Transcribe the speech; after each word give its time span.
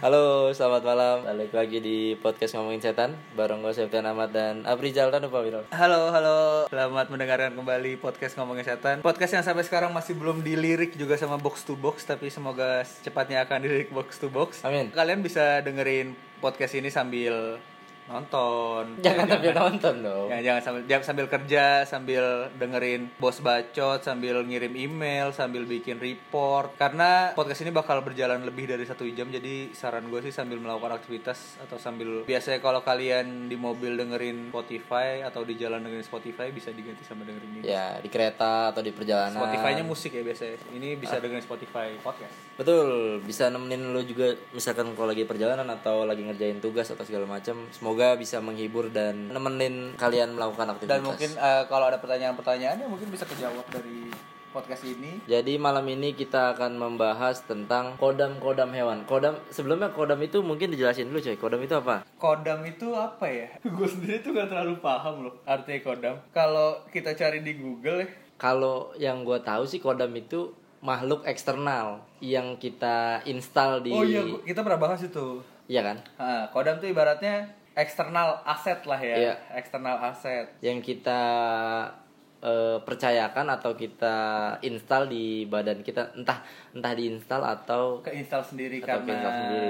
Halo, 0.00 0.48
selamat 0.48 0.80
malam. 0.80 1.28
Balik 1.28 1.52
lagi 1.52 1.76
di 1.76 2.16
podcast 2.16 2.56
ngomongin 2.56 2.80
setan 2.80 3.12
bareng 3.36 3.60
gue 3.60 3.68
Septian 3.68 4.08
Ahmad 4.08 4.32
dan 4.32 4.64
Aprijal 4.64 5.12
dan 5.12 5.28
apa 5.28 5.44
Wirol? 5.44 5.68
Halo, 5.76 6.08
halo. 6.08 6.64
Selamat 6.72 7.12
mendengarkan 7.12 7.52
kembali 7.52 8.00
podcast 8.00 8.32
Ngomongin 8.40 8.64
Setan. 8.64 9.04
Podcast 9.04 9.36
yang 9.36 9.44
sampai 9.44 9.60
sekarang 9.60 9.92
masih 9.92 10.16
belum 10.16 10.40
dilirik 10.40 10.96
juga 10.96 11.20
sama 11.20 11.36
Box 11.36 11.68
to 11.68 11.76
Box, 11.76 12.08
tapi 12.08 12.32
semoga 12.32 12.80
secepatnya 12.80 13.44
akan 13.44 13.60
dilirik 13.60 13.92
Box 13.92 14.16
to 14.16 14.32
Box. 14.32 14.64
Amin. 14.64 14.88
Kalian 14.88 15.20
bisa 15.20 15.60
dengerin 15.60 16.16
podcast 16.40 16.80
ini 16.80 16.88
sambil 16.88 17.60
nonton. 18.10 18.98
Jangan 18.98 19.26
sambil 19.30 19.52
nonton 19.54 19.94
dong. 20.02 20.26
Ya, 20.28 20.38
jangan 20.42 20.62
sambil 20.66 20.82
jangan 20.90 21.04
sambil 21.06 21.26
kerja, 21.30 21.64
sambil 21.86 22.24
dengerin 22.58 23.02
bos 23.22 23.38
bacot, 23.38 24.02
sambil 24.02 24.42
ngirim 24.42 24.74
email, 24.74 25.30
sambil 25.30 25.62
bikin 25.62 26.02
report. 26.02 26.74
Karena 26.74 27.30
podcast 27.38 27.62
ini 27.62 27.70
bakal 27.70 28.02
berjalan 28.02 28.42
lebih 28.42 28.66
dari 28.66 28.82
satu 28.82 29.06
jam, 29.14 29.30
jadi 29.30 29.70
saran 29.70 30.10
gue 30.10 30.20
sih 30.26 30.34
sambil 30.34 30.58
melakukan 30.58 30.98
aktivitas 30.98 31.62
atau 31.62 31.78
sambil 31.78 32.26
biasanya 32.26 32.58
kalau 32.58 32.82
kalian 32.82 33.46
di 33.46 33.54
mobil 33.54 33.94
dengerin 33.94 34.50
Spotify 34.50 35.22
atau 35.22 35.46
di 35.46 35.54
jalan 35.54 35.86
dengerin 35.86 36.06
Spotify 36.06 36.50
bisa 36.50 36.74
diganti 36.74 37.06
sama 37.06 37.22
dengerin 37.22 37.62
ini. 37.62 37.70
Ya, 37.70 38.02
di 38.02 38.10
kereta 38.10 38.74
atau 38.74 38.82
di 38.82 38.90
perjalanan. 38.90 39.38
Spotify-nya 39.38 39.84
musik 39.86 40.10
ya 40.10 40.26
biasanya. 40.26 40.58
Ini 40.74 40.98
bisa 40.98 41.22
dengerin 41.22 41.44
Spotify 41.46 41.94
podcast. 42.02 42.34
Betul, 42.58 43.22
bisa 43.22 43.48
nemenin 43.48 43.94
lo 43.94 44.02
juga 44.02 44.34
misalkan 44.50 44.92
kalau 44.98 45.08
lagi 45.14 45.24
perjalanan 45.24 45.68
atau 45.70 46.04
lagi 46.04 46.26
ngerjain 46.26 46.58
tugas 46.58 46.90
atau 46.90 47.04
segala 47.06 47.24
macam. 47.24 47.68
Semoga 47.70 47.99
bisa 48.16 48.40
menghibur 48.40 48.88
dan 48.88 49.28
nemenin 49.28 49.96
kalian 49.96 50.32
melakukan 50.36 50.76
aktivitas. 50.76 50.96
Dan 50.96 51.02
mungkin 51.04 51.30
eh, 51.36 51.64
kalau 51.68 51.88
ada 51.88 51.98
pertanyaan-pertanyaan 52.00 52.80
ya 52.80 52.86
mungkin 52.88 53.08
bisa 53.12 53.24
kejawab 53.28 53.64
dari 53.68 54.10
podcast 54.50 54.82
ini. 54.82 55.22
Jadi 55.30 55.56
malam 55.56 55.86
ini 55.86 56.12
kita 56.12 56.58
akan 56.58 56.74
membahas 56.74 57.46
tentang 57.46 57.94
kodam-kodam 57.96 58.74
hewan. 58.74 59.06
Kodam 59.06 59.38
sebelumnya 59.48 59.94
kodam 59.94 60.18
itu 60.20 60.42
mungkin 60.42 60.74
dijelasin 60.74 61.06
dulu 61.08 61.22
coy. 61.22 61.38
Kodam 61.38 61.60
itu 61.62 61.74
apa? 61.78 62.02
Kodam 62.18 62.60
itu 62.66 62.90
apa 62.92 63.26
ya? 63.30 63.48
Gue 63.78 63.86
sendiri 63.86 64.20
tuh 64.20 64.34
gak 64.34 64.50
terlalu 64.50 64.82
paham 64.82 65.30
loh 65.30 65.34
artinya 65.46 65.80
kodam. 65.86 66.14
Kalau 66.34 66.82
kita 66.90 67.14
cari 67.14 67.40
di 67.46 67.56
Google 67.56 68.04
ya, 68.04 68.08
Kalau 68.40 68.90
yang 68.96 69.22
gue 69.22 69.38
tahu 69.44 69.68
sih 69.68 69.78
kodam 69.78 70.10
itu 70.16 70.56
makhluk 70.80 71.28
eksternal 71.28 72.00
yang 72.24 72.56
kita 72.56 73.20
install 73.28 73.84
di 73.84 73.92
Oh 73.92 74.00
iya, 74.00 74.24
kita 74.42 74.64
pernah 74.64 74.80
bahas 74.80 75.04
itu. 75.04 75.44
Iya 75.70 75.84
kan? 75.86 75.96
Ah, 76.16 76.48
kodam 76.50 76.80
tuh 76.80 76.88
ibaratnya 76.88 77.59
eksternal 77.80 78.44
aset 78.44 78.80
lah 78.84 79.00
ya. 79.00 79.16
Iya. 79.16 79.34
Eksternal 79.56 79.96
aset. 80.04 80.46
Yang 80.60 80.78
kita 80.86 81.20
eh, 82.40 82.78
percayakan 82.80 83.46
atau 83.50 83.72
kita 83.74 84.16
install 84.60 85.08
di 85.08 85.44
badan 85.44 85.80
kita 85.80 86.12
entah 86.14 86.40
entah 86.70 86.92
diinstal 86.92 87.42
atau 87.42 88.00
Keinstal 88.00 88.40
sendiri 88.40 88.78
Atau 88.78 88.86
karena 88.86 89.04
keinstal 89.06 89.32
sendiri. 89.34 89.68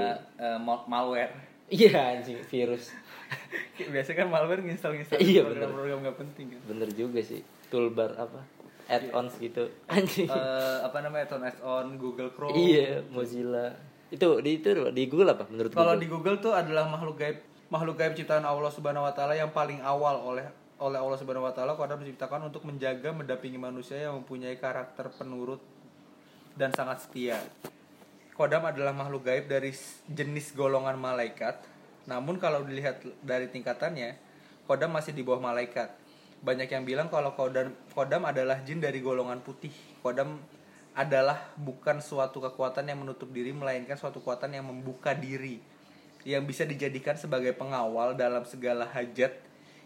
mal- 0.59 0.87
malware. 0.87 1.35
iya 1.69 2.19
anjing 2.19 2.39
virus. 2.45 2.91
Biasanya 3.95 4.17
kan 4.17 4.29
malware 4.29 4.59
nginstal-nginstal 4.61 5.23
Iya, 5.23 5.47
program-program 5.47 5.99
gak 6.03 6.19
penting 6.19 6.47
kan. 6.51 6.61
Bener 6.67 6.91
juga 6.91 7.23
sih. 7.23 7.41
Toolbar 7.71 8.19
apa? 8.19 8.43
Add-ons 8.91 9.39
gitu. 9.39 9.71
Anjing. 9.87 10.27
Eh, 10.27 10.77
apa 10.83 10.99
namanya? 10.99 11.31
Add-on 11.31 11.47
add-on 11.47 11.87
Google 11.95 12.35
Chrome. 12.35 12.59
Iya, 12.59 13.07
Mozilla. 13.07 13.71
Itu 14.11 14.43
di 14.43 14.59
itu 14.59 14.75
di 14.91 15.07
Google 15.07 15.31
apa 15.31 15.47
menurut 15.47 15.71
Kalau 15.71 15.95
di 15.95 16.11
Google 16.11 16.43
tuh 16.43 16.51
adalah 16.51 16.91
makhluk 16.91 17.15
gaib 17.15 17.39
makhluk 17.71 18.03
gaib 18.03 18.19
ciptaan 18.19 18.43
Allah 18.43 18.69
Subhanahu 18.75 19.07
wa 19.07 19.15
taala 19.15 19.39
yang 19.39 19.55
paling 19.55 19.79
awal 19.81 20.19
oleh 20.19 20.43
oleh 20.83 20.99
Allah 20.99 21.19
Subhanahu 21.23 21.47
wa 21.47 21.55
taala 21.55 21.79
kodam 21.79 22.03
diciptakan 22.03 22.51
untuk 22.51 22.67
menjaga 22.67 23.15
mendampingi 23.15 23.63
manusia 23.63 24.11
yang 24.11 24.19
mempunyai 24.21 24.59
karakter 24.59 25.07
penurut 25.15 25.63
dan 26.59 26.75
sangat 26.75 27.07
setia. 27.07 27.39
Kodam 28.35 28.67
adalah 28.67 28.91
makhluk 28.91 29.23
gaib 29.31 29.47
dari 29.47 29.71
jenis 30.11 30.51
golongan 30.59 30.99
malaikat. 30.99 31.63
Namun 32.11 32.43
kalau 32.43 32.65
dilihat 32.67 33.05
dari 33.23 33.47
tingkatannya, 33.47 34.19
kodam 34.67 34.91
masih 34.91 35.15
di 35.15 35.23
bawah 35.23 35.39
malaikat. 35.39 35.95
Banyak 36.41 36.73
yang 36.73 36.83
bilang 36.89 37.07
kalau 37.07 37.37
kodam 37.39 37.71
kodam 37.95 38.27
adalah 38.27 38.59
jin 38.67 38.83
dari 38.83 38.99
golongan 38.99 39.45
putih. 39.45 39.71
Kodam 40.03 40.43
adalah 40.97 41.55
bukan 41.55 42.03
suatu 42.03 42.43
kekuatan 42.43 42.91
yang 42.91 42.99
menutup 42.99 43.31
diri 43.31 43.55
melainkan 43.55 43.95
suatu 43.95 44.19
kekuatan 44.19 44.59
yang 44.59 44.67
membuka 44.67 45.15
diri 45.15 45.63
yang 46.25 46.45
bisa 46.45 46.65
dijadikan 46.65 47.17
sebagai 47.17 47.53
pengawal 47.53 48.13
dalam 48.13 48.45
segala 48.45 48.85
hajat 48.87 49.33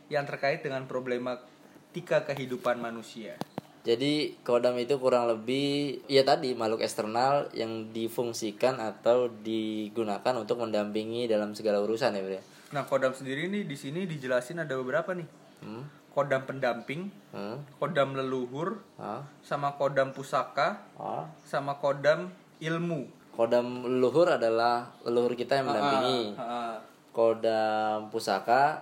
yang 0.09 0.27
terkait 0.27 0.61
dengan 0.61 0.85
problematika 0.85 2.27
kehidupan 2.27 2.79
manusia. 2.79 3.39
Jadi 3.85 4.41
kodam 4.41 4.81
itu 4.81 4.97
kurang 4.97 5.29
lebih 5.29 6.01
ya 6.09 6.25
tadi 6.25 6.57
makhluk 6.57 6.81
eksternal 6.81 7.53
yang 7.53 7.93
difungsikan 7.93 8.81
atau 8.81 9.29
digunakan 9.29 10.33
untuk 10.41 10.57
mendampingi 10.57 11.29
dalam 11.29 11.53
segala 11.53 11.85
urusan 11.85 12.17
ya, 12.17 12.25
Bro. 12.25 12.41
Nah, 12.73 12.89
kodam 12.89 13.13
sendiri 13.13 13.45
nih 13.53 13.69
di 13.69 13.77
sini 13.77 14.09
dijelasin 14.09 14.65
ada 14.65 14.73
beberapa 14.81 15.13
nih. 15.13 15.29
Hmm? 15.61 15.85
Kodam 16.17 16.49
pendamping, 16.49 17.13
Hmm? 17.31 17.61
kodam 17.77 18.17
leluhur, 18.17 18.81
Ah? 18.97 19.29
sama 19.45 19.77
kodam 19.77 20.17
pusaka, 20.17 20.81
Ah? 20.97 21.29
sama 21.45 21.77
kodam 21.77 22.33
ilmu. 22.65 23.05
Kodam 23.35 23.67
leluhur 23.83 24.31
adalah 24.31 24.87
leluhur 25.03 25.35
kita 25.35 25.59
yang 25.59 25.67
mendampingi. 25.67 26.35
Ah, 26.35 26.43
ah. 26.43 26.75
Kodam 27.11 28.07
pusaka 28.09 28.79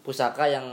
pusaka 0.00 0.44
yang 0.46 0.64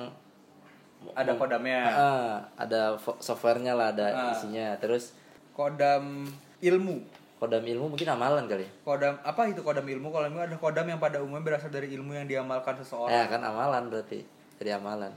Ada 1.15 1.31
kodamnya. 1.35 1.79
ah, 1.87 2.33
ada 2.55 2.95
softwarenya 3.19 3.71
lah, 3.71 3.91
ada 3.91 4.07
Ah. 4.09 4.31
isinya. 4.31 4.75
Terus 4.77 5.15
Kodam 5.51 6.27
ilmu. 6.59 6.99
kodam 7.39 7.63
ilmu 7.63 7.95
mungkin 7.95 8.03
amalan 8.05 8.43
kali. 8.45 8.67
ya? 8.67 8.71
Kodam 8.83 9.15
apa 9.23 9.47
itu 9.47 9.63
kodam 9.63 9.87
ilmu? 9.87 10.11
Kalau 10.11 10.27
ilmu 10.27 10.43
ada 10.43 10.59
kodam 10.59 10.83
yang 10.85 10.99
pada 10.99 11.23
umumnya 11.23 11.55
berasal 11.55 11.71
dari 11.71 11.87
ilmu 11.95 12.11
yang 12.11 12.27
diamalkan 12.27 12.75
seseorang. 12.75 13.15
Ya 13.15 13.31
kan 13.31 13.39
amalan 13.39 13.87
berarti 13.87 14.27
dari 14.59 14.75
amalan. 14.75 15.15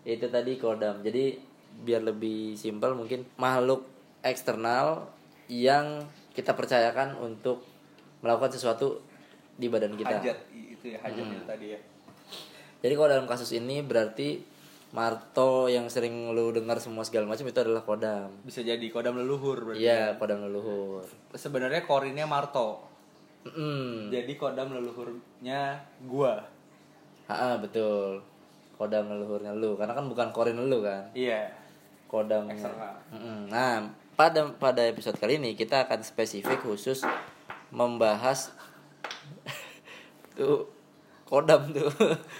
Itu 0.00 0.32
tadi 0.32 0.56
kodam. 0.56 1.04
Jadi 1.04 1.36
biar 1.84 2.00
lebih 2.00 2.56
simpel 2.56 2.96
mungkin 2.96 3.28
makhluk 3.36 3.84
eksternal 4.20 5.12
yang 5.52 6.08
kita 6.30 6.54
percayakan 6.54 7.18
untuk 7.18 7.64
melakukan 8.20 8.52
sesuatu 8.52 9.00
di 9.56 9.66
badan 9.68 9.96
kita. 9.96 10.16
Hajat 10.20 10.38
itu 10.52 10.84
ya, 10.94 10.98
hajat 11.02 11.24
Hmm. 11.24 11.34
itu 11.36 11.44
tadi 11.44 11.66
ya. 11.76 11.80
Jadi 12.80 12.92
kalau 12.96 13.08
dalam 13.12 13.26
kasus 13.28 13.52
ini 13.52 13.84
berarti 13.84 14.40
Marto 14.90 15.70
yang 15.70 15.86
sering 15.86 16.34
lu 16.34 16.50
dengar 16.50 16.82
semua 16.82 17.06
segala 17.06 17.30
macam 17.30 17.46
itu 17.46 17.60
adalah 17.62 17.86
kodam. 17.86 18.26
Bisa 18.42 18.66
jadi 18.66 18.82
kodam 18.90 19.14
leluhur 19.22 19.70
berarti. 19.70 19.86
Iya, 19.86 20.18
kodam 20.18 20.42
leluhur. 20.42 21.06
Sebenarnya 21.30 21.86
korinnya 21.86 22.26
Marto. 22.26 22.82
Mm. 23.46 24.10
Jadi 24.10 24.32
kodam 24.34 24.74
leluhurnya 24.74 25.78
gua. 26.10 26.42
Ah, 27.30 27.54
betul. 27.62 28.18
Kodam 28.74 29.12
leluhurnya 29.12 29.54
lu 29.54 29.78
karena 29.78 29.94
kan 29.94 30.10
bukan 30.10 30.28
korin 30.34 30.58
lu 30.58 30.82
kan. 30.82 31.06
Iya. 31.14 31.46
kodam 32.10 32.50
Eksternal. 32.50 32.98
Mm-mm. 33.14 33.46
Nah, 33.54 33.86
pada 34.20 34.52
pada 34.52 34.84
episode 34.84 35.16
kali 35.16 35.40
ini 35.40 35.56
kita 35.56 35.88
akan 35.88 36.04
spesifik 36.04 36.60
khusus 36.60 37.00
membahas 37.72 38.52
tuh 40.36 40.68
kodam 41.24 41.72
tuh 41.72 41.88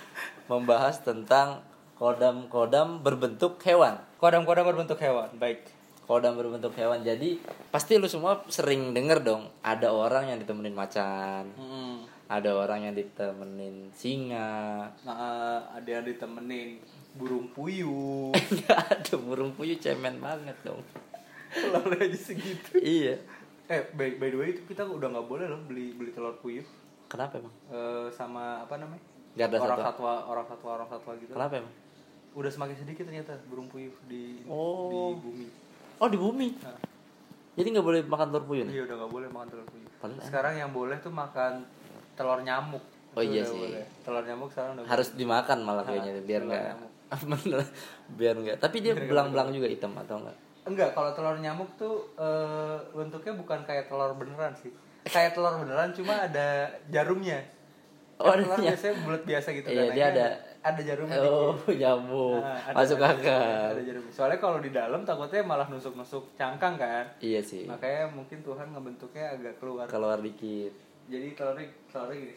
membahas 0.52 1.00
tentang 1.00 1.64
kodam-kodam 1.96 3.00
berbentuk 3.00 3.56
hewan. 3.64 3.96
Kodam-kodam 4.20 4.68
berbentuk 4.68 5.00
hewan. 5.00 5.32
Baik. 5.40 5.64
Kodam 6.04 6.36
berbentuk 6.36 6.76
hewan. 6.76 7.00
Jadi 7.00 7.40
pasti 7.72 7.96
lu 7.96 8.12
semua 8.12 8.44
sering 8.52 8.92
denger 8.92 9.24
dong, 9.24 9.48
ada 9.64 9.88
orang 9.88 10.28
yang 10.28 10.36
ditemenin 10.36 10.76
macan, 10.76 11.48
Hmm. 11.56 12.04
ada 12.28 12.60
orang 12.60 12.92
yang 12.92 12.94
ditemenin 12.96 13.88
singa. 13.96 14.84
Nah, 15.00 15.64
ada 15.72 15.88
yang 15.88 16.04
ditemenin 16.04 16.76
burung 17.16 17.48
puyuh. 17.56 18.36
Enggak 18.52 18.80
ada 18.84 19.14
burung 19.16 19.56
puyuh 19.56 19.80
cemen 19.80 20.20
banget 20.20 20.60
dong. 20.60 20.84
Lalu 21.74 21.94
aja 22.00 22.18
segitu. 22.20 22.72
iya. 22.76 23.18
Eh, 23.66 23.86
by, 23.92 24.16
by 24.16 24.28
the 24.28 24.36
way 24.36 24.48
itu 24.50 24.62
kita 24.64 24.82
udah 24.82 25.08
nggak 25.08 25.26
boleh 25.26 25.46
loh 25.46 25.62
beli 25.62 25.92
beli 25.92 26.10
telur 26.10 26.34
puyuh 26.36 26.66
Kenapa 27.06 27.38
emang? 27.38 27.54
Eh, 27.68 28.06
sama 28.08 28.60
apa 28.60 28.74
namanya? 28.76 29.02
Garda 29.32 29.56
orang 29.56 29.78
satwa. 29.78 29.86
satwa, 29.88 30.12
orang 30.26 30.46
satwa, 30.46 30.70
orang 30.72 30.88
satwa 30.88 31.12
gitu. 31.16 31.32
Kenapa 31.32 31.54
emang? 31.56 31.74
Udah 32.32 32.46
semakin 32.48 32.76
sedikit 32.76 33.04
ternyata 33.04 33.34
burung 33.44 33.66
puyuh 33.66 33.90
di 34.04 34.42
Oh. 34.44 35.10
di 35.10 35.18
bumi. 35.20 35.46
Oh 35.96 36.06
di 36.06 36.14
bumi. 36.16 36.48
Nah, 36.56 36.78
Jadi 37.52 37.66
nggak 37.68 37.82
boleh 37.84 38.00
makan 38.04 38.26
telur 38.28 38.44
puyuh 38.44 38.64
nih? 38.64 38.72
iya 38.72 38.82
udah 38.84 38.96
nggak 38.96 39.12
boleh 39.12 39.28
makan 39.28 39.48
telur 39.48 39.66
puyuh. 39.66 39.90
Padahal 39.98 40.22
Sekarang 40.22 40.54
yang 40.56 40.70
boleh 40.70 40.96
tuh 40.98 41.10
makan 41.10 41.52
telur 42.14 42.40
nyamuk. 42.40 42.82
Oh 43.10 43.20
Itu 43.20 43.32
iya 43.32 43.42
sih. 43.44 43.58
boleh. 43.60 43.84
Telur 44.00 44.22
nyamuk 44.22 44.48
sekarang 44.48 44.70
udah 44.72 44.84
Harus 44.86 45.08
dimakan 45.12 45.58
malah 45.60 45.82
Ah, 45.82 45.86
kayaknya 45.88 46.12
biar 46.20 46.42
telur 46.42 46.50
nggak 46.52 46.74
biar 48.18 48.34
nggak. 48.36 48.56
Tapi 48.58 48.76
dia 48.80 48.94
belang-belang 48.94 49.50
juga 49.50 49.66
hitam 49.66 49.90
atau 49.96 50.22
enggak? 50.22 50.38
Enggak, 50.70 50.90
kalau 50.92 51.10
telur 51.10 51.36
nyamuk 51.36 51.66
tuh 51.74 51.94
eh, 52.14 52.78
bentuknya 52.92 53.34
bukan 53.34 53.60
kayak 53.60 53.84
telur 53.84 54.14
beneran 54.14 54.54
sih. 54.54 54.70
Kayak 55.02 55.34
telur 55.34 55.58
beneran 55.58 55.90
cuma 55.90 56.14
ada 56.20 56.48
jarumnya. 56.86 57.42
Oh, 58.16 58.30
telur 58.30 58.54
nya- 58.54 58.70
biasanya 58.70 58.94
bulat 59.00 59.22
biasa 59.24 59.48
gitu 59.50 59.66
Iya, 59.66 59.82
kan. 59.82 59.92
dia 59.92 60.06
ada- 60.08 60.36
ada 60.60 60.80
jarumnya 60.82 61.16
Oh 61.18 61.56
dikit. 61.56 61.72
nyamuk 61.82 62.36
Nah, 62.38 62.52
ada- 62.62 62.76
masuk 62.76 62.98
ada- 62.98 63.16
akal. 63.16 63.68
Ada 63.72 63.82
jarumnya. 63.82 64.12
Soalnya 64.12 64.38
kalau 64.38 64.58
di 64.58 64.70
dalam 64.70 65.00
takutnya 65.02 65.40
malah 65.42 65.66
nusuk-nusuk 65.66 66.24
cangkang 66.34 66.76
kan. 66.76 67.04
Iya 67.18 67.40
sih. 67.40 67.64
Makanya 67.64 68.08
mungkin 68.10 68.38
Tuhan 68.40 68.70
ngebentuknya 68.70 69.32
agak 69.32 69.56
keluar. 69.56 69.84
Keluar 69.86 70.18
dikit. 70.18 70.70
jadi 71.06 71.32
telurnya 71.32 71.66
telurnya 71.88 72.16
gini 72.22 72.36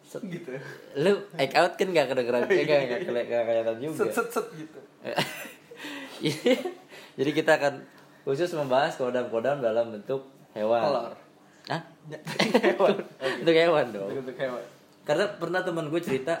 Set. 0.00 0.22
gitu 0.32 0.50
lu 0.96 1.12
egg 1.36 1.52
out 1.52 1.76
kan 1.76 1.86
gak 1.86 2.08
kedengeran 2.08 2.48
kayak 2.48 2.64
gak, 2.64 2.80
gak, 3.04 3.42
kelihatan 3.44 3.76
juga 3.78 3.94
set 4.00 4.10
set 4.10 4.28
set 4.32 4.46
gitu 4.56 4.80
jadi 7.18 7.30
kita 7.34 7.58
akan 7.58 7.82
khusus 8.22 8.54
membahas 8.54 8.94
kodam-kodam 8.94 9.58
dalam 9.58 9.90
bentuk 9.90 10.30
hewan. 10.54 10.82
Telur. 10.86 11.14
Hah? 11.66 11.82
hewan. 12.70 12.94
Bentuk 13.42 13.56
hewan 13.58 13.86
dong. 13.90 14.10
Untuk 14.22 14.38
hewan. 14.38 14.62
Karena 15.02 15.26
pernah 15.34 15.60
teman 15.66 15.90
gue 15.90 15.98
cerita 15.98 16.38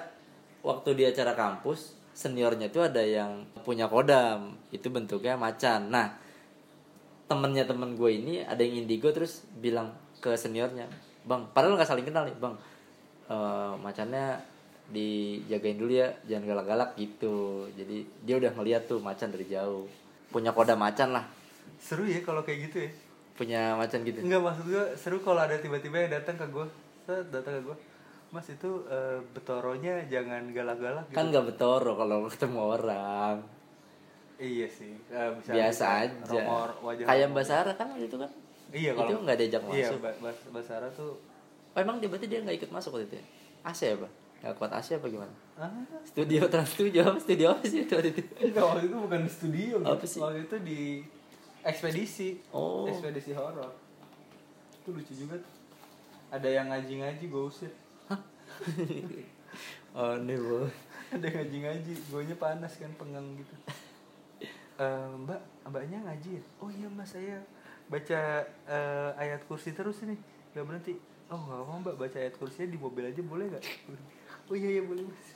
waktu 0.62 0.94
di 0.94 1.02
acara 1.02 1.34
kampus 1.34 1.98
seniornya 2.14 2.70
itu 2.70 2.78
ada 2.78 3.02
yang 3.02 3.42
punya 3.66 3.90
kodam. 3.90 4.54
Itu 4.70 4.94
bentuknya 4.94 5.34
macan. 5.34 5.90
Nah 5.90 6.14
temennya 7.26 7.66
temen 7.66 7.98
gue 7.98 8.10
ini 8.14 8.46
ada 8.46 8.62
yang 8.62 8.86
indigo 8.86 9.10
terus 9.10 9.44
bilang 9.58 9.92
ke 10.16 10.32
seniornya 10.32 10.88
bang 11.28 11.44
padahal 11.52 11.76
nggak 11.76 11.90
saling 11.90 12.06
kenal 12.06 12.22
nih 12.22 12.38
bang. 12.38 12.54
Eh, 13.28 13.72
macannya 13.82 14.40
dijagain 14.88 15.76
dulu 15.76 15.92
ya 15.92 16.08
jangan 16.24 16.54
galak-galak 16.54 16.94
gitu. 16.94 17.66
Jadi 17.74 18.06
dia 18.22 18.38
udah 18.38 18.54
ngeliat 18.54 18.86
tuh 18.86 19.02
macan 19.02 19.34
dari 19.34 19.44
jauh 19.50 19.84
punya 20.28 20.50
kodam 20.50 20.76
macan 20.76 21.10
lah. 21.10 21.24
Seru 21.76 22.04
ya 22.04 22.20
kalau 22.20 22.42
kayak 22.42 22.68
gitu 22.68 22.84
ya. 22.84 22.90
Punya 23.34 23.60
macan 23.74 24.02
gitu. 24.02 24.18
Enggak 24.18 24.42
maksud 24.42 24.64
gue 24.66 24.84
seru 24.94 25.18
kalau 25.18 25.38
ada 25.38 25.54
tiba-tiba 25.54 25.96
yang 26.00 26.12
datang 26.12 26.34
ke 26.34 26.46
gue 26.46 26.66
datang 27.06 27.54
ke 27.54 27.62
gue 27.64 27.76
mas 28.28 28.44
itu 28.44 28.84
eh, 28.86 29.16
betoronya 29.32 30.04
jangan 30.04 30.52
galak-galak 30.52 31.08
gitu. 31.08 31.16
kan 31.16 31.24
nggak 31.28 31.44
betoro 31.48 31.92
kalau 31.94 32.28
ketemu 32.28 32.60
orang. 32.60 33.36
Iya 34.36 34.66
sih 34.68 34.92
bisa- 35.08 35.50
biasa 35.50 35.84
aja. 36.04 36.14
romor, 36.28 36.68
wajah 36.78 37.04
kayak 37.04 37.24
romor. 37.24 37.34
Mbak 37.34 37.44
Sarah 37.44 37.74
kan 37.74 37.86
waktu 37.90 38.06
itu 38.06 38.16
kan? 38.16 38.30
Iya 38.68 38.90
itu 38.92 39.14
nggak 39.18 39.36
diajak 39.36 39.62
iya 39.66 39.88
masuk. 39.88 39.98
Mbak 39.98 40.14
Mbak- 40.20 40.42
Mbak 40.52 40.64
Sarah 40.64 40.90
tuh 40.92 41.12
oh 41.72 41.78
emang 41.78 41.96
dia 41.98 42.06
berarti 42.06 42.26
dia 42.26 42.38
nggak 42.44 42.56
ikut 42.58 42.70
masuk 42.70 42.90
waktu 42.94 43.06
itu 43.06 43.16
ya? 43.16 43.24
AC 43.64 43.80
ya 43.82 43.96
pak 43.96 44.12
nggak 44.38 44.54
kuat 44.54 44.70
AC 44.70 44.98
apa 44.98 45.06
gimana? 45.10 45.34
Ah 45.58 45.72
studio 46.06 46.46
trans 46.46 46.70
studio 46.70 47.00
apa? 47.10 47.18
Studio 47.18 47.46
apa 47.54 47.64
sih 47.66 47.82
itu 47.82 47.92
waktu 47.94 48.10
itu? 48.14 48.22
Enggak 48.46 48.64
waktu 48.64 48.84
itu 48.86 48.96
bukan 48.96 49.20
di 49.26 49.30
studio. 49.30 49.74
Apa 49.82 50.04
sih? 50.06 50.20
waktu 50.22 50.40
itu 50.46 50.56
di 50.62 50.80
ekspedisi. 51.66 52.28
Oh. 52.54 52.86
ekspedisi 52.86 53.34
horor. 53.34 53.74
Itu 54.78 54.94
lucu 54.94 55.12
juga 55.12 55.36
tuh. 55.42 55.54
Ada 56.28 56.48
yang 56.48 56.66
ngaji-ngaji 56.70 57.24
gue 57.26 57.42
usir 57.50 57.72
oh 59.96 60.14
ini 60.18 60.34
bu 60.36 60.66
ada 61.08 61.26
ngaji-ngaji 61.26 61.92
gue 61.96 62.34
panas 62.36 62.72
kan 62.76 62.92
pengang 62.98 63.26
gitu. 63.38 63.54
Eh, 64.78 65.10
mbak 65.26 65.42
mbaknya 65.66 65.98
ngaji 66.06 66.38
ya? 66.38 66.42
oh 66.62 66.70
iya 66.70 66.86
mas 66.86 67.10
saya 67.10 67.42
baca 67.90 68.46
eh, 68.46 69.10
ayat 69.18 69.42
kursi 69.50 69.74
terus 69.74 70.06
ini. 70.06 70.14
Nggak 70.54 70.64
berhenti. 70.70 70.94
Oh 71.34 71.34
nggak 71.34 71.66
mau 71.66 71.82
mbak 71.82 71.98
baca 71.98 72.14
ayat 72.14 72.38
kursinya 72.38 72.70
di 72.70 72.78
mobil 72.78 73.10
aja 73.10 73.18
boleh 73.18 73.50
nggak 73.50 73.64
oh 74.48 74.56
iya 74.56 74.68
iya 74.80 74.82
boleh 74.82 75.04
mas. 75.04 75.28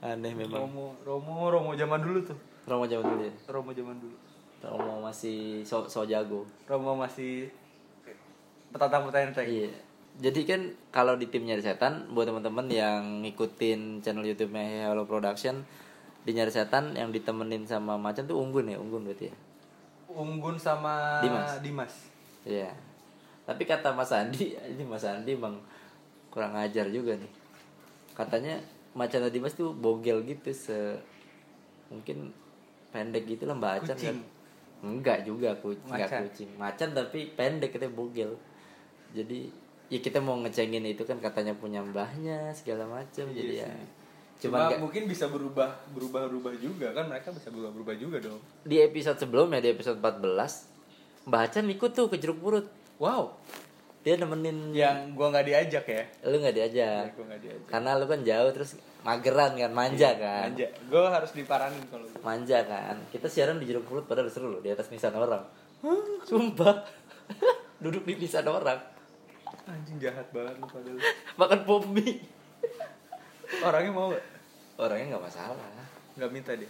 Aneh 0.00 0.32
memang. 0.32 0.64
Romo 0.64 0.96
Romo 1.04 1.48
Romo 1.48 1.70
zaman 1.76 2.00
dulu 2.00 2.20
tuh. 2.24 2.38
Romo 2.68 2.84
jauh 2.88 3.04
dulu 3.04 3.24
ya? 3.24 3.32
Romo 3.48 3.70
zaman 3.72 3.96
dulu. 4.00 4.16
Romo 4.60 5.04
masih 5.04 5.64
so, 5.64 5.88
so 5.88 6.04
jago. 6.04 6.44
Romo 6.68 6.96
masih 6.96 7.48
petantang 8.72 9.08
petenteng 9.08 9.48
iya. 9.48 9.70
Jadi 10.20 10.44
kan 10.44 10.60
kalau 10.92 11.16
di 11.16 11.32
tim 11.32 11.48
nyari 11.48 11.64
setan 11.64 12.12
buat 12.12 12.28
teman-teman 12.28 12.68
yang 12.68 13.24
ngikutin 13.24 14.04
channel 14.04 14.26
YouTube-nya 14.26 14.90
Hello 14.90 15.08
Production 15.08 15.64
di 16.28 16.36
nyari 16.36 16.52
setan 16.52 16.92
yang 16.92 17.08
ditemenin 17.08 17.64
sama 17.64 17.96
macan 17.96 18.28
tuh 18.28 18.36
unggun 18.36 18.68
ya? 18.68 18.76
Unggun 18.76 19.08
berarti 19.08 19.32
ya? 19.32 19.34
Unggun 20.10 20.60
sama 20.60 21.24
Dimas. 21.24 21.50
Dimas. 21.64 21.94
Iya. 22.44 22.74
Tapi 23.48 23.64
kata 23.64 23.96
Mas 23.96 24.12
Andi, 24.12 24.54
ini 24.54 24.84
Mas 24.92 25.06
Andi 25.06 25.34
emang 25.34 25.56
kurang 26.30 26.54
ajar 26.54 26.86
juga 26.86 27.14
nih. 27.14 27.32
Katanya 28.12 28.58
macan 28.92 29.20
tadi 29.20 29.38
Mas 29.38 29.52
tuh 29.52 29.70
bogel 29.70 30.22
gitu 30.22 30.50
se 30.50 30.98
mungkin 31.86 32.30
pendek 32.90 33.26
gitu 33.28 33.44
lah 33.44 33.54
macan 33.54 33.86
Kucing. 33.90 34.14
kan. 34.14 34.18
Enggak 34.80 35.18
juga 35.22 35.52
kucing, 35.54 35.84
enggak 35.86 36.08
Macan. 36.08 36.20
kucing. 36.24 36.50
Macan 36.56 36.88
tapi 36.90 37.20
pendek 37.30 37.70
katanya 37.70 37.92
bogel. 37.92 38.32
Jadi 39.10 39.50
ya 39.86 39.98
kita 39.98 40.18
mau 40.18 40.38
ngecengin 40.38 40.86
itu 40.86 41.02
kan 41.02 41.18
katanya 41.18 41.52
punya 41.52 41.82
mbahnya 41.82 42.50
segala 42.52 42.86
macam 42.86 43.26
Iya 43.26 43.34
jadi 43.34 43.54
ya 43.56 43.66
sih. 43.66 43.86
cuma 44.40 44.54
Cuma 44.56 44.58
nggak- 44.70 44.80
mungkin 44.80 45.02
bisa 45.04 45.26
berubah 45.26 45.68
berubah 45.90 46.24
berubah 46.24 46.54
juga 46.54 46.88
kan 46.90 47.04
mereka 47.06 47.28
bisa 47.28 47.50
berubah 47.50 47.70
berubah 47.70 47.94
juga 47.94 48.16
dong. 48.20 48.38
di 48.62 48.78
episode 48.78 49.18
sebelumnya 49.18 49.58
di 49.58 49.68
episode 49.68 49.98
14 49.98 50.70
Mbah 51.26 51.42
Acan 51.44 51.66
ikut 51.68 51.90
tuh 51.90 52.06
ke 52.06 52.16
jeruk 52.16 52.38
purut 52.38 52.66
Wow. 52.96 53.34
Dia 54.00 54.14
nemenin 54.16 54.72
Yang 54.72 55.12
gua 55.12 55.26
nggak 55.28 55.46
diajak 55.46 55.84
ya. 55.84 56.02
lu 56.24 56.36
nggak 56.36 56.54
diajak 56.54 57.06
Gua 57.12 57.24
nggak 57.26 57.40
diajak. 57.40 57.66
karena 57.66 57.90
lu 57.94 58.04
kan 58.04 58.20
jauh 58.20 58.50
terus 58.50 58.70
mageran 59.00 59.52
kan 59.54 59.70
manja 59.70 60.10
kan 60.14 60.48
Manja. 60.50 60.68
Gua 60.86 61.08
harus 61.10 61.30
diparanin 61.30 61.84
kalau 61.86 62.04
gua. 62.06 62.20
manja 62.22 62.58
kan 62.62 62.96
kita 63.08 63.26
siaran 63.26 63.56
di 63.56 63.66
jeruk 63.66 63.84
purut 63.84 64.04
padahal 64.04 64.26
seru 64.26 64.48
loh 64.48 64.58
di 64.58 64.68
atas 64.68 64.88
nisan 64.88 65.12
orang 65.12 65.44
sumpah 66.22 66.84
duduk 67.82 68.02
di 68.02 68.16
nisan 68.16 68.44
orang 68.44 68.80
Anjing 69.62 69.96
jahat 69.98 70.26
banget 70.30 70.56
lu 70.56 70.66
padahal. 70.66 70.98
makan 71.40 71.60
pop 71.62 71.84
mie 71.86 72.20
Orangnya 73.60 73.90
mau 73.90 74.08
gak? 74.08 74.24
orangnya 74.76 75.06
nggak 75.10 75.24
masalah 75.26 75.58
Gak 76.12 76.30
minta 76.30 76.52
dia. 76.52 76.68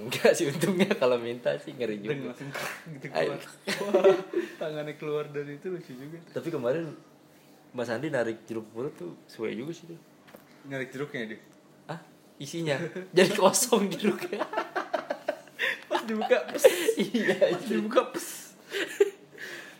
Enggak 0.00 0.32
sih 0.32 0.46
untungnya 0.46 0.90
kalau 0.92 1.16
minta 1.16 1.50
sih 1.56 1.72
ngeri 1.72 1.98
Dan 1.98 2.18
juga 2.18 2.30
langsung 2.30 2.50
gitu 2.88 3.06
keluar. 3.06 3.38
Wah, 3.38 4.16
tangannya 4.56 4.94
keluar 4.94 5.24
dari 5.26 5.54
itu 5.54 5.66
lucu 5.68 5.92
juga. 5.92 6.18
tuh. 6.20 6.32
tapi 6.34 6.48
kemarin 6.48 6.84
Mas 7.70 7.88
Andi 7.88 8.08
narik 8.08 8.42
jeruk 8.44 8.64
purut 8.68 8.92
tuh 8.92 9.12
sesuai 9.24 9.52
juga 9.54 9.72
sih 9.72 9.86
tuh 9.86 10.00
Narik 10.64 10.88
jeruknya 10.88 11.22
dia. 11.28 11.40
ah 11.86 12.00
isinya 12.36 12.76
jadi 13.10 13.30
kosong 13.32 13.88
jeruknya 13.90 14.40
Pas 15.84 16.02
dibuka, 16.02 16.36
pes. 16.46 16.64
iya 16.98 17.36
Pas 17.50 17.62
dibuka, 17.62 18.00
pes. 18.08 18.52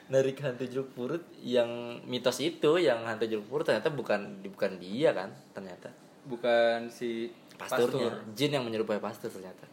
narik 0.09 0.39
hantu 0.39 0.65
jeruk 0.65 0.89
purut 0.91 1.21
yang 1.39 1.69
mitos 2.03 2.39
itu 2.39 2.71
yang 2.79 3.05
hantu 3.05 3.25
jeruk 3.25 3.45
purut 3.47 3.63
ternyata 3.63 3.89
bukan 3.89 4.21
bukan 4.43 4.77
dia 4.77 5.13
kan 5.13 5.29
ternyata 5.51 5.93
Bukan 6.25 6.89
si 6.89 7.29
pasturnya 7.55 8.09
pastur. 8.11 8.33
jin 8.35 8.51
yang 8.51 8.63
menyerupai 8.63 8.97
pastur 8.99 9.29
ternyata 9.29 9.65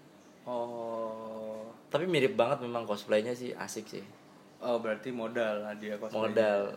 Oh. 0.45 1.65
tapi 1.87 2.05
mirip 2.05 2.33
banget 2.33 2.61
memang 2.61 2.83
cosplaynya 2.83 3.31
sih 3.31 3.51
asik 3.51 3.85
sih 3.89 4.05
Oh 4.57 4.77
berarti 4.77 5.09
modal 5.09 5.61
lah 5.61 5.73
dia 5.73 5.93
cosplay. 5.95 6.21
modal 6.23 6.73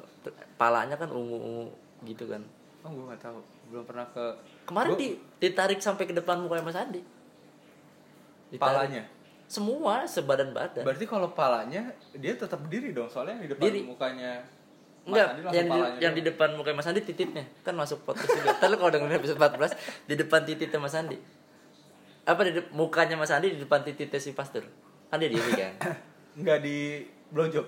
palanya 0.55 0.95
kan 0.95 1.09
ungu 1.09 1.37
ungu 1.37 1.67
gitu 2.03 2.27
kan 2.27 2.41
Oh 2.79 2.91
gue 2.91 3.05
gak 3.07 3.23
tahu. 3.23 3.39
Belum 3.69 3.83
pernah 3.83 4.07
ke 4.07 4.25
kemarin 4.65 4.91
Gua- 4.91 4.99
di, 4.99 5.09
ditarik 5.39 5.79
sampai 5.79 6.05
ke 6.05 6.13
depan 6.13 6.39
mukanya 6.39 6.63
Mas 6.63 6.77
Andi 6.77 7.01
Ditarik. 8.49 8.61
palanya. 8.61 9.05
semua 9.47 10.05
sebadan 10.05 10.53
badan 10.53 10.85
Berarti 10.85 11.05
kalau 11.05 11.29
palanya 11.31 11.89
dia 12.13 12.33
tetap 12.35 12.61
berdiri 12.61 12.93
dong 12.93 13.09
soalnya 13.09 13.35
yang 13.35 13.43
di 13.43 13.51
depan 13.51 13.65
Diri. 13.67 13.81
mukanya 13.83 14.33
Mas 15.01 15.09
Enggak, 15.09 15.29
yang 15.51 15.67
di, 15.67 15.79
yang 15.99 16.13
di 16.15 16.23
depan 16.23 16.49
mukanya 16.53 16.77
Mas 16.77 16.87
Andi 16.87 17.01
tititnya 17.03 17.45
kan 17.63 17.73
masuk 17.73 18.01
podcast 18.03 18.29
juga. 18.31 18.53
Lu 18.67 18.77
kalau 18.77 18.91
dengerin 18.91 19.17
episode 19.17 19.37
14 19.39 19.73
di 20.05 20.15
depan 20.15 20.41
tititnya 20.43 20.77
Mas 20.79 20.93
Andi. 20.93 21.17
Apa 22.29 22.45
di 22.45 22.53
mukanya 22.77 23.17
Mas 23.17 23.33
Andi 23.33 23.57
di 23.57 23.65
depan 23.65 23.81
tititnya 23.81 24.21
si 24.21 24.37
pastor? 24.37 24.61
Kan 25.09 25.17
dia 25.17 25.33
diri 25.33 25.49
kan? 25.57 25.73
Nggak 26.45 26.59
di 26.61 27.01
blowjob. 27.33 27.65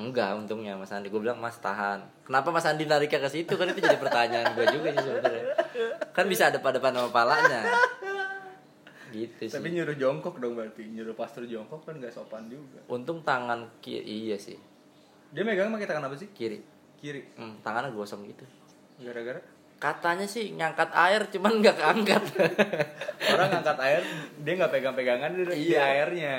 Enggak, 0.00 0.40
untungnya 0.40 0.72
Mas 0.80 0.88
Andi. 0.88 1.12
Gue 1.12 1.20
bilang 1.20 1.36
Mas 1.36 1.60
tahan. 1.60 2.00
Kenapa 2.24 2.48
Mas 2.48 2.64
Andi 2.64 2.88
nariknya 2.88 3.20
ke 3.20 3.28
situ? 3.28 3.52
Kan 3.60 3.68
itu 3.68 3.84
jadi 3.84 4.00
pertanyaan 4.00 4.56
gue 4.56 4.64
juga 4.72 4.88
sih 4.96 5.04
sebenarnya. 5.04 5.44
Kan 6.16 6.24
bisa 6.32 6.48
ada 6.48 6.56
pada 6.64 6.80
depan 6.80 6.96
sama 6.96 7.12
palanya. 7.12 7.60
Gitu 9.12 9.52
sih. 9.52 9.52
Tapi 9.52 9.68
nyuruh 9.76 9.92
jongkok 10.00 10.40
dong 10.40 10.56
berarti. 10.56 10.88
Nyuruh 10.88 11.12
pastor 11.12 11.44
jongkok 11.44 11.84
kan 11.84 12.00
nggak 12.00 12.16
sopan 12.16 12.48
juga. 12.48 12.80
Untung 12.88 13.20
tangan 13.20 13.68
kiri 13.84 14.00
iya 14.08 14.40
sih. 14.40 14.56
Dia 15.36 15.44
megang 15.44 15.68
pakai 15.76 15.84
tangan 15.84 16.08
apa 16.08 16.16
sih? 16.16 16.32
Kiri. 16.32 16.64
Kiri. 16.96 17.36
Hmm, 17.36 17.60
tangannya 17.60 17.92
gosong 17.92 18.24
gitu. 18.24 18.48
Gara-gara 19.04 19.59
Katanya 19.80 20.28
sih 20.28 20.52
ngangkat 20.52 20.92
air 20.92 21.24
cuman 21.26 21.58
nggak 21.58 21.72
keangkat. 21.74 22.22
orang 23.32 23.48
ngangkat 23.50 23.78
air 23.80 24.00
dia 24.38 24.52
nggak 24.54 24.70
pegang-pegangan 24.70 25.30
dia 25.32 25.46
di 25.46 25.56
Iya. 25.66 25.80
airnya. 25.98 26.36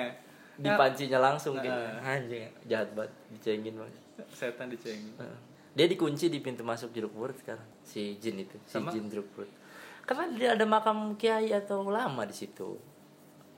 di 0.62 0.69
pancinya 0.69 1.17
langsung 1.19 1.57
gitu. 1.57 1.74
Nah. 1.74 2.05
Anjing, 2.05 2.45
jahat 2.69 2.93
banget, 2.93 3.10
dicengin 3.33 3.74
banget. 3.74 3.98
Setan 4.29 4.69
dicengin. 4.69 5.10
Heeh. 5.17 5.38
Dia 5.74 5.89
dikunci 5.89 6.29
di 6.29 6.38
pintu 6.38 6.62
masuk 6.62 6.93
jeruk 6.93 7.10
purut 7.10 7.33
sekarang. 7.33 7.65
Si 7.81 8.21
jin 8.21 8.38
itu, 8.38 8.62
si 8.62 8.77
Sama? 8.77 8.93
jin 8.93 9.10
jeruk 9.10 9.25
purut. 9.33 9.50
Karena 10.05 10.29
dia 10.29 10.50
ada 10.53 10.62
makam 10.63 11.17
kiai 11.17 11.50
atau 11.50 11.81
ulama 11.81 12.29
di 12.29 12.36
situ. 12.36 12.77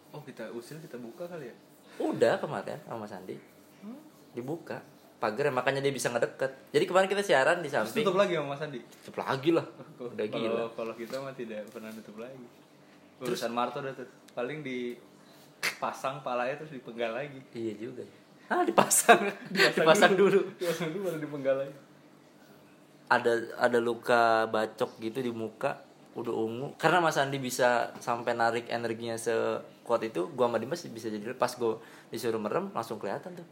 Oh 0.09 0.21
kita 0.21 0.47
usil 0.51 0.79
kita 0.79 0.95
buka 0.95 1.27
kali 1.27 1.51
ya? 1.51 1.55
Udah 1.99 2.39
kemarin 2.39 2.79
sama 2.87 3.03
Mas 3.03 3.11
Andi. 3.11 3.35
Hmm? 3.83 3.99
Dibuka 4.31 4.79
pagar 5.23 5.47
makanya 5.55 5.79
dia 5.79 5.95
bisa 5.95 6.11
ngedeket. 6.11 6.51
Jadi 6.75 6.83
kemarin 6.83 7.07
kita 7.07 7.23
siaran 7.23 7.63
di 7.63 7.71
Terus 7.71 7.87
samping. 7.87 8.03
tutup 8.03 8.19
lagi 8.19 8.35
sama 8.35 8.47
Mas 8.51 8.59
Andi. 8.59 8.79
Tutup 8.83 9.15
lagi 9.23 9.49
lah. 9.55 9.65
Udah 10.11 10.27
gila. 10.27 10.67
Kalau 10.75 10.93
kita 10.99 11.15
mah 11.23 11.31
tidak 11.31 11.63
pernah 11.71 11.87
tutup 11.95 12.19
lagi. 12.19 12.45
Urusan 13.23 13.55
Marto 13.55 13.79
udah 13.79 13.95
tuh. 13.95 14.03
Paling 14.35 14.59
dipasang 14.67 16.19
palanya 16.19 16.59
terus 16.59 16.75
dipenggal 16.75 17.15
lagi. 17.15 17.39
Iya 17.55 17.73
juga. 17.79 18.03
Ah 18.51 18.67
dipasang, 18.67 19.31
dipasang, 19.55 20.19
dulu. 20.19 20.43
Dipasang 20.59 20.91
dulu 20.91 21.07
baru 21.07 21.19
dipenggal 21.23 21.55
lagi. 21.63 21.75
ada 23.07 23.33
ada 23.61 23.77
luka 23.77 24.49
bacok 24.49 24.97
gitu 24.97 25.21
di 25.21 25.29
muka 25.29 25.77
udah 26.17 26.33
ungu 26.33 26.73
karena 26.81 26.97
Mas 26.97 27.17
Andi 27.21 27.37
bisa 27.37 27.93
sampai 28.01 28.33
narik 28.33 28.65
energinya 28.73 29.13
sekuat 29.13 30.01
itu 30.01 30.33
gua 30.33 30.49
sama 30.49 30.57
Dimas 30.57 30.81
bisa 30.89 31.13
jadi 31.13 31.21
pas 31.37 31.53
gua 31.53 31.77
disuruh 32.09 32.41
merem 32.41 32.73
langsung 32.73 32.97
kelihatan 32.97 33.37
tuh 33.37 33.45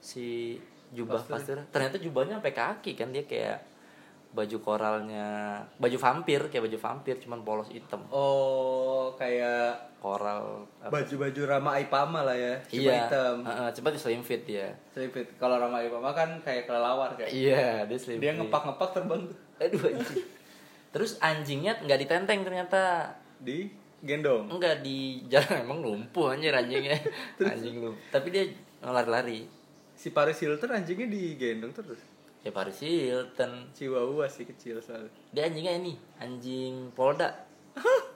si 0.00 0.56
jubah 0.90 1.20
pastur 1.20 1.58
ternyata 1.68 1.96
jubahnya 1.96 2.36
sampai 2.36 2.52
kaki 2.52 2.92
kan 2.92 3.08
dia 3.08 3.22
kayak 3.22 3.60
baju 4.28 4.56
koralnya 4.58 5.26
baju 5.74 5.96
vampir 5.96 6.40
kayak 6.46 6.64
baju 6.64 6.78
vampir 6.78 7.16
cuman 7.18 7.40
polos 7.40 7.68
hitam 7.68 8.04
Oh, 8.08 9.12
kayak 9.14 9.72
koral 9.98 10.68
baju-baju 10.80 11.40
Rama 11.44 11.70
Aipama 11.74 12.22
lah 12.22 12.32
ya. 12.32 12.54
Cuma 12.62 12.76
iya 12.78 12.94
hitam. 13.02 13.40
Heeh, 13.42 13.68
cepat 13.72 13.90
di 13.90 13.98
slim 13.98 14.20
fit 14.20 14.44
ya 14.44 14.68
Selipit. 14.88 15.32
Kalau 15.34 15.56
Rama 15.56 15.80
Aipama 15.80 16.12
kan 16.12 16.38
kayak 16.38 16.64
kelelawar 16.64 17.12
kayak. 17.14 17.32
iya 17.32 17.82
dia 17.82 17.98
slim 17.98 18.16
Dia 18.16 18.30
fit. 18.30 18.38
ngepak-ngepak 18.38 18.88
terbang 18.92 19.20
tuh. 19.24 19.38
aduh 19.58 19.80
anjing. 19.90 20.24
terus 20.88 21.10
anjingnya 21.18 21.72
nggak 21.80 21.98
ditenteng 21.98 22.40
ternyata 22.42 22.80
Di 23.38 23.66
gendong. 23.98 24.46
enggak 24.50 24.80
di 24.80 25.24
jalan 25.26 25.64
emang 25.64 25.80
lumpuh 25.80 26.30
anjir 26.30 26.52
anjingnya 26.52 26.94
anjing 27.42 27.80
lu 27.80 27.90
tapi 28.08 28.28
dia 28.28 28.44
lari-lari 28.78 29.48
Si 29.98 30.08
Paris 30.08 30.38
Hilton 30.38 30.70
anjingnya 30.70 31.06
digendong 31.06 31.72
terus. 31.72 31.98
ya 32.38 32.50
Paris 32.50 32.78
Hilton 32.78 33.74
Chihuahua 33.74 34.24
sih 34.26 34.46
kecil 34.46 34.78
soalnya. 34.78 35.10
dia 35.28 35.44
anjingnya 35.44 35.74
ini 35.76 35.92
anjing 36.16 36.94
polda 36.94 37.34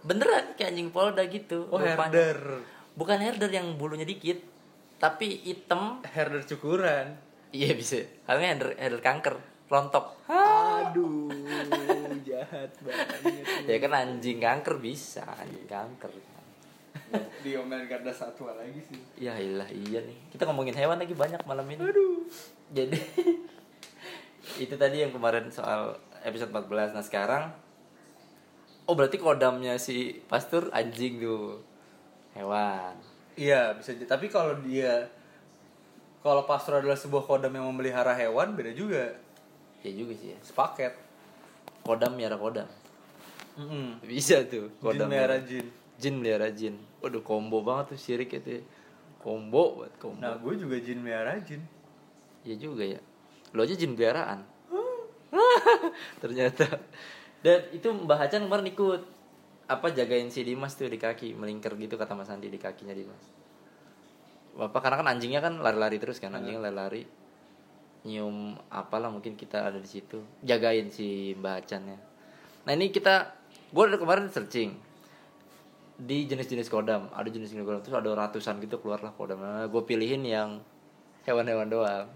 beneran 0.00 0.54
kayak 0.54 0.70
anjing 0.70 0.90
polda 0.90 1.26
gitu 1.26 1.66
Oh, 1.66 1.76
rupanya. 1.76 1.98
herder. 2.14 2.38
bukan 2.94 3.18
herder 3.18 3.50
yang 3.50 3.74
bulunya 3.74 4.02
dikit 4.04 4.38
tapi 4.96 5.42
hitam 5.42 5.98
Herder 6.04 6.42
cukuran. 6.44 7.18
iya 7.50 7.74
bisa 7.74 7.98
halnya 8.24 8.54
herder, 8.54 8.70
herder 8.76 9.00
kanker 9.00 9.34
rontok 9.66 10.14
Aduh, 10.28 11.26
jahat 12.22 12.70
banget. 12.78 13.66
ya 13.66 13.76
kan 13.78 13.92
anjing 13.92 14.38
kanker 14.38 14.78
bisa 14.78 15.26
anjing 15.26 15.66
kanker 15.66 16.14
Diomelin 17.42 17.84
karena 17.86 18.08
satwa 18.08 18.54
lagi 18.54 18.80
sih. 18.80 18.96
ya 19.18 19.34
ilah 19.34 19.68
iya 19.68 20.00
nih 20.00 20.16
kita 20.30 20.46
ngomongin 20.46 20.72
hewan 20.72 20.96
lagi 20.96 21.12
banyak 21.12 21.42
malam 21.44 21.66
ini 21.66 21.80
Aduh. 21.82 22.24
jadi 22.70 22.96
itu 24.64 24.74
tadi 24.74 25.02
yang 25.02 25.12
kemarin 25.12 25.48
soal 25.48 25.92
episode 26.22 26.48
14 26.48 26.94
nah 26.94 27.02
sekarang 27.02 27.44
oh 28.84 28.94
berarti 28.94 29.18
kodamnya 29.18 29.76
si 29.76 30.22
pastur 30.24 30.70
anjing 30.70 31.18
tuh 31.18 31.60
hewan 32.32 32.96
Iya, 33.32 33.72
bisa 33.72 33.96
jadi. 33.96 34.04
Tapi 34.04 34.28
kalau 34.28 34.60
dia 34.60 35.08
kalau 36.20 36.44
pastor 36.44 36.78
adalah 36.78 36.94
sebuah 36.94 37.24
kodam 37.24 37.48
yang 37.48 37.64
memelihara 37.64 38.12
hewan, 38.12 38.52
beda 38.52 38.76
juga. 38.76 39.08
ya 39.80 39.88
juga 39.88 40.12
sih 40.14 40.36
ya 40.36 40.38
Sepaket. 40.44 40.92
kodam 41.80 42.12
miara 42.12 42.36
kodam 42.36 42.68
Mm 43.52 44.04
bisa 44.04 44.44
tuh 44.46 44.68
Jin 44.68 44.78
kodam 44.78 45.08
merah 45.08 45.40
jin. 45.40 45.64
Jin 46.02 46.18
melihara 46.18 46.50
jin. 46.50 46.74
Waduh 46.98 47.22
combo 47.22 47.62
banget 47.62 47.94
tuh 47.94 47.98
syirik 48.02 48.34
itu 48.34 48.58
ya. 48.58 48.62
combo 49.22 49.78
buat 49.78 49.94
combo. 50.02 50.18
Nah, 50.18 50.34
gue 50.34 50.54
juga 50.58 50.82
jin 50.82 50.98
merah 50.98 51.38
jin. 51.38 51.62
ya 52.42 52.58
juga 52.58 52.82
ya. 52.82 53.00
Lo 53.54 53.62
aja 53.62 53.78
jin 53.78 53.94
peliharaan. 53.94 54.42
Ternyata. 56.22 56.66
Dan 57.38 57.70
itu 57.70 57.86
Mbah 57.86 58.18
Hacan 58.18 58.50
kemarin 58.50 58.66
ikut. 58.66 59.02
Apa 59.70 59.94
jagain 59.94 60.26
si 60.28 60.42
Dimas 60.42 60.74
tuh 60.74 60.90
di 60.90 60.98
kaki. 60.98 61.38
Melingkar 61.38 61.78
gitu 61.78 61.94
kata 61.94 62.18
Mas 62.18 62.34
Andi 62.34 62.50
di 62.50 62.58
kakinya 62.58 62.92
Dimas. 62.92 63.22
Bapak 64.58 64.84
karena 64.84 65.00
kan 65.00 65.08
anjingnya 65.16 65.40
kan 65.40 65.62
lari-lari 65.62 66.02
terus 66.02 66.18
kan. 66.18 66.34
Anjingnya 66.34 66.66
lari-lari. 66.66 67.06
Nyium 68.02 68.58
apalah 68.66 69.14
mungkin 69.14 69.38
kita 69.38 69.70
ada 69.70 69.78
di 69.78 69.86
situ. 69.86 70.18
Jagain 70.42 70.90
si 70.90 71.38
Mbah 71.38 71.62
Hacan 71.62 71.82
ya. 71.94 71.98
Nah 72.66 72.72
ini 72.74 72.90
kita 72.90 73.38
gue 73.70 73.84
udah 73.86 74.00
kemarin 74.02 74.26
searching 74.28 74.91
di 75.98 76.26
jenis-jenis 76.26 76.68
kodam. 76.72 77.08
Ada 77.12 77.28
jenis-jenis 77.28 77.64
kodam 77.64 77.80
terus 77.84 77.96
ada 77.96 78.10
ratusan 78.12 78.58
gitu 78.62 78.80
keluarlah 78.80 79.12
kodam. 79.14 79.40
Nah, 79.40 79.66
gue 79.66 79.82
pilihin 79.84 80.22
yang 80.24 80.60
hewan-hewan 81.28 81.68
doang. 81.68 82.06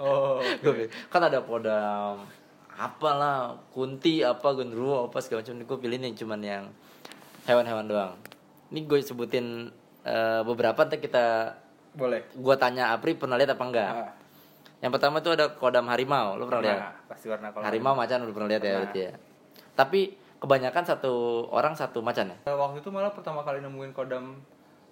Oh. 0.00 0.42
Gua- 0.64 0.90
kan 1.08 1.22
ada 1.22 1.42
podam 1.42 2.26
apalah 2.76 3.56
kunti 3.72 4.20
apa 4.20 4.52
genderuwo 4.52 5.08
apa 5.08 5.18
segala 5.24 5.42
macam. 5.42 5.56
Gue 5.64 5.78
pilih 5.80 5.98
nih 6.00 6.12
cuman 6.12 6.40
yang 6.44 6.64
hewan-hewan 7.48 7.86
doang. 7.88 8.12
Ini 8.70 8.84
gue 8.84 8.98
sebutin 9.00 9.70
eh, 10.04 10.42
beberapa 10.44 10.84
ntar 10.84 10.98
kita 11.00 11.56
Boleh. 11.96 12.28
gue 12.34 12.56
tanya 12.60 12.92
Apri 12.92 13.16
pernah 13.16 13.40
lihat 13.40 13.56
apa 13.56 13.64
enggak? 13.64 13.90
Ah, 13.90 14.12
yang 14.84 14.92
pertama 14.92 15.24
tuh 15.24 15.32
ada 15.32 15.56
kodam 15.56 15.88
harimau 15.88 16.36
lo 16.36 16.44
pernah 16.44 16.62
lihat? 16.68 16.80
nah, 16.84 16.92
pasti 17.08 17.26
warna 17.32 17.48
harimau 17.64 17.96
macan 17.96 18.28
udah 18.28 18.34
pernah 18.36 18.50
lihat 18.52 18.62
ya 18.62 18.74
ya. 18.92 19.10
Tapi 19.72 20.25
kebanyakan 20.38 20.84
satu 20.84 21.12
orang 21.48 21.72
satu 21.72 21.98
macan 21.98 22.30
ya 22.30 22.36
Waktu 22.48 22.78
itu 22.78 22.88
malah 22.88 23.10
pertama 23.10 23.40
kali 23.40 23.58
nemuin 23.58 23.90
kodam 23.90 24.36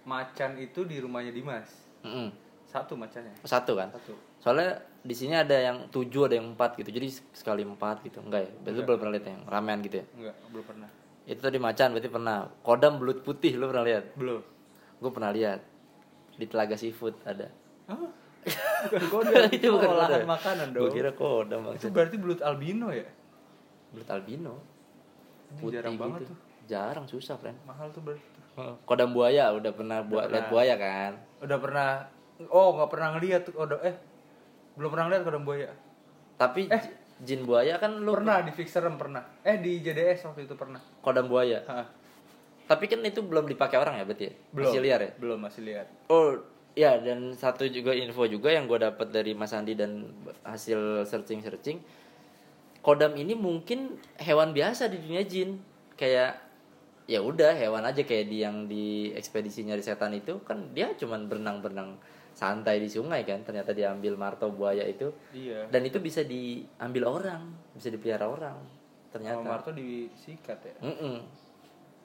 macan 0.03 0.57
itu 0.57 0.83
di 0.83 0.99
rumahnya 0.99 1.31
Dimas. 1.31 1.69
Mm-mm. 2.01 2.29
Satu 2.65 2.93
macannya. 2.95 3.31
satu 3.41 3.73
kan 3.73 3.87
Satu. 3.89 4.13
soalnya 4.37 4.75
di 5.01 5.13
sini 5.13 5.33
ada 5.33 5.55
yang 5.55 5.87
tujuh 5.89 6.27
ada 6.27 6.35
yang 6.35 6.53
empat 6.53 6.75
gitu 6.75 6.91
jadi 6.91 7.07
sekali 7.31 7.63
empat 7.63 8.03
gitu 8.03 8.19
enggak 8.19 8.41
ya 8.43 8.53
berarti 8.59 8.81
belum 8.83 8.99
pernah 8.99 9.13
lihat 9.13 9.27
yang 9.27 9.43
ramean 9.45 9.79
gitu 9.81 9.97
ya 9.97 10.07
Enggak, 10.13 10.37
belum 10.49 10.65
pernah. 10.67 10.89
itu 11.25 11.39
tadi 11.39 11.57
macan 11.57 11.89
berarti 11.91 12.11
pernah 12.11 12.37
kodam 12.61 12.93
belut 12.97 13.21
putih 13.21 13.55
lo 13.55 13.71
pernah 13.71 13.85
lihat 13.85 14.05
Belum. 14.15 14.43
gue 14.97 15.11
pernah 15.11 15.31
lihat 15.31 15.61
di 16.35 16.45
telaga 16.45 16.75
seafood 16.75 17.15
ada 17.23 17.47
Hah? 17.87 18.11
Bukan 18.91 19.07
kodam, 19.09 19.43
itu 19.49 19.67
bukan 19.71 19.89
olahan 19.91 20.11
kodam. 20.11 20.29
makanan 20.29 20.67
gue 20.69 20.81
dong. 20.81 20.93
kira 20.93 21.11
kodam 21.15 21.61
Itu 21.71 21.89
berarti 21.89 22.17
belut 22.19 22.41
albino 22.43 22.91
ya? 22.91 23.07
belut 23.89 24.09
albino 24.11 24.55
putih 25.57 25.75
jarang 25.77 25.95
banget 25.95 26.21
gitu 26.21 26.31
tuh. 26.31 26.39
jarang 26.65 27.07
susah 27.07 27.35
friend 27.35 27.59
Mahal 27.63 27.89
tuh 27.91 28.01
berarti. 28.01 28.23
kodam 28.85 29.11
buaya 29.11 29.51
udah 29.51 29.71
pernah 29.71 29.99
buat 30.01 30.27
lihat 30.27 30.47
buaya 30.49 30.75
kan 30.75 31.13
Udah 31.41 31.59
pernah 31.59 31.89
Oh, 32.47 32.75
nggak 32.75 32.89
pernah 32.89 33.09
ngeliat 33.13 33.43
tuh 33.43 33.55
kodam 33.55 33.79
eh 33.81 33.95
belum 34.75 34.89
pernah 34.89 35.05
ngeliat 35.07 35.23
kodam 35.23 35.43
buaya. 35.43 35.71
tapi 36.35 36.67
Eh. 36.67 36.83
jin 37.21 37.43
buaya 37.43 37.77
kan 37.77 37.95
lu 37.97 38.11
Pernah 38.13 38.43
di 38.43 38.51
Fixerem 38.51 38.95
pernah. 38.95 39.23
Eh 39.41 39.55
di 39.57 39.79
JDS 39.79 40.27
waktu 40.27 40.45
itu 40.45 40.55
pernah. 40.55 40.83
kodam 40.99 41.27
buaya 41.27 41.63
Hah, 41.65 41.87
tapi 42.65 42.87
kan 42.87 42.99
itu 43.01 43.21
belum 43.21 43.47
dipakai 43.47 43.77
orang 43.77 43.95
ya 43.95 44.05
berarti 44.05 44.25
ya? 44.25 44.35
belum. 44.51 44.67
masih 44.67 44.81
liar 44.81 45.01
ya 45.01 45.11
Belum 45.17 45.39
masih 45.39 45.63
lihat. 45.63 45.87
Oh 46.09 46.35
ya 46.75 46.97
dan 46.97 47.31
satu 47.33 47.67
juga 47.67 47.93
info 47.93 48.27
juga 48.27 48.51
yang 48.51 48.67
gue 48.67 48.75
dapat 48.77 49.07
dari 49.09 49.31
Mas 49.31 49.51
Andi 49.51 49.75
dan 49.75 50.11
hasil 50.43 51.05
searching 51.05 51.39
searching 51.39 51.79
kodam 52.85 53.17
ini 53.17 53.33
mungkin 53.33 53.97
hewan 54.21 54.53
biasa 54.53 54.93
di 54.93 55.01
dunia 55.01 55.25
jin. 55.25 55.57
Kayak 55.97 56.37
ya 57.09 57.25
udah 57.25 57.57
hewan 57.57 57.81
aja 57.85 58.05
kayak 58.05 58.29
di 58.29 58.45
yang 58.45 58.69
di 58.69 59.09
ekspedisi 59.17 59.65
nyari 59.65 59.81
setan 59.81 60.13
itu. 60.13 60.37
Kan 60.45 60.77
dia 60.77 60.93
cuman 60.93 61.25
berenang-berenang 61.27 61.97
santai 62.37 62.79
di 62.79 62.93
sungai 62.93 63.25
kan. 63.25 63.41
Ternyata 63.41 63.73
diambil 63.73 64.21
marto 64.21 64.53
buaya 64.53 64.85
itu. 64.85 65.09
Iya. 65.33 65.65
dan 65.73 65.81
itu 65.83 65.97
bisa 65.99 66.21
diambil 66.21 67.09
orang 67.09 67.43
bisa 67.73 67.89
dipelihara 67.89 68.29
orang. 68.29 68.61
Ternyata. 69.09 69.41
Marto 69.41 69.71
disikat 69.73 70.61
ya. 70.61 70.75
Mm-mm. 70.85 71.17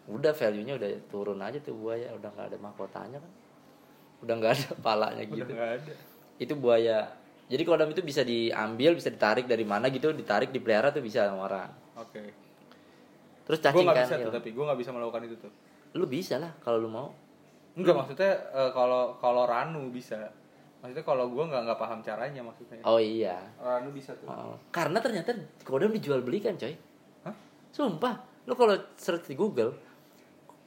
udah 0.09 0.33
value 0.33 0.65
nya 0.65 0.74
udah 0.74 0.89
turun 1.12 1.38
aja 1.38 1.59
tuh 1.59 1.75
buaya. 1.75 2.09
Udah 2.15 2.31
nggak 2.33 2.55
ada 2.55 2.57
mahkotanya 2.57 3.17
kan. 3.19 3.31
Udah 4.24 4.33
nggak 4.39 4.53
ada 4.55 4.69
palanya 4.86 5.24
Udah 5.27 5.36
gitu. 5.36 5.51
nggak 5.53 5.71
ada. 5.83 5.93
itu 6.39 6.53
buaya 6.55 6.98
jadi 7.50 7.62
kodam 7.65 7.89
itu 7.89 8.06
bisa 8.06 8.22
diambil 8.22 8.94
bisa 8.94 9.10
ditarik 9.10 9.50
dari 9.50 9.65
mana 9.65 9.89
gitu 9.89 10.13
ditarik 10.13 10.53
dipelihara 10.53 10.94
tuh 10.94 11.01
bisa 11.01 11.25
sama 11.25 11.50
orang 11.50 11.70
Oke. 11.98 12.22
terus 13.44 13.60
Gue 13.60 13.65
cacing 13.65 13.86
nggak 13.89 13.98
kan 13.98 14.06
bisa 14.06 14.15
iya. 14.15 14.25
tuh 14.29 14.34
tapi 14.38 14.50
gue 14.53 14.63
nggak 14.63 14.79
bisa 14.79 14.91
melakukan 14.94 15.22
itu 15.25 15.36
tuh. 15.36 15.51
lu 15.98 16.06
bisa 16.06 16.38
lah 16.38 16.53
kalau 16.62 16.77
lu 16.79 16.88
mau 16.88 17.10
Enggak 17.74 17.96
maksudnya 17.96 18.34
eh, 18.51 18.72
kalau 18.75 19.15
kalau 19.24 19.48
Ranu 19.48 19.88
bisa. 19.94 20.18
Maksudnya 20.82 21.06
kalau 21.06 21.32
gue 21.32 21.44
nggak 21.48 21.63
nggak 21.63 21.79
paham 21.79 22.00
caranya 22.03 22.41
maksudnya. 22.44 22.82
oh 22.84 23.00
iya 23.00 23.39
Ranu 23.56 23.91
bisa 23.91 24.12
tuh. 24.20 24.27
Oh, 24.27 24.58
karena 24.70 25.00
ternyata 25.00 25.32
kodam 25.63 25.94
dijual 25.94 26.20
belikan 26.20 26.60
coy 26.60 26.75
Hah? 27.24 27.36
sumpah 27.72 28.20
lu 28.46 28.53
kalau 28.58 28.75
search 28.98 29.29
di 29.29 29.36
Google 29.38 29.72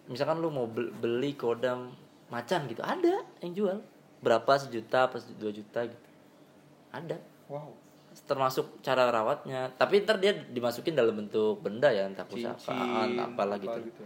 misalkan 0.07 0.39
lu 0.41 0.49
mau 0.49 0.67
bel- 0.67 0.95
beli 0.95 1.35
kodam 1.35 1.91
macan 2.29 2.65
gitu 2.67 2.81
ada 2.81 3.23
yang 3.45 3.53
jual 3.53 3.77
berapa 4.23 4.53
sejuta 4.57 5.11
apa 5.11 5.19
dua 5.37 5.53
juta 5.53 5.85
gitu 5.85 6.07
ada 6.93 7.17
Wow. 7.49 7.73
termasuk 8.25 8.81
cara 8.81 9.09
rawatnya 9.09 9.73
tapi 9.75 10.01
ntar 10.01 10.17
dia 10.17 10.33
dimasukin 10.33 10.93
dalam 10.93 11.17
bentuk 11.17 11.59
benda 11.59 11.89
ya 11.89 12.05
entah 12.05 12.25
pusaka 12.25 12.61
Cincin, 12.69 13.13
entah 13.13 13.27
apalah 13.27 13.57
apa 13.57 13.81
gitu 13.81 14.05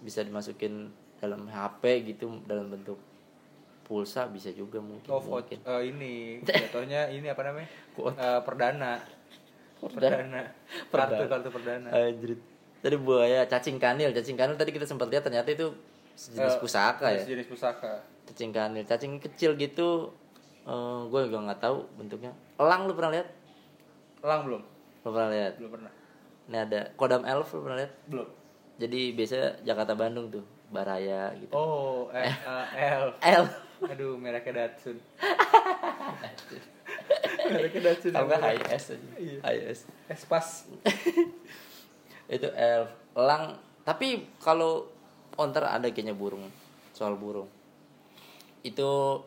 bisa 0.00 0.20
dimasukin 0.20 0.90
dalam 1.16 1.46
HP 1.46 1.82
gitu 2.08 2.42
dalam 2.44 2.68
bentuk 2.68 2.98
pulsa 3.82 4.26
bisa 4.26 4.50
juga 4.50 4.78
mungkin 4.78 5.06
Oh, 5.06 5.18
mungkin 5.20 5.58
eh, 5.58 5.82
ini 5.84 6.12
jatuhnya 6.46 7.06
ini 7.08 7.26
apa 7.26 7.42
namanya? 7.42 7.68
Eh, 7.96 8.40
perdana. 8.40 8.92
Perdana. 9.80 10.42
Kartu 10.86 11.24
kartu 11.24 11.48
perdana. 11.48 11.88
Anjrit. 11.88 12.38
tadi 12.80 12.96
buaya 12.96 13.44
cacing 13.44 13.76
kanil 13.76 14.08
cacing 14.10 14.34
kanil 14.34 14.54
tadi 14.54 14.70
kita 14.70 14.84
sempat 14.84 15.06
lihat 15.06 15.20
ternyata 15.22 15.48
itu 15.48 15.68
sejenis 16.14 16.54
Eh, 16.54 16.60
pusaka 16.60 17.06
ya 17.10 17.22
Jenis 17.22 17.44
pusaka. 17.44 18.00
cacing 18.24 18.50
kanil 18.50 18.84
cacing 18.84 19.16
kecil 19.18 19.52
gitu 19.54 20.12
eh 20.60 20.98
gue 21.06 21.20
juga 21.26 21.38
nggak 21.44 21.60
tahu 21.60 21.76
bentuknya 21.96 22.32
elang 22.56 22.84
lu 22.84 22.92
pernah 22.92 23.12
lihat 23.14 23.28
Elang 24.20 24.40
belum? 24.44 24.62
Lo 25.00 25.08
pernah 25.10 25.30
lihat? 25.32 25.52
belum 25.56 25.70
pernah 25.72 25.92
Ini 26.44 26.56
ada 26.60 26.80
kodam 26.92 27.22
elf 27.24 27.48
lo 27.50 27.58
pernah 27.62 27.78
lihat? 27.78 27.92
belum 28.06 28.28
Jadi 28.76 29.00
biasanya 29.12 29.48
Jakarta 29.60 29.92
Bandung 29.92 30.28
tuh, 30.28 30.44
Baraya 30.68 31.32
gitu. 31.36 31.52
oh 31.52 32.08
eh, 32.12 32.28
eh, 32.28 32.66
elf 32.92 33.12
Elf. 33.18 33.50
aduh 33.80 34.12
mereknya 34.14 34.68
Datsun 34.68 35.00
mereknya 37.50 37.80
Datsun 37.82 38.12
Kalau 38.12 38.26
nggak 38.28 38.40
high 38.40 38.62
S 38.70 38.84
aja. 38.92 39.08
Iya. 39.16 39.38
High 39.40 39.62
S. 39.68 39.78
Espas 40.06 40.48
Itu 42.30 42.48
elf. 42.52 42.88
Elang. 43.12 43.58
Tapi 43.82 44.28
kalau 44.38 44.86
onter 45.34 45.64
ada 45.64 45.88
kayaknya 45.88 46.14
burung. 46.14 46.44
Soal 46.92 47.16
burung. 47.16 47.48
Itu 48.62 49.22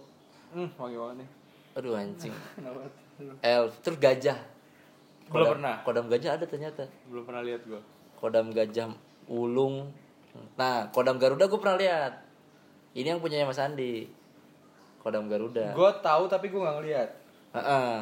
hmm 0.53 0.69
wangi 0.77 0.97
banget 0.97 1.15
nih 1.25 1.29
aduh 1.73 1.93
anjing. 1.97 2.33
Elf. 3.41 3.73
Terus 3.81 3.97
gajah. 3.97 4.37
Belum 5.29 5.57
pernah. 5.57 5.81
Kodam 5.81 6.05
gajah 6.09 6.37
ada 6.37 6.45
ternyata. 6.45 6.85
belum 7.09 7.23
pernah 7.25 7.41
lihat 7.41 7.61
gua 7.65 7.81
Kodam 8.17 8.53
gajah 8.53 8.93
ulung. 9.25 9.89
Nah, 10.57 10.89
kodam 10.89 11.21
Garuda 11.21 11.45
gue 11.45 11.59
pernah 11.61 11.77
lihat. 11.77 12.13
Ini 12.97 13.13
yang 13.13 13.21
punyanya 13.21 13.45
Mas 13.49 13.61
Andi. 13.61 14.09
Kodam 15.01 15.29
Garuda. 15.29 15.73
gua 15.73 15.91
tahu 15.99 16.29
tapi 16.29 16.47
gua 16.49 16.69
nggak 16.69 16.77
ngeliat 16.79 17.09
Heeh. 17.53 17.95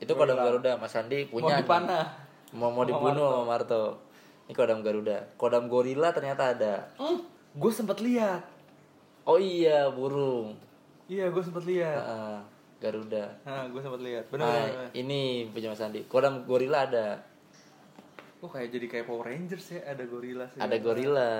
Itu 0.00 0.12
kodam 0.16 0.38
Garuda 0.40 0.78
Mas 0.78 0.94
Andi 0.94 1.28
mau 1.28 1.42
punya. 1.42 1.58
nih. 1.58 1.66
dipanah 1.66 2.06
Mau 2.54 2.70
mau 2.72 2.86
dibunuh 2.86 3.26
sama 3.26 3.44
Marto. 3.44 4.00
Ini 4.46 4.54
kodam 4.54 4.80
Garuda. 4.80 5.18
Kodam 5.34 5.66
gorila 5.66 6.14
ternyata 6.14 6.54
ada. 6.54 6.74
gue 7.56 7.72
sempet 7.72 7.98
lihat 8.04 8.44
Oh 9.26 9.42
iya, 9.42 9.90
burung. 9.90 10.54
Iya 11.06 11.26
gue 11.26 11.38
sempet 11.38 11.64
lihat 11.64 11.96
Heeh, 11.96 12.38
Garuda. 12.78 13.24
nah 13.42 13.64
gue 13.66 13.80
sempet 13.80 14.02
lihat 14.02 14.24
bener 14.28 14.46
Nah, 14.46 14.90
ini 14.92 15.46
punya 15.48 15.70
Mas 15.70 15.80
Andi. 15.80 16.02
Kodam 16.04 16.42
gorila 16.42 16.84
ada. 16.84 17.22
oh 18.38 18.50
kayak 18.50 18.68
jadi 18.68 18.86
kayak 18.86 19.06
Power 19.06 19.24
Rangers 19.24 19.66
ya 19.70 19.80
ada 19.86 20.04
gorila 20.04 20.44
sih 20.46 20.58
Ada 20.58 20.76
gorila. 20.76 21.30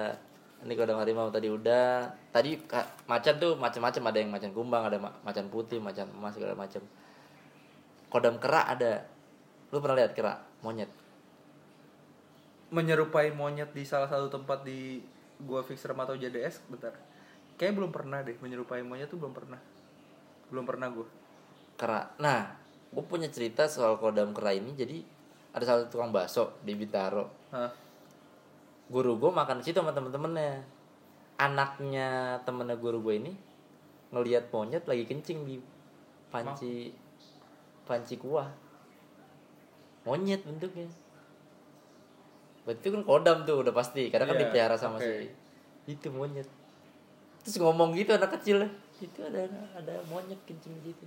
Ini 0.56 0.72
kodam 0.72 0.96
harimau 0.96 1.28
tadi 1.28 1.52
udah. 1.52 2.08
Tadi 2.32 2.56
macan 3.04 3.34
tuh 3.36 3.52
macam-macam 3.54 4.02
ada 4.08 4.18
yang 4.18 4.30
macan 4.32 4.50
kumbang, 4.50 4.82
ada 4.88 4.96
ma- 4.96 5.12
macan 5.20 5.52
putih, 5.52 5.76
macan 5.76 6.08
emas 6.08 6.32
segala 6.32 6.56
macam. 6.56 6.80
Kodam 8.08 8.40
kera 8.40 8.64
ada. 8.64 9.04
Lu 9.68 9.78
pernah 9.78 10.00
lihat 10.00 10.16
kera? 10.16 10.40
Monyet. 10.64 10.88
menyerupai 12.66 13.30
monyet 13.30 13.70
di 13.70 13.86
salah 13.86 14.10
satu 14.10 14.26
tempat 14.26 14.66
di 14.66 14.98
gua 15.38 15.62
fixer 15.62 15.94
atau 15.94 16.18
JDS 16.18 16.66
bentar 16.66 16.90
kayaknya 17.56 17.74
belum 17.82 17.92
pernah 17.92 18.18
deh 18.22 18.36
menyerupai 18.38 18.84
monyet 18.84 19.08
tuh 19.08 19.18
belum 19.20 19.32
pernah 19.32 19.60
belum 20.52 20.64
pernah 20.64 20.88
gue 20.92 21.06
Kera. 21.76 22.08
Nah, 22.24 22.56
gue 22.88 23.04
punya 23.04 23.28
cerita 23.28 23.68
soal 23.68 24.00
kodam 24.00 24.32
kera 24.32 24.56
ini. 24.56 24.72
Jadi 24.72 25.04
ada 25.52 25.64
satu 25.64 25.92
tukang 25.92 26.08
bakso 26.08 26.56
di 26.64 26.72
Bintaro. 26.72 27.28
Hah? 27.52 27.68
Guru 28.88 29.20
gue 29.20 29.28
makan 29.28 29.60
di 29.60 29.64
situ 29.68 29.76
sama 29.84 29.92
temen-temennya. 29.92 30.64
Anaknya 31.36 32.40
temennya 32.48 32.80
guru 32.80 33.04
gue 33.04 33.20
ini 33.20 33.32
ngelihat 34.08 34.48
monyet 34.48 34.88
lagi 34.88 35.04
kencing 35.04 35.44
di 35.44 35.60
panci 36.32 36.96
panci 37.84 38.16
kuah. 38.16 38.48
Monyet 40.08 40.48
bentuknya. 40.48 40.88
Berarti 42.64 42.88
kan 42.88 43.04
kodam 43.04 43.44
tuh 43.44 43.60
udah 43.60 43.74
pasti. 43.76 44.08
Karena 44.08 44.32
kan 44.32 44.36
Iya, 44.40 44.42
dipelihara 44.48 44.76
sama 44.80 44.96
oke. 44.96 45.04
si 45.04 45.28
itu 45.92 46.08
monyet. 46.08 46.48
Terus 47.46 47.62
ngomong 47.62 47.94
gitu 47.94 48.10
anak 48.10 48.34
kecil 48.34 48.66
itu 48.98 49.20
ada 49.22 49.46
ada 49.78 49.94
monyet 50.10 50.40
kencing 50.42 50.74
gitu. 50.82 51.06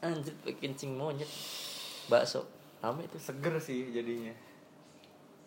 Anjir 0.00 0.32
kencing 0.56 0.96
monyet. 0.96 1.28
Bakso. 2.08 2.48
Rame 2.80 3.04
itu. 3.04 3.20
seger 3.20 3.54
sih 3.60 3.92
jadinya 3.92 4.32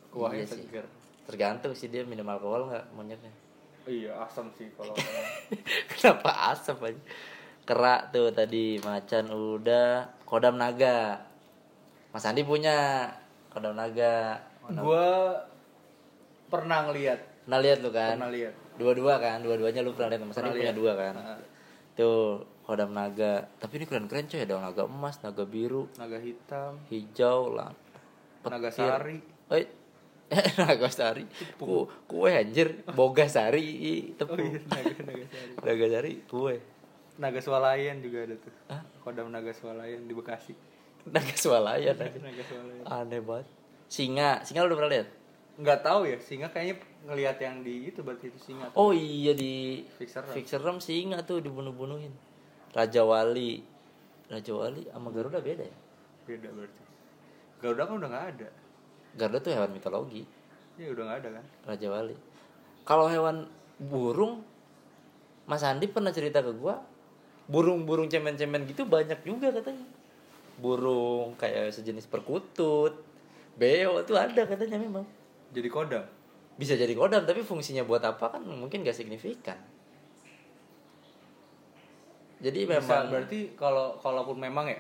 kuahnya 0.07 0.45
Iya 0.45 0.47
sih. 0.47 0.61
seger 0.63 0.85
Tergantung 1.25 1.73
sih 1.73 1.89
dia 1.89 2.05
minum 2.05 2.29
alkohol 2.29 2.69
nggak 2.69 2.85
monyetnya. 2.93 3.33
Oh 3.81 3.91
iya 3.91 4.13
asam 4.21 4.53
sih 4.53 4.69
kalau 4.77 4.93
Kenapa 5.91 6.53
asap 6.53 6.77
aja? 6.85 7.01
Kerak 7.65 8.13
tuh 8.13 8.29
tadi 8.29 8.77
macan 8.79 9.25
udah 9.33 10.05
kodam 10.23 10.55
naga. 10.55 11.17
Mas 12.13 12.23
Andi 12.23 12.45
punya 12.45 13.09
kodam 13.49 13.73
naga. 13.73 14.37
gue 14.65 15.07
pernah 16.47 16.89
ngeliat 16.89 17.19
Pernah 17.45 17.59
lihat 17.61 17.77
lu 17.81 17.89
kan? 17.89 18.17
pernah 18.17 18.33
lihat 18.33 18.53
Dua-dua 18.75 19.17
kan? 19.17 19.39
Dua-duanya 19.39 19.81
lu 19.81 19.91
pernah 19.91 20.11
lihat. 20.11 20.21
Andi 20.21 20.35
Pernah 20.35 20.51
punya 20.51 20.73
dua 20.73 20.91
kan? 20.93 21.13
Nah, 21.13 21.39
Tuh 21.93 22.43
kodam 22.61 22.91
naga. 22.91 23.47
Tapi 23.55 23.79
ini 23.79 23.85
keren-keren 23.85 24.25
coy. 24.25 24.41
Ada 24.41 24.59
naga 24.59 24.83
emas, 24.83 25.15
naga 25.19 25.43
biru, 25.43 25.87
naga 25.95 26.17
hitam 26.17 26.75
hijau 26.87 27.51
lah. 27.51 27.71
naga 28.43 28.69
sari 28.69 29.17
Eh, 29.47 29.65
naga 30.59 30.89
sari. 30.89 31.23
Ku, 31.55 31.87
kue 32.03 32.29
anjir. 32.29 32.83
Boga 32.91 33.25
sari. 33.25 33.63
Ih, 33.63 34.01
oh 34.11 34.25
Tepung. 34.27 34.41
iya 34.41 34.59
naga 34.65 34.91
naga 35.01 35.25
sari 35.25 35.51
Naga 35.61 35.85
sari 35.87 36.11
kue. 36.25 36.55
naga 37.15 37.39
swalayan 37.39 38.03
juga 38.03 38.27
ada 38.27 38.35
tuh 38.35 38.51
Hah? 38.67 38.83
kodam 38.99 39.31
naga 39.31 39.47
swalayan 39.49 40.03
di 40.03 40.11
Bekasi 40.11 40.51
Naga 41.07 41.31
swalayan 41.31 41.95
naga 42.27 42.43
swalayan 42.43 42.83
Aneh 42.83 43.23
banget. 43.23 43.47
Singa, 43.87 44.43
singa 44.43 44.67
lu 44.67 44.75
udah 44.75 44.77
pernah 44.77 44.91
lihat? 44.91 45.07
nggak 45.55 45.79
tahu 45.79 46.03
ya 46.03 46.19
singa 46.19 46.51
kayaknya 46.51 46.75
ngelihat 47.05 47.37
yang 47.37 47.61
di 47.61 47.93
itu 47.93 48.01
berarti 48.01 48.33
itu 48.33 48.39
singa 48.41 48.73
Oh 48.73 48.89
iya 48.89 49.37
di 49.37 49.85
Fixer. 50.01 50.25
Fixer 50.25 50.61
Ram 50.61 50.81
singa 50.81 51.21
tuh 51.21 51.39
dibunuh-bunuhin. 51.39 52.11
Raja 52.73 53.05
Wali. 53.05 53.61
Raja 54.25 54.51
Wali 54.57 54.89
sama 54.89 55.13
Garuda 55.13 55.37
beda 55.37 55.63
ya? 55.63 55.77
beda 56.25 56.49
berarti 56.49 56.81
Garuda 57.61 57.83
kan 57.85 57.95
udah 58.01 58.09
nggak 58.09 58.25
ada 58.35 58.49
Garuda 59.15 59.39
tuh 59.39 59.53
hewan 59.55 59.71
mitologi, 59.71 60.27
ya 60.75 60.91
udah 60.91 61.03
nggak 61.07 61.19
ada 61.23 61.29
kan 61.39 61.45
Raja 61.71 61.87
Wali. 61.87 62.17
Kalau 62.83 63.07
hewan 63.07 63.47
burung 63.79 64.43
Mas 65.45 65.63
Andi 65.63 65.87
pernah 65.87 66.09
cerita 66.09 66.41
ke 66.41 66.51
gua, 66.51 66.81
burung-burung 67.45 68.09
cemen-cemen 68.09 68.65
gitu 68.65 68.83
banyak 68.83 69.21
juga 69.21 69.53
katanya. 69.53 69.85
Burung 70.57 71.37
kayak 71.37 71.69
sejenis 71.69 72.09
perkutut, 72.09 72.97
beo 73.55 74.01
tuh 74.03 74.17
ada 74.17 74.43
katanya 74.49 74.81
memang. 74.81 75.05
jadi 75.55 75.69
kodam 75.71 76.03
Bisa 76.55 76.79
jadi 76.79 76.91
kodam 76.95 77.27
tapi 77.27 77.43
fungsinya 77.43 77.83
buat 77.83 78.03
apa 78.03 78.39
kan 78.39 78.41
mungkin 78.47 78.83
gak 78.83 78.95
signifikan. 78.95 79.59
Jadi 82.39 82.67
memang 82.67 83.11
berarti 83.11 83.55
kalau 83.55 83.95
kalaupun 83.99 84.39
memang 84.39 84.69
ya 84.69 84.79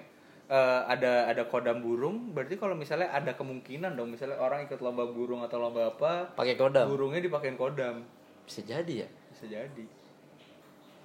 eh, 0.51 0.81
ada 0.85 1.27
ada 1.31 1.43
kodam 1.49 1.81
burung 1.81 2.31
berarti 2.35 2.59
kalau 2.59 2.77
misalnya 2.77 3.09
ada 3.09 3.33
kemungkinan 3.33 3.97
dong 3.97 4.13
misalnya 4.13 4.37
orang 4.37 4.67
ikut 4.69 4.77
lomba 4.83 5.07
burung 5.09 5.41
atau 5.41 5.57
lomba 5.57 5.89
apa 5.89 6.35
pakai 6.37 6.53
kodam 6.59 6.85
burungnya 6.85 7.23
dipakein 7.23 7.57
kodam 7.57 8.05
bisa 8.45 8.61
jadi 8.61 9.07
ya. 9.07 9.09
bisa 9.33 9.45
jadi 9.49 9.85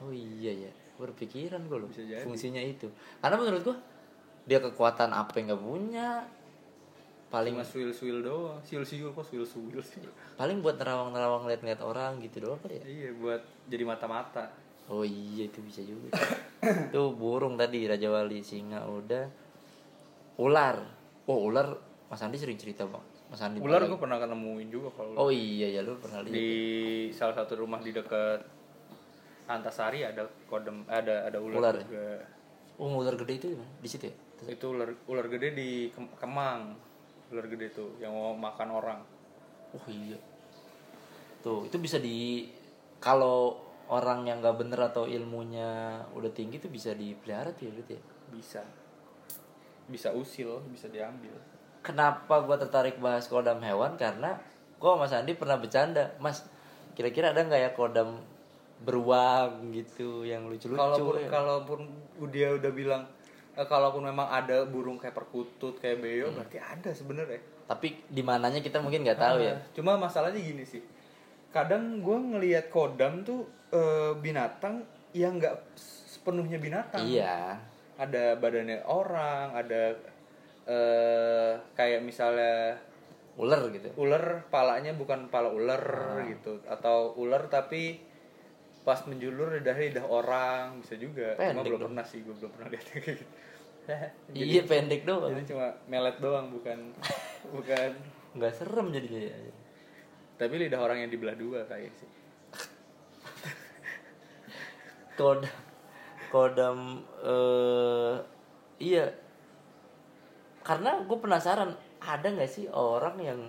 Oh 0.01 0.09
iya 0.09 0.65
ya, 0.65 0.73
berpikiran 0.97 1.69
gue 1.69 1.77
loh 1.77 1.89
Bisa 1.93 2.01
jadi. 2.09 2.25
fungsinya 2.25 2.63
itu. 2.65 2.89
Karena 3.21 3.37
menurut 3.37 3.61
gua 3.61 3.77
dia 4.49 4.57
kekuatan 4.57 5.13
apa 5.13 5.37
yang 5.37 5.53
nggak 5.53 5.61
punya, 5.61 6.25
paling 7.31 7.55
cuma 7.55 7.63
swil 7.63 7.91
swil 7.91 8.19
doang 8.21 8.59
siul 8.61 8.83
siul 8.83 9.11
kok 9.11 9.23
swil 9.23 9.43
swil 9.43 9.79
sih 9.81 10.03
paling 10.35 10.59
buat 10.59 10.77
nerawang-nerawang 10.77 11.47
liat-liat 11.47 11.79
orang 11.79 12.19
gitu 12.19 12.43
doang 12.43 12.59
kali 12.59 12.77
ya. 12.77 12.85
iya 12.85 13.11
buat 13.15 13.39
jadi 13.67 13.85
mata 13.85 14.07
mata 14.07 14.45
Oh 14.91 15.07
iya 15.07 15.47
itu 15.47 15.63
bisa 15.63 15.79
juga. 15.81 16.11
Tuh 16.91 17.15
burung 17.15 17.55
tadi 17.55 17.87
Raja 17.87 18.11
Wali, 18.11 18.43
singa 18.43 18.83
udah. 18.83 19.23
Ular. 20.37 20.83
Oh 21.25 21.47
ular 21.47 21.79
Mas 22.11 22.19
Andi 22.19 22.35
sering 22.35 22.59
cerita 22.59 22.83
bang. 22.83 22.99
Mas 23.31 23.39
Andi. 23.39 23.63
ular 23.63 23.87
gue 23.87 23.95
pernah 23.95 24.19
ketemuin 24.19 24.67
juga 24.67 24.91
kalau 24.91 25.15
Oh 25.17 25.31
iya 25.31 25.71
ya 25.71 25.87
lu 25.87 25.95
pernah 25.95 26.19
lihat. 26.21 26.35
di 26.35 26.51
salah 27.09 27.39
satu 27.39 27.55
rumah 27.57 27.79
di 27.79 27.95
dekat 27.95 28.43
Antasari 29.47 30.03
ada 30.03 30.27
kodam 30.45 30.83
ada 30.87 31.23
ada 31.25 31.39
ular, 31.39 31.55
Ular 31.57 31.75
ya? 31.77 31.83
juga 31.85 32.07
Oh 32.75 32.99
ular 32.99 33.15
gede 33.15 33.33
itu 33.37 33.49
di 33.55 33.87
situ 33.87 34.05
ya. 34.05 34.15
itu 34.49 34.67
ular 34.67 34.91
ular 35.07 35.27
gede 35.29 35.53
di 35.53 35.69
Kem- 35.89 36.11
Kemang 36.17 36.75
ular 37.31 37.47
gede 37.47 37.71
tuh 37.71 37.91
yang 38.03 38.11
mau 38.13 38.35
makan 38.35 38.69
orang 38.75 39.01
Oh 39.71 39.87
iya. 39.87 40.19
Tuh 41.47 41.63
itu 41.63 41.79
bisa 41.79 42.03
di 42.03 42.51
kalau 42.99 43.55
orang 43.87 44.27
yang 44.27 44.43
nggak 44.43 44.59
bener 44.59 44.81
atau 44.83 45.07
ilmunya 45.07 46.03
udah 46.15 46.31
tinggi 46.35 46.59
tuh 46.59 46.71
bisa 46.71 46.91
dipelihara 46.95 47.55
tuh 47.55 47.71
ya 47.71 47.73
berarti 47.75 47.95
ya. 47.95 48.03
bisa 48.31 48.63
bisa 49.91 50.15
usil 50.15 50.63
bisa 50.71 50.87
diambil 50.87 51.35
Kenapa 51.81 52.45
gua 52.45 52.61
tertarik 52.61 53.01
bahas 53.01 53.25
kodam 53.25 53.63
hewan 53.65 53.97
karena 53.97 54.37
gua 54.77 55.01
sama 55.01 55.09
Mas 55.09 55.17
Andi 55.17 55.33
pernah 55.33 55.57
bercanda, 55.57 56.13
Mas. 56.21 56.45
Kira-kira 56.93 57.33
ada 57.33 57.41
nggak 57.41 57.57
ya 57.57 57.71
kodam 57.73 58.21
beruang 58.85 59.73
gitu 59.73 60.25
yang 60.29 60.45
lucu-lucu? 60.49 60.77
kalaupun 60.77 61.15
ya? 61.21 61.29
kalaupun 61.29 61.81
dia 62.29 62.49
udah 62.53 62.73
bilang 62.73 63.03
kalaupun 63.63 64.05
memang 64.05 64.27
ada 64.27 64.63
burung 64.65 64.97
kayak 64.97 65.13
perkutut 65.15 65.77
kayak 65.77 65.99
beo 65.99 66.27
Hmm. 66.27 66.37
berarti 66.37 66.57
ada 66.57 66.91
sebenarnya 66.91 67.41
Tapi 67.67 68.03
di 68.05 68.21
mananya 68.21 68.59
kita 68.59 68.79
mungkin 68.79 69.01
nggak 69.01 69.17
tahu 69.17 69.37
ya. 69.41 69.53
Ah, 69.53 69.59
cuma 69.71 69.95
masalahnya 69.95 70.39
gini 70.39 70.63
sih 70.63 70.83
kadang 71.49 71.99
gue 71.99 72.15
ngelihat 72.17 72.69
kodam 72.69 73.21
tuh 73.21 73.43
eh, 73.69 74.13
binatang 74.15 74.81
yang 75.11 75.37
nggak 75.37 75.55
sepenuhnya 75.77 76.57
binatang 76.57 77.03
Iya. 77.03 77.59
ada 77.97 78.35
badannya 78.35 78.81
orang 78.83 79.53
ada 79.53 79.93
eh 80.67 81.53
kayak 81.73 82.01
misalnya 82.01 82.79
ular 83.35 83.67
gitu 83.69 83.89
ular 83.97 84.45
palanya 84.47 84.93
bukan 84.93 85.27
pala 85.27 85.49
ular 85.49 85.83
gitu 86.27 86.61
atau 86.65 87.17
ular 87.17 87.47
tapi 87.47 87.99
pas 88.81 88.97
menjulur 89.05 89.53
lidahnya 89.53 89.91
lidah 89.91 90.07
orang 90.07 90.79
bisa 90.79 90.95
juga 90.95 91.35
cuma 91.35 91.45
Pendek 91.57 91.65
belum 91.67 91.77
dong. 91.77 91.89
pernah 91.91 92.05
sih 92.05 92.21
gue 92.21 92.33
belum 92.33 92.51
pernah 92.51 92.69
lihat 92.69 92.85
kayak 92.87 93.05
gitu 93.11 93.25
jadi, 94.31 94.47
iya 94.47 94.63
pendek 94.67 95.03
doang. 95.09 95.33
jadi 95.33 95.45
cuma 95.51 95.67
melet 95.91 96.17
doang 96.21 96.53
bukan 96.53 96.79
bukan. 97.57 97.91
Nggak 98.37 98.53
serem 98.55 98.87
jadinya 98.95 99.21
ya. 99.27 99.37
Tapi 100.39 100.55
lidah 100.57 100.81
orang 100.81 101.05
yang 101.05 101.11
dibelah 101.11 101.37
dua 101.37 101.67
kayak 101.67 101.93
sih. 101.99 102.11
Kodam 105.19 105.45
kodam 106.31 106.79
eh 107.21 108.17
iya. 108.81 109.07
Karena 110.61 111.03
gue 111.03 111.19
penasaran 111.19 111.75
ada 112.01 112.27
nggak 112.31 112.49
sih 112.49 112.71
orang 112.71 113.17
yang 113.19 113.41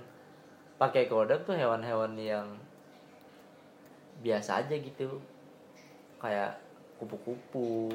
pakai 0.81 1.05
kodam 1.05 1.45
tuh 1.45 1.53
hewan-hewan 1.53 2.17
yang 2.17 2.47
biasa 4.25 4.65
aja 4.65 4.75
gitu? 4.75 5.21
Kayak 6.17 6.57
kupu-kupu. 6.97 7.93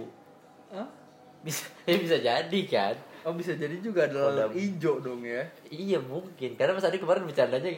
Hah? 0.70 1.05
Bisa 1.40 1.64
ya 1.88 1.96
bisa 1.96 2.16
jadi 2.16 2.60
kan. 2.66 2.94
Oh 3.22 3.34
bisa 3.34 3.52
jadi 3.52 3.74
juga 3.78 4.06
adalah 4.06 4.46
hijau 4.48 4.98
dong 4.98 5.20
ya. 5.20 5.42
Iya 5.66 5.98
mungkin. 5.98 6.54
Karena 6.54 6.72
mas 6.72 6.86
Adi 6.86 6.96
kemarin 6.96 7.26
bercandanya 7.26 7.74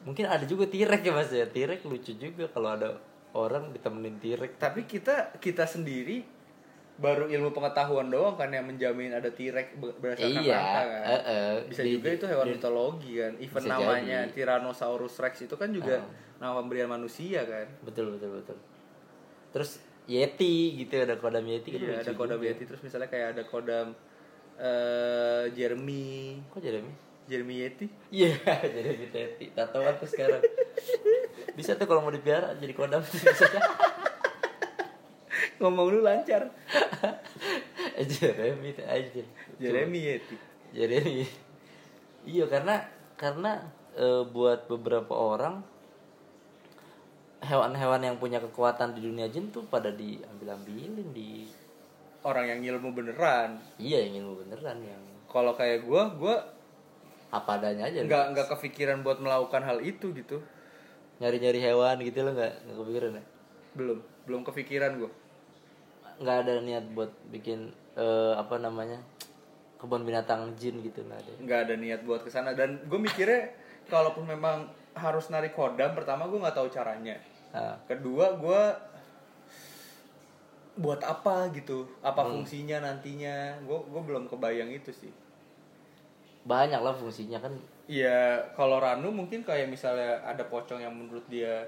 mungkin 0.00 0.24
ada 0.24 0.44
juga 0.44 0.64
tirek 0.64 1.00
ya 1.00 1.12
mas 1.12 1.30
ya. 1.30 1.44
Tirek 1.44 1.80
lucu 1.82 2.12
juga 2.12 2.44
kalau 2.46 2.70
ada 2.70 3.00
orang 3.30 3.70
ditemenin 3.70 4.18
tirek 4.18 4.56
tapi 4.56 4.84
kita 4.84 5.38
kita 5.38 5.62
sendiri 5.62 6.26
baru 6.96 7.24
ilmu 7.26 7.48
pengetahuan 7.50 8.10
doang 8.10 8.34
kan 8.34 8.50
yang 8.50 8.66
menjamin 8.66 9.08
ada 9.10 9.30
tirek 9.30 9.72
ber- 9.74 9.96
berdasarkan 9.96 10.44
Iya, 10.44 10.52
angka 10.52 10.82
kan? 10.84 11.00
eh, 11.00 11.22
eh. 11.24 11.52
bisa 11.64 11.80
Di- 11.80 11.92
juga 11.94 12.08
itu 12.12 12.24
hewan 12.26 12.44
di- 12.44 12.52
mitologi 12.52 13.12
kan? 13.16 13.32
Even 13.40 13.62
namanya 13.64 14.18
jadi. 14.26 14.32
Tyrannosaurus 14.36 15.16
Rex 15.16 15.34
itu 15.40 15.54
kan 15.54 15.72
juga 15.72 15.96
Ah. 15.96 16.04
nama 16.36 16.60
pemberian 16.60 16.92
manusia 16.92 17.40
kan? 17.42 17.64
Betul 17.80 18.12
betul 18.12 18.36
betul. 18.36 18.58
Terus 19.48 19.80
yeti 20.08 20.80
gitu 20.80 21.00
ada 21.00 21.16
kodam 21.20 21.44
yeti 21.44 21.76
kan 21.76 21.80
iya 21.80 21.88
lucu 21.98 22.02
ada 22.08 22.12
kodam. 22.16 22.38
Yeti. 22.40 22.62
Terus 22.64 22.80
misalnya 22.84 23.08
kayak 23.08 23.36
ada 23.36 23.42
kodam 23.48 23.86
eh 24.60 25.44
Jeremy. 25.56 26.40
Kok 26.52 26.60
Jeremy? 26.60 26.92
Jeremy 27.30 27.54
Yeti? 27.62 27.86
Iya 28.10 28.34
Jeremy 28.74 29.06
yeti. 29.14 29.44
Tatoan 29.54 29.94
tuh 30.02 30.10
sekarang. 30.10 30.42
Bisa 31.54 31.78
tuh 31.78 31.86
kalau 31.86 32.02
mau 32.02 32.10
dipiara 32.10 32.58
jadi 32.58 32.74
kodam 32.74 33.00
bisa. 33.06 33.46
Ngomong 35.62 35.86
lu 35.94 36.00
lancar. 36.02 36.50
Eh, 37.94 38.06
Jeremy 38.18 38.74
aja 38.82 39.22
Jeremy 39.62 39.98
Yeti. 40.02 40.36
Jeremy. 40.74 41.24
Iya 42.26 42.44
karena 42.50 42.82
karena 43.14 43.62
eh, 43.94 44.26
buat 44.26 44.66
beberapa 44.66 45.14
orang 45.14 45.62
hewan-hewan 47.40 48.00
yang 48.04 48.16
punya 48.20 48.38
kekuatan 48.38 48.92
di 48.92 49.00
dunia 49.00 49.26
jin 49.32 49.48
tuh 49.48 49.64
pada 49.64 49.88
diambil-ambilin 49.88 51.08
di 51.16 51.48
orang 52.20 52.46
yang 52.56 52.60
ilmu 52.76 52.92
beneran. 52.92 53.56
Iya 53.80 54.08
yang 54.08 54.24
ilmu 54.24 54.44
beneran 54.44 54.78
yang 54.84 55.02
kalau 55.30 55.56
kayak 55.56 55.88
gua 55.88 56.12
gua 56.12 56.36
apa 57.30 57.62
adanya 57.62 57.86
aja. 57.86 58.04
nggak 58.04 58.24
nggak 58.36 58.46
kepikiran 58.58 59.00
buat 59.00 59.22
melakukan 59.22 59.64
hal 59.64 59.80
itu 59.80 60.12
gitu. 60.12 60.42
Nyari-nyari 61.20 61.60
hewan 61.60 61.96
gitu 62.04 62.24
lo 62.24 62.36
nggak 62.36 62.52
nggak 62.68 62.76
kepikiran 62.76 63.10
ya? 63.16 63.24
Belum 63.72 63.98
belum 64.28 64.40
kepikiran 64.44 64.92
gua. 65.00 65.10
Nggak 66.20 66.36
ada 66.44 66.52
niat 66.60 66.84
buat 66.92 67.12
bikin 67.32 67.72
eh, 67.96 68.32
apa 68.36 68.60
namanya 68.60 69.00
kebun 69.80 70.04
binatang 70.04 70.52
jin 70.60 70.84
gitu 70.84 71.00
nggak 71.08 71.24
ada. 71.24 71.32
Nggak 71.40 71.60
ada 71.64 71.74
niat 71.80 72.00
buat 72.04 72.20
ke 72.20 72.28
sana 72.28 72.52
dan 72.52 72.84
gue 72.84 73.00
mikirnya 73.00 73.48
kalaupun 73.88 74.28
memang 74.28 74.68
harus 74.92 75.32
narik 75.32 75.56
kodam 75.56 75.96
pertama 75.96 76.28
gue 76.28 76.36
nggak 76.36 76.52
tahu 76.52 76.68
caranya 76.68 77.16
Nah, 77.50 77.74
kedua 77.90 78.38
gue 78.38 78.62
buat 80.78 81.00
apa 81.02 81.50
gitu? 81.50 81.84
Apa 82.00 82.22
fungsinya 82.24 82.78
nantinya? 82.80 83.58
Gue 83.66 83.82
gue 83.90 84.02
belum 84.06 84.30
kebayang 84.30 84.70
itu 84.70 84.94
sih. 84.94 85.12
Banyak 86.46 86.80
lah 86.80 86.94
fungsinya 86.94 87.42
kan. 87.42 87.52
Ya 87.90 88.38
kalau 88.54 88.78
Ranu 88.78 89.10
mungkin 89.10 89.42
kayak 89.42 89.66
misalnya 89.66 90.22
ada 90.22 90.46
pocong 90.46 90.78
yang 90.78 90.94
menurut 90.94 91.26
dia 91.26 91.66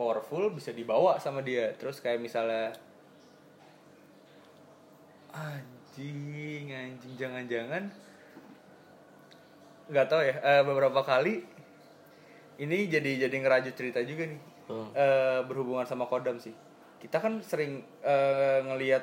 powerful 0.00 0.48
bisa 0.50 0.72
dibawa 0.72 1.20
sama 1.20 1.44
dia. 1.44 1.76
Terus 1.76 2.00
kayak 2.00 2.18
misalnya 2.18 2.72
anjing 5.30 6.72
anjing 6.72 7.14
jangan-jangan. 7.20 7.92
Nggak 9.92 10.06
tahu 10.08 10.22
ya 10.24 10.34
eh, 10.40 10.62
beberapa 10.64 11.04
kali 11.04 11.44
ini 12.64 12.88
jadi 12.88 13.28
jadi 13.28 13.36
ngerajut 13.44 13.74
cerita 13.76 14.00
juga 14.04 14.24
nih 14.28 14.51
Hmm. 14.70 14.88
Eh, 14.94 15.40
berhubungan 15.46 15.86
sama 15.86 16.06
kodam 16.06 16.38
sih. 16.38 16.54
Kita 17.02 17.18
kan 17.18 17.42
sering 17.42 17.82
eh, 18.02 18.60
ngelihat 18.62 19.02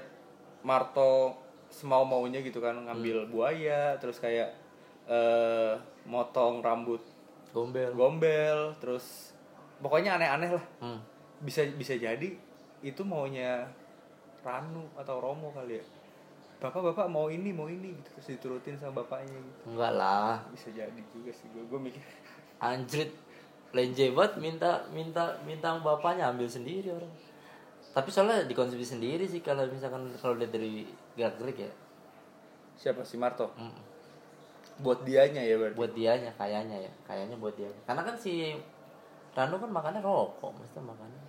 Marto 0.64 1.36
semau 1.70 2.02
maunya 2.04 2.42
gitu 2.42 2.60
kan 2.60 2.74
ngambil 2.74 3.30
buaya 3.30 3.94
terus 4.02 4.18
kayak 4.18 4.52
eh, 5.06 5.74
motong 6.10 6.66
rambut 6.66 7.02
gombel. 7.54 7.94
gombel 7.94 8.74
terus 8.82 9.36
pokoknya 9.80 10.18
aneh-aneh 10.18 10.52
lah. 10.58 10.66
Hmm. 10.82 11.00
bisa 11.40 11.64
bisa 11.72 11.96
jadi 11.96 12.36
itu 12.84 13.02
maunya 13.08 13.64
Ranu 14.44 14.88
atau 14.96 15.20
Romo 15.20 15.52
kali 15.56 15.80
ya. 15.80 15.86
Bapak 16.60 16.92
bapak 16.92 17.08
mau 17.08 17.32
ini 17.32 17.56
mau 17.56 17.72
ini 17.72 17.96
gitu 17.96 18.10
terus 18.20 18.28
diturutin 18.36 18.76
sama 18.76 19.00
bapaknya 19.04 19.40
gitu. 19.40 19.72
Enggak 19.72 19.94
lah. 19.96 20.44
Bisa 20.52 20.68
jadi 20.76 21.02
juga 21.16 21.32
sih 21.32 21.48
gue 21.56 21.64
gue 21.64 21.80
mikir. 21.80 22.04
Anjrit 22.60 23.16
lenje 23.70 24.10
banget 24.14 24.42
minta 24.42 24.82
minta 24.90 25.38
minta 25.46 25.78
bapaknya 25.80 26.30
ambil 26.30 26.50
sendiri 26.50 26.90
orang. 26.90 27.14
Tapi 27.90 28.10
soalnya 28.14 28.46
dikonsumsi 28.46 28.98
sendiri 28.98 29.26
sih 29.26 29.42
kalau 29.42 29.66
misalkan 29.70 30.10
kalau 30.22 30.38
lihat 30.38 30.54
dari 30.54 30.86
gerak 31.18 31.38
gerik 31.42 31.58
ya. 31.66 31.72
Siapa? 32.80 33.04
Si 33.04 33.20
Marto? 33.20 33.52
Mm. 33.58 33.88
buat 34.80 35.04
dianya 35.04 35.44
ya 35.44 35.60
berarti? 35.60 35.76
Buat 35.76 35.92
dianya 35.92 36.32
kayaknya 36.40 36.88
ya. 36.88 36.92
Kayaknya 37.04 37.36
buat 37.36 37.52
dia. 37.60 37.68
Karena 37.84 38.00
kan 38.00 38.16
si 38.16 38.56
Ranu 39.36 39.60
kan 39.60 39.68
makannya 39.68 40.00
rokok 40.00 40.56
mesti 40.56 40.80
makannya. 40.80 41.22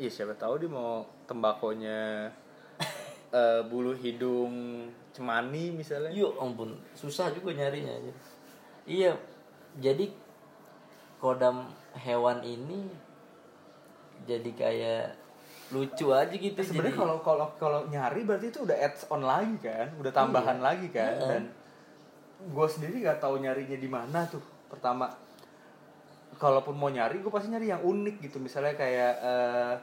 Iya 0.00 0.08
siapa 0.08 0.32
tahu 0.40 0.64
dia 0.64 0.70
mau 0.72 1.04
tembakonya 1.28 2.32
eh, 3.38 3.60
bulu 3.68 3.92
hidung 3.92 4.88
cemani 5.12 5.76
misalnya. 5.76 6.08
Yuk 6.16 6.40
ampun. 6.40 6.80
Susah 6.96 7.28
juga 7.28 7.52
nyarinya 7.52 7.92
aja 7.92 8.12
iya 8.88 9.12
jadi 9.76 10.08
kodam 11.18 11.66
hewan 11.98 12.38
ini 12.42 12.86
jadi 14.24 14.50
kayak 14.54 15.04
lucu 15.68 16.08
aja 16.16 16.32
gitu 16.32 16.56
sebenarnya 16.64 16.96
jadi- 16.96 17.02
kalau 17.04 17.16
kalau 17.20 17.46
kalau 17.60 17.80
nyari 17.92 18.24
berarti 18.24 18.48
itu 18.48 18.64
udah 18.64 18.76
adds 18.76 19.04
on 19.12 19.20
lagi 19.20 19.56
kan? 19.60 19.88
Udah 20.00 20.12
tambahan 20.12 20.58
lagi 20.64 20.88
kan? 20.88 21.12
Dan 21.20 21.42
gue 22.40 22.66
sendiri 22.70 23.04
nggak 23.04 23.20
tahu 23.20 23.42
nyarinya 23.44 23.76
di 23.76 23.88
mana 23.90 24.24
tuh 24.24 24.40
pertama. 24.72 25.12
Kalaupun 26.38 26.72
mau 26.72 26.88
nyari 26.88 27.20
gue 27.20 27.28
pasti 27.28 27.52
nyari 27.52 27.68
yang 27.68 27.82
unik 27.84 28.16
gitu. 28.24 28.40
Misalnya 28.40 28.78
kayak 28.78 29.14
eh, 29.20 29.74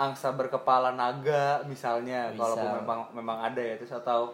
angsa 0.00 0.32
berkepala 0.32 0.96
naga 0.96 1.60
misalnya 1.68 2.32
Bisa. 2.32 2.40
kalaupun 2.40 2.70
memang 2.80 3.00
memang 3.12 3.38
ada 3.44 3.60
ya. 3.60 3.76
Terus 3.76 3.92
atau 3.92 4.32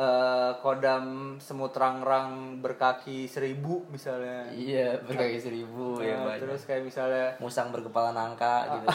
eh, 0.00 0.50
kodam 0.58 1.04
semut 1.36 1.72
rangrang 1.72 2.56
berkaki 2.58 3.24
seribu 3.24 3.84
misalnya. 3.86 4.48
Iya 4.48 4.96
berkaki 4.98 5.36
seribu 5.36 6.00
ya 6.00 6.16
Nah, 6.16 6.24
banyak. 6.26 6.40
terus 6.40 6.64
kayak 6.64 6.82
misalnya 6.82 7.36
musang 7.36 7.68
berkepala 7.68 8.10
nangka 8.10 8.64
gitu. 8.72 8.88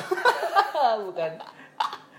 Bukan. 1.08 1.32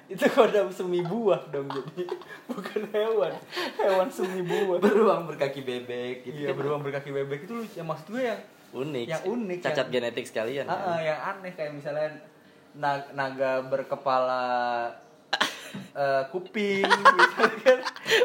Itu 0.07 0.23
kodam 0.31 0.71
semi 0.71 1.03
buah 1.03 1.51
dong 1.51 1.67
jadi. 1.67 2.07
Bukan 2.47 2.81
hewan. 2.91 3.35
Hewan 3.75 4.07
semi 4.07 4.39
buah. 4.41 4.79
Beruang 4.79 5.27
berkaki 5.27 5.61
bebek 5.61 6.23
gitu 6.23 6.39
iya 6.41 6.55
kan. 6.55 6.63
beruang 6.63 6.81
berkaki 6.81 7.11
bebek. 7.11 7.43
Itu 7.43 7.59
lucu 7.59 7.75
yang 7.75 7.91
maksud 7.91 8.07
gue 8.09 8.23
yang 8.25 8.41
unik. 8.71 9.07
yang 9.09 9.23
unik, 9.25 9.59
cacat 9.63 9.77
yang- 9.83 9.91
genetik 9.91 10.27
sekalian 10.27 10.67
ah, 10.67 10.75
kan? 10.75 10.89
ah, 10.95 11.01
yang 11.01 11.19
aneh 11.19 11.53
kayak 11.55 11.73
misalnya 11.73 12.07
na- 12.73 13.09
naga 13.13 13.65
berkepala 13.65 14.45
eh, 15.75 16.23
kuping 16.31 16.87
misalnya 16.87 17.59
kan. 17.67 17.79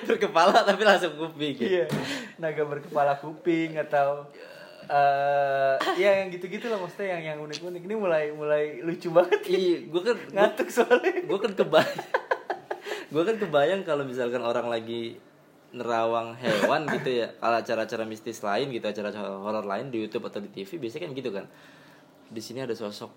Berkepala 0.05 0.63
tapi 0.65 0.81
langsung 0.83 1.13
kuping 1.15 1.55
gitu. 1.57 1.67
iya 1.67 1.85
naga 2.37 2.63
berkepala 2.65 3.17
kuping 3.17 3.77
atau 3.77 4.25
eh 4.91 5.75
ya 5.95 6.19
yang 6.23 6.33
gitu-gitu 6.33 6.67
lah 6.67 6.81
maksudnya 6.81 7.15
yang 7.15 7.23
yang 7.35 7.39
unik-unik. 7.47 7.81
Ini 7.87 7.95
mulai 7.95 8.23
mulai 8.35 8.83
lucu 8.83 9.07
banget. 9.13 9.41
Iya 9.47 9.77
gue 9.87 10.01
kan 10.03 10.17
ngantuk 10.35 10.67
soalnya. 10.67 11.23
gue 11.23 11.39
kan 11.39 11.53
kebayang 11.55 12.01
gue 13.11 13.23
kan 13.27 13.35
kebayang 13.35 13.81
kalau 13.83 14.07
misalkan 14.07 14.39
orang 14.39 14.71
lagi 14.71 15.19
nerawang 15.71 16.35
hewan 16.35 16.87
gitu 16.99 17.23
ya. 17.23 17.27
Kalau 17.39 17.57
acara-acara 17.59 18.03
mistis 18.03 18.43
lain 18.43 18.67
gitu 18.71 18.83
acara-acara 18.83 19.39
horor 19.39 19.63
lain 19.63 19.87
di 19.91 20.03
YouTube 20.03 20.27
atau 20.27 20.43
di 20.43 20.51
TV 20.51 20.79
biasanya 20.79 21.07
kan 21.07 21.11
gitu 21.15 21.29
kan. 21.31 21.45
Di 22.31 22.41
sini 22.43 22.59
ada 22.63 22.75
sosok 22.75 23.11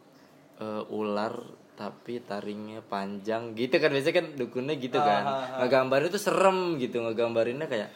eh, 0.62 0.94
ular 0.94 1.63
tapi 1.74 2.22
taringnya 2.22 2.80
panjang. 2.80 3.52
Gitu 3.52 3.76
kan 3.76 3.90
biasanya 3.90 4.16
kan 4.18 4.26
dukunnya 4.34 4.74
gitu 4.78 4.98
kan. 4.98 5.22
Ah, 5.22 5.30
ah, 5.30 5.38
ah. 5.38 5.58
ngegambarin 5.62 6.08
tuh 6.08 6.22
serem 6.22 6.78
gitu 6.78 7.02
ngegambarinnya 7.02 7.66
kayak 7.66 7.90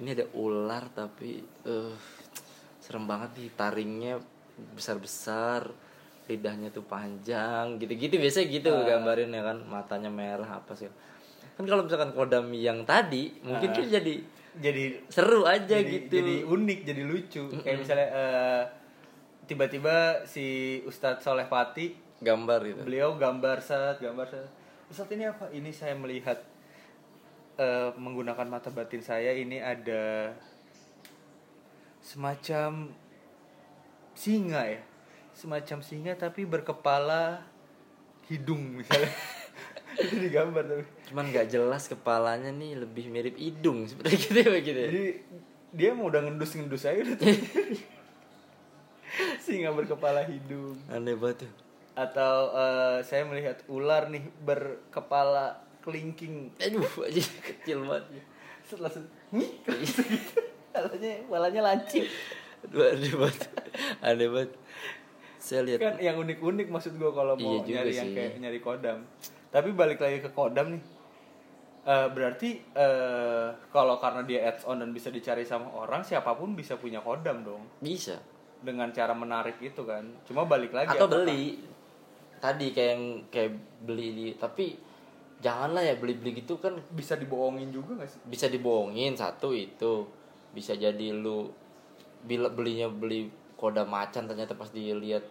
ini 0.00 0.12
ada 0.12 0.26
ular 0.34 0.84
tapi 0.90 1.40
eh 1.64 1.94
serem 2.78 3.04
banget 3.04 3.30
nih 3.38 3.50
taringnya 3.54 4.14
besar 4.74 4.98
besar 4.98 5.70
lidahnya 6.28 6.68
tuh 6.70 6.84
panjang 6.84 7.76
gitu-gitu. 7.76 8.16
Biasanya 8.16 8.46
gitu 8.48 8.68
Ah. 8.68 8.84
gambarin 8.84 9.32
ya 9.32 9.42
kan 9.42 9.58
matanya 9.64 10.12
merah 10.12 10.60
apa 10.60 10.72
sih 10.74 10.92
kan 11.52 11.68
kalau 11.68 11.84
misalkan 11.84 12.16
kodam 12.16 12.48
yang 12.56 12.80
tadi 12.82 13.28
mungkin 13.44 13.68
Ah. 13.68 13.74
tuh 13.76 13.84
jadi 13.84 14.14
jadi 14.52 14.84
seru 15.08 15.44
aja 15.44 15.80
jadi, 15.80 15.88
gitu. 15.88 16.12
jadi 16.20 16.34
unik 16.44 16.80
jadi 16.84 17.02
lucu. 17.04 17.42
Kayak 17.60 17.78
misalnya 17.80 18.08
eh, 18.08 18.62
tiba-tiba 19.44 20.24
si 20.24 20.44
Ustadz 20.84 21.24
Soleh 21.24 21.48
Pati 21.48 21.92
gambar 22.22 22.60
gitu. 22.64 22.80
Beliau 22.86 23.18
gambar 23.18 23.58
set 23.60 23.98
gambar 23.98 24.26
set 24.30 24.46
Ustadz 24.88 25.14
ini 25.16 25.24
apa? 25.26 25.50
Ini 25.50 25.70
saya 25.74 25.98
melihat 25.98 26.38
eh, 27.58 27.90
menggunakan 27.98 28.44
mata 28.44 28.68
batin 28.68 29.02
saya 29.02 29.34
ini 29.34 29.58
ada 29.58 30.32
semacam 31.98 32.92
singa 34.14 34.62
ya. 34.68 34.80
Semacam 35.32 35.80
singa 35.80 36.12
tapi 36.14 36.46
berkepala 36.46 37.42
hidung 38.30 38.84
misalnya. 38.84 39.10
Itu 39.96 40.16
digambar 40.20 40.64
tapi. 40.64 40.84
Cuman 41.08 41.24
nggak 41.32 41.48
jelas 41.48 41.88
kepalanya 41.88 42.52
nih 42.52 42.84
lebih 42.84 43.08
mirip 43.08 43.36
hidung 43.36 43.88
seperti 43.88 44.28
gitu 44.28 44.38
ya 44.40 44.48
begitu 44.52 44.78
ya? 44.78 44.88
Jadi 44.88 45.04
dia 45.72 45.90
mau 45.96 46.12
udah 46.12 46.20
ngendus 46.20 46.52
ngendus 46.52 46.84
aja 46.84 47.00
udah. 47.00 47.16
Singa 49.44 49.72
berkepala 49.72 50.28
hidung. 50.28 50.76
Aneh 50.92 51.16
banget 51.16 51.48
tuh 51.48 51.71
atau 51.92 52.34
eh, 52.52 52.98
saya 53.02 53.22
melihat 53.24 53.60
ular 53.66 54.08
nih 54.08 54.24
berkepala 54.40 55.60
kelingking. 55.80 56.48
Aduh 56.56 56.86
aja 57.02 57.20
kecil 57.48 57.84
banget. 57.84 58.22
Setelah 58.62 58.90
palanya 60.72 61.12
palanya 61.28 61.60
lancip. 61.62 62.04
Aduh, 62.62 62.86
aneh 62.86 63.12
banget. 63.12 63.40
Aneh 64.00 64.28
banget. 64.28 64.52
Saya 65.36 65.60
lihat. 65.66 65.78
Kan 65.78 65.94
yang 65.98 66.16
unik-unik 66.16 66.68
maksud 66.70 66.94
gua 66.94 67.10
kalau 67.10 67.34
mau 67.34 67.60
Iya 67.60 67.82
nyari 67.82 67.92
yang 67.92 68.08
sih. 68.08 68.16
kayak 68.16 68.32
nyari 68.38 68.58
kodam. 68.58 68.98
Tapi 69.50 69.68
balik 69.74 69.98
lagi 69.98 70.22
ke 70.22 70.30
kodam 70.30 70.78
nih. 70.78 70.82
Eh, 71.82 72.08
berarti 72.08 72.62
eh, 72.62 73.46
kalau 73.68 73.98
karena 73.98 74.22
dia 74.22 74.46
ads 74.46 74.62
on 74.64 74.78
dan 74.78 74.94
bisa 74.94 75.10
dicari 75.10 75.42
sama 75.42 75.66
orang 75.74 76.00
siapa 76.00 76.32
pun 76.32 76.54
bisa 76.54 76.78
punya 76.78 77.02
kodam 77.02 77.42
dong. 77.42 77.66
Bisa. 77.82 78.16
Dengan 78.62 78.94
cara 78.94 79.10
menarik 79.12 79.58
itu 79.58 79.82
kan. 79.82 80.06
Cuma 80.22 80.46
balik 80.46 80.70
lagi 80.70 80.94
atau 80.94 81.10
apakah- 81.10 81.26
beli 81.26 81.58
tadi 82.42 82.74
kayak 82.74 82.90
yang 82.98 83.04
kayak 83.30 83.54
beli 83.86 84.08
di 84.18 84.26
tapi 84.34 84.74
janganlah 85.38 85.86
ya 85.86 85.94
beli 85.94 86.18
beli 86.18 86.42
gitu 86.42 86.58
kan. 86.58 86.74
Bisa 86.90 87.14
dibohongin 87.14 87.70
juga 87.70 88.02
gak 88.02 88.10
sih? 88.10 88.18
Bisa 88.26 88.50
dibohongin 88.50 89.14
satu 89.14 89.54
itu. 89.54 90.10
Bisa 90.50 90.74
jadi 90.74 91.14
lu 91.14 91.46
bila 92.26 92.50
belinya 92.50 92.90
beli 92.90 93.30
koda 93.54 93.86
macan 93.86 94.26
ternyata 94.26 94.58
pas 94.58 94.70
dilihat 94.74 95.22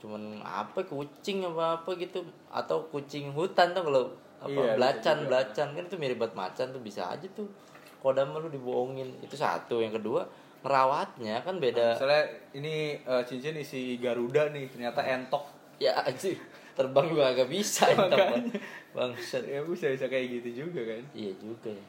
cuman 0.00 0.40
apa 0.40 0.86
kucing 0.86 1.44
apa 1.44 1.82
apa 1.82 1.90
gitu 1.98 2.24
atau 2.48 2.88
kucing 2.88 3.34
hutan 3.36 3.74
tuh 3.76 3.84
kalau 3.84 4.04
apa 4.40 4.48
Iya, 4.54 4.74
belacan 4.78 5.16
belacan. 5.26 5.66
Kan 5.76 5.84
itu 5.90 5.96
mirip 5.98 6.16
banget 6.16 6.38
macan 6.38 6.66
tuh 6.72 6.80
bisa 6.80 7.10
aja 7.10 7.26
tuh 7.34 7.50
koda 8.00 8.24
lu 8.24 8.48
dibohongin. 8.48 9.18
Itu 9.20 9.34
satu. 9.34 9.82
Yang 9.82 10.00
kedua 10.00 10.24
merawatnya 10.64 11.40
kan 11.44 11.60
beda. 11.60 11.96
Misalnya 11.96 12.24
ini 12.56 12.96
eh, 13.00 13.22
cincin 13.28 13.56
isi 13.60 14.00
Garuda 14.00 14.48
nih 14.52 14.68
ternyata 14.72 15.04
entok 15.04 15.59
ya 15.80 15.96
anjir 16.04 16.36
terbang 16.76 17.06
juga 17.08 17.24
agak 17.32 17.48
bisa 17.48 17.88
bangsat. 18.96 19.42
Ya 19.48 19.60
bisa 19.64 19.88
bisa 19.90 20.06
kayak 20.06 20.40
gitu 20.40 20.66
juga 20.66 20.80
kan? 20.96 21.02
Iya 21.16 21.32
juga 21.40 21.70
ya. 21.72 21.86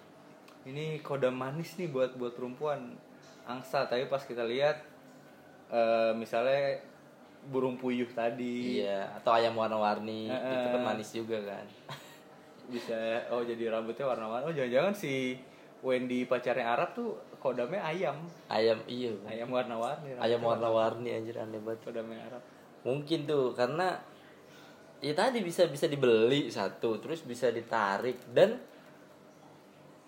Ini 0.67 1.01
kodam 1.01 1.35
manis 1.35 1.75
nih 1.75 1.91
buat 1.91 2.15
buat 2.15 2.33
perempuan. 2.33 2.95
Angsa 3.47 3.87
tapi 3.89 4.05
pas 4.07 4.21
kita 4.23 4.45
lihat 4.47 4.79
eh, 5.71 6.11
misalnya 6.15 6.79
burung 7.51 7.75
puyuh 7.75 8.09
tadi. 8.11 8.83
Iya 8.83 9.11
atau 9.17 9.33
ayam 9.33 9.57
warna-warni 9.57 10.29
Eh, 10.29 10.39
itu 10.39 10.67
kan 10.71 10.81
manis 10.81 11.09
juga 11.11 11.37
kan? 11.41 11.65
Bisa 12.73 13.27
oh 13.33 13.43
jadi 13.43 13.71
rambutnya 13.73 14.07
warna-warni. 14.07 14.45
Oh 14.47 14.53
jangan-jangan 14.53 14.93
si 14.95 15.35
Wendy 15.81 16.29
pacarnya 16.29 16.77
Arab 16.77 16.93
tuh 16.93 17.17
kodamnya 17.41 17.81
ayam. 17.81 18.21
Ayam 18.45 18.77
iya. 18.85 19.11
Ayam 19.25 19.49
warna-warni 19.49 20.13
ayam 20.21 20.41
warna-warni 20.45 21.09
anjir 21.15 21.41
aneh 21.41 21.57
banget. 21.57 21.81
Kodamnya 21.81 22.21
Arab 22.29 22.43
mungkin 22.81 23.29
tuh 23.29 23.53
karena 23.53 23.99
ya 25.01 25.13
tadi 25.17 25.41
bisa 25.41 25.65
bisa 25.69 25.89
dibeli 25.89 26.49
satu 26.49 27.01
terus 27.01 27.25
bisa 27.25 27.49
ditarik 27.49 28.21
dan 28.33 28.57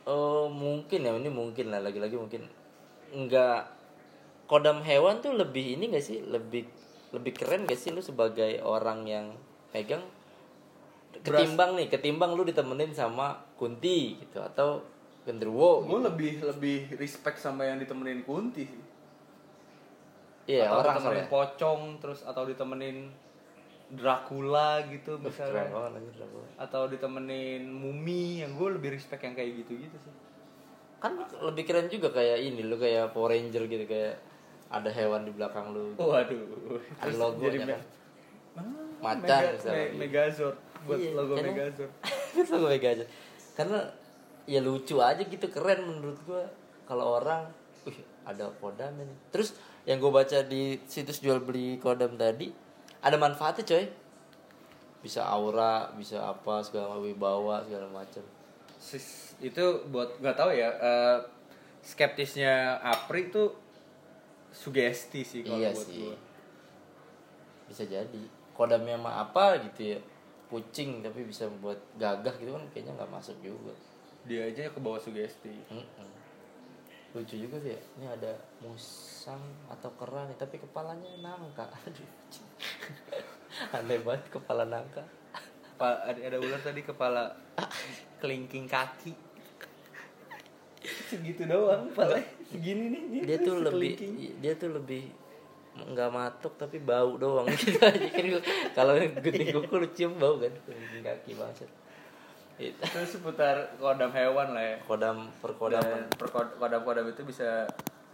eh 0.04 0.48
mungkin 0.50 1.00
ya 1.06 1.16
ini 1.16 1.30
mungkin 1.32 1.72
lah 1.74 1.82
lagi-lagi 1.82 2.18
mungkin 2.18 2.44
nggak 3.14 3.62
kodam 4.50 4.84
hewan 4.84 5.24
tuh 5.24 5.34
lebih 5.34 5.80
ini 5.80 5.94
gak 5.94 6.04
sih 6.04 6.20
lebih 6.22 6.68
lebih 7.14 7.32
keren 7.34 7.64
gak 7.70 7.80
sih 7.80 7.94
lu 7.94 8.02
sebagai 8.02 8.60
orang 8.66 9.06
yang 9.06 9.26
pegang? 9.70 10.02
Ketimbang 11.14 11.78
nih 11.78 11.88
ketimbang 11.94 12.34
lu 12.34 12.42
ditemenin 12.42 12.90
sama 12.92 13.38
kunti 13.54 14.18
gitu 14.18 14.42
atau 14.42 14.82
genderuwo 15.24 15.88
gue 15.88 16.00
lebih 16.04 16.44
lebih 16.44 16.78
respect 17.00 17.40
sama 17.40 17.64
yang 17.64 17.80
ditemenin 17.80 18.26
Kunti 18.28 18.68
sih 18.68 18.84
iya 20.46 20.66
atau 20.66 20.78
orang 20.78 20.94
ditemenin 20.94 21.04
soalnya. 21.18 21.28
pocong 21.30 21.82
terus 21.98 22.20
atau 22.22 22.44
ditemenin 22.44 22.98
Dracula 23.90 24.82
gitu 24.88 25.16
keren 25.16 25.24
misalnya. 25.24 25.70
banget 25.70 25.92
anjir, 25.96 26.14
Dracula. 26.18 26.46
atau 26.58 26.82
ditemenin 26.88 27.62
mumi 27.64 28.42
yang 28.42 28.52
gue 28.54 28.70
lebih 28.72 28.90
respect 28.92 29.22
yang 29.22 29.34
kayak 29.34 29.54
gitu 29.60 29.78
gitu 29.80 29.98
sih. 30.00 30.14
Kan 30.98 31.14
lebih 31.20 31.64
keren 31.64 31.88
juga 31.88 32.10
kayak 32.10 32.42
ini 32.42 32.64
lu 32.64 32.76
kayak 32.76 33.12
Power 33.12 33.30
Ranger 33.30 33.64
gitu 33.66 33.86
kayak 33.86 34.18
ada 34.68 34.90
hewan 34.90 35.24
di 35.24 35.32
belakang 35.32 35.70
lu. 35.70 35.94
Waduh. 35.94 36.82
Ada 36.98 37.06
Terus 37.06 37.16
logonya 37.16 37.46
jadi 37.46 37.58
kan. 37.70 37.82
Macan 39.00 39.20
Mega- 39.22 39.52
misalnya. 39.52 39.78
Me- 39.84 39.98
Megazord. 40.00 40.58
Buat 40.84 41.00
Iya, 41.00 41.12
logo 41.14 41.34
karena- 41.34 41.54
Megazord. 41.54 41.92
Logo 42.52 42.66
Mega 42.68 42.90
aja 42.90 43.06
karena 43.54 43.80
ya 44.44 44.60
lucu 44.60 44.96
aja 44.98 45.22
gitu 45.22 45.46
keren 45.48 45.80
menurut 45.84 46.18
gua. 46.24 46.44
Kalau 46.84 47.16
orang 47.16 47.46
wih 47.84 47.96
ada 48.24 48.50
kodam 48.58 48.92
ini 48.98 49.14
terus 49.30 49.54
yang 49.84 50.00
gue 50.00 50.12
baca 50.12 50.40
di 50.48 50.80
situs 50.88 51.20
jual 51.20 51.44
beli 51.44 51.76
kodam 51.76 52.16
tadi 52.16 52.48
ada 53.04 53.20
manfaatnya 53.20 53.68
coy. 53.68 53.86
Bisa 55.04 55.28
aura 55.28 55.92
bisa 56.00 56.24
apa 56.24 56.64
segala 56.64 56.96
wibawa 56.96 57.60
segala 57.68 57.92
macam. 57.92 58.24
Sis- 58.80 59.36
itu 59.44 59.84
buat 59.92 60.16
nggak 60.24 60.38
tahu 60.40 60.56
ya 60.56 60.72
eh, 60.72 61.18
skeptisnya 61.84 62.80
Apri 62.80 63.28
tuh 63.28 63.52
sugesti 64.56 65.28
sih 65.28 65.44
kalau 65.44 65.60
iya 65.60 65.76
buat 65.76 65.88
sih. 65.88 66.00
gua. 66.08 66.16
bisa 67.68 67.84
jadi. 67.84 68.24
Kodamnya 68.56 68.96
mah 68.96 69.28
apa 69.28 69.60
gitu 69.68 69.98
ya 69.98 70.00
kucing 70.48 71.02
tapi 71.02 71.26
bisa 71.26 71.50
buat 71.60 71.80
gagah 71.98 72.38
gitu 72.38 72.54
kan 72.54 72.64
kayaknya 72.72 72.96
nggak 72.96 73.12
masuk 73.12 73.36
juga. 73.44 73.74
Dia 74.24 74.48
aja 74.48 74.72
ke 74.72 74.80
bawah 74.80 75.02
sugesti. 75.02 75.52
Mm-mm. 75.68 76.13
Lucu 77.14 77.36
juga 77.38 77.58
sih 77.62 77.72
ya. 77.78 77.82
Ini 78.02 78.06
ada 78.10 78.34
musang 78.66 79.42
atau 79.70 79.94
kera 79.94 80.26
nih 80.26 80.38
tapi 80.38 80.58
kepalanya 80.58 81.10
nangka. 81.22 81.70
Aduh 81.70 82.10
aneh 83.78 84.02
banget 84.02 84.34
kepala 84.34 84.66
nangka. 84.66 85.06
Pak 85.78 85.96
ada, 86.10 86.20
ada 86.20 86.38
ular 86.42 86.62
tadi 86.62 86.82
kepala 86.82 87.38
kelingking 88.22 88.66
kaki. 88.66 89.14
Segitu 90.84 91.48
doang 91.48 91.94
pala 91.94 92.20
segini 92.50 92.92
nih 92.92 93.02
ini 93.08 93.20
dia 93.24 93.38
tuh 93.40 93.64
lebih 93.64 93.94
dia 94.44 94.54
tuh 94.60 94.76
lebih 94.76 95.08
nggak 95.74 96.10
matuk 96.10 96.58
tapi 96.58 96.82
bau 96.82 97.16
doang. 97.22 97.46
Gitu 97.54 97.78
aja 97.78 98.10
kan 98.10 98.26
kalau 98.74 98.94
kuku 99.30 99.74
lu 99.78 99.88
cium 99.94 100.18
bau 100.18 100.42
kan. 100.42 100.54
Kelingking 100.66 101.06
kaki 101.06 101.32
banget 101.38 101.70
itu 102.56 102.78
terus 102.86 103.10
seputar 103.12 103.56
kodam 103.76 104.10
hewan 104.10 104.54
lah 104.54 104.64
ya 104.64 104.78
kodam 104.84 105.30
perkodaman 105.38 105.82
Dan 105.82 106.06
perkod- 106.14 106.54
kodam-kodam 106.56 107.06
itu 107.08 107.22
bisa 107.24 107.66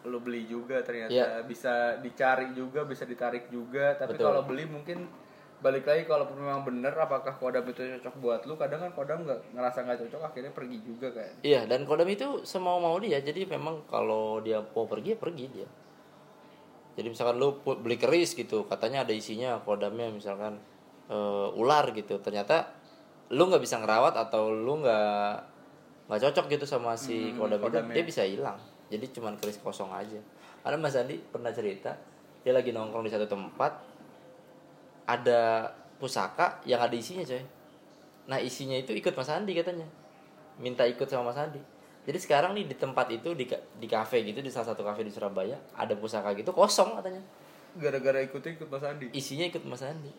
lo 0.02 0.18
beli 0.18 0.46
juga 0.46 0.80
ternyata 0.80 1.12
Iya. 1.12 1.44
bisa 1.44 1.74
dicari 1.98 2.52
juga 2.52 2.84
bisa 2.84 3.04
ditarik 3.04 3.48
juga 3.48 3.94
tapi 3.94 4.16
kalau 4.16 4.48
beli 4.48 4.64
mungkin 4.64 5.12
balik 5.60 5.84
lagi 5.84 6.08
kalau 6.08 6.24
memang 6.30 6.64
bener 6.64 6.96
apakah 6.96 7.36
kodam 7.36 7.68
itu 7.68 7.84
cocok 8.00 8.16
buat 8.18 8.42
lu 8.44 8.56
kadang 8.56 8.80
kan 8.80 8.96
kodam 8.96 9.28
nggak 9.28 9.52
ngerasa 9.52 9.84
nggak 9.84 10.00
cocok 10.02 10.22
akhirnya 10.26 10.52
pergi 10.52 10.80
juga 10.80 11.12
kan 11.12 11.32
Iya, 11.42 11.68
dan 11.68 11.84
kodam 11.84 12.08
itu 12.08 12.44
semau 12.44 12.80
mau 12.80 12.96
dia. 12.96 13.20
Jadi 13.20 13.44
memang 13.46 13.84
kalau 13.86 14.40
dia 14.40 14.64
mau 14.64 14.88
pergi 14.88 15.12
ya 15.12 15.18
pergi 15.18 15.46
dia. 15.52 15.68
Jadi 16.96 17.08
misalkan 17.10 17.36
lu 17.38 17.50
beli 17.60 17.96
keris 17.96 18.32
gitu, 18.34 18.64
katanya 18.66 19.04
ada 19.04 19.12
isinya 19.12 19.60
kodamnya 19.60 20.08
misalkan 20.10 20.64
eh, 21.08 21.48
ular 21.54 21.92
gitu. 21.92 22.20
Ternyata 22.20 22.79
lu 23.30 23.46
nggak 23.46 23.62
bisa 23.62 23.78
ngerawat 23.78 24.18
atau 24.18 24.50
lu 24.50 24.82
nggak 24.82 25.34
nggak 26.10 26.22
cocok 26.24 26.46
gitu 26.50 26.66
sama 26.66 26.98
si 26.98 27.30
Hmm, 27.30 27.38
kodam 27.38 27.58
itu, 27.58 27.66
kodamnya. 27.70 27.94
dia 27.94 28.04
bisa 28.04 28.22
hilang. 28.26 28.58
Jadi 28.90 29.06
cuman 29.14 29.38
keris 29.38 29.62
kosong 29.62 29.90
aja. 29.90 30.18
Ada 30.66 30.76
Mas 30.76 30.98
Andi 30.98 31.22
pernah 31.22 31.54
cerita, 31.54 31.94
dia 32.42 32.52
lagi 32.52 32.74
nongkrong 32.74 33.06
di 33.06 33.14
satu 33.14 33.30
tempat, 33.30 33.72
ada 35.06 35.70
pusaka 35.98 36.62
yang 36.64 36.80
ada 36.80 36.94
isinya 36.94 37.22
coy. 37.22 37.42
Nah 38.26 38.38
isinya 38.38 38.74
itu 38.74 38.94
ikut 38.94 39.14
Mas 39.14 39.30
Andi 39.30 39.54
katanya 39.54 39.86
minta 40.58 40.84
ikut 40.84 41.06
sama 41.06 41.32
Mas 41.32 41.40
Andi 41.40 41.58
jadi 42.04 42.20
sekarang 42.20 42.52
nih 42.52 42.66
di 42.66 42.76
tempat 42.76 43.08
itu 43.10 43.32
di 43.32 43.48
di 43.50 43.88
kafe 43.88 44.22
gitu 44.22 44.40
di 44.40 44.52
salah 44.52 44.70
satu 44.70 44.84
kafe 44.84 45.02
di 45.02 45.10
Surabaya 45.10 45.56
ada 45.72 45.96
pusaka 45.96 46.36
gitu 46.36 46.52
kosong 46.52 47.00
katanya 47.00 47.24
gara-gara 47.74 48.20
ikut-ikut 48.22 48.68
Mas 48.68 48.84
Andi 48.84 49.08
isinya 49.12 49.48
ikut 49.48 49.64
Mas 49.64 49.82
Andi 49.82 50.12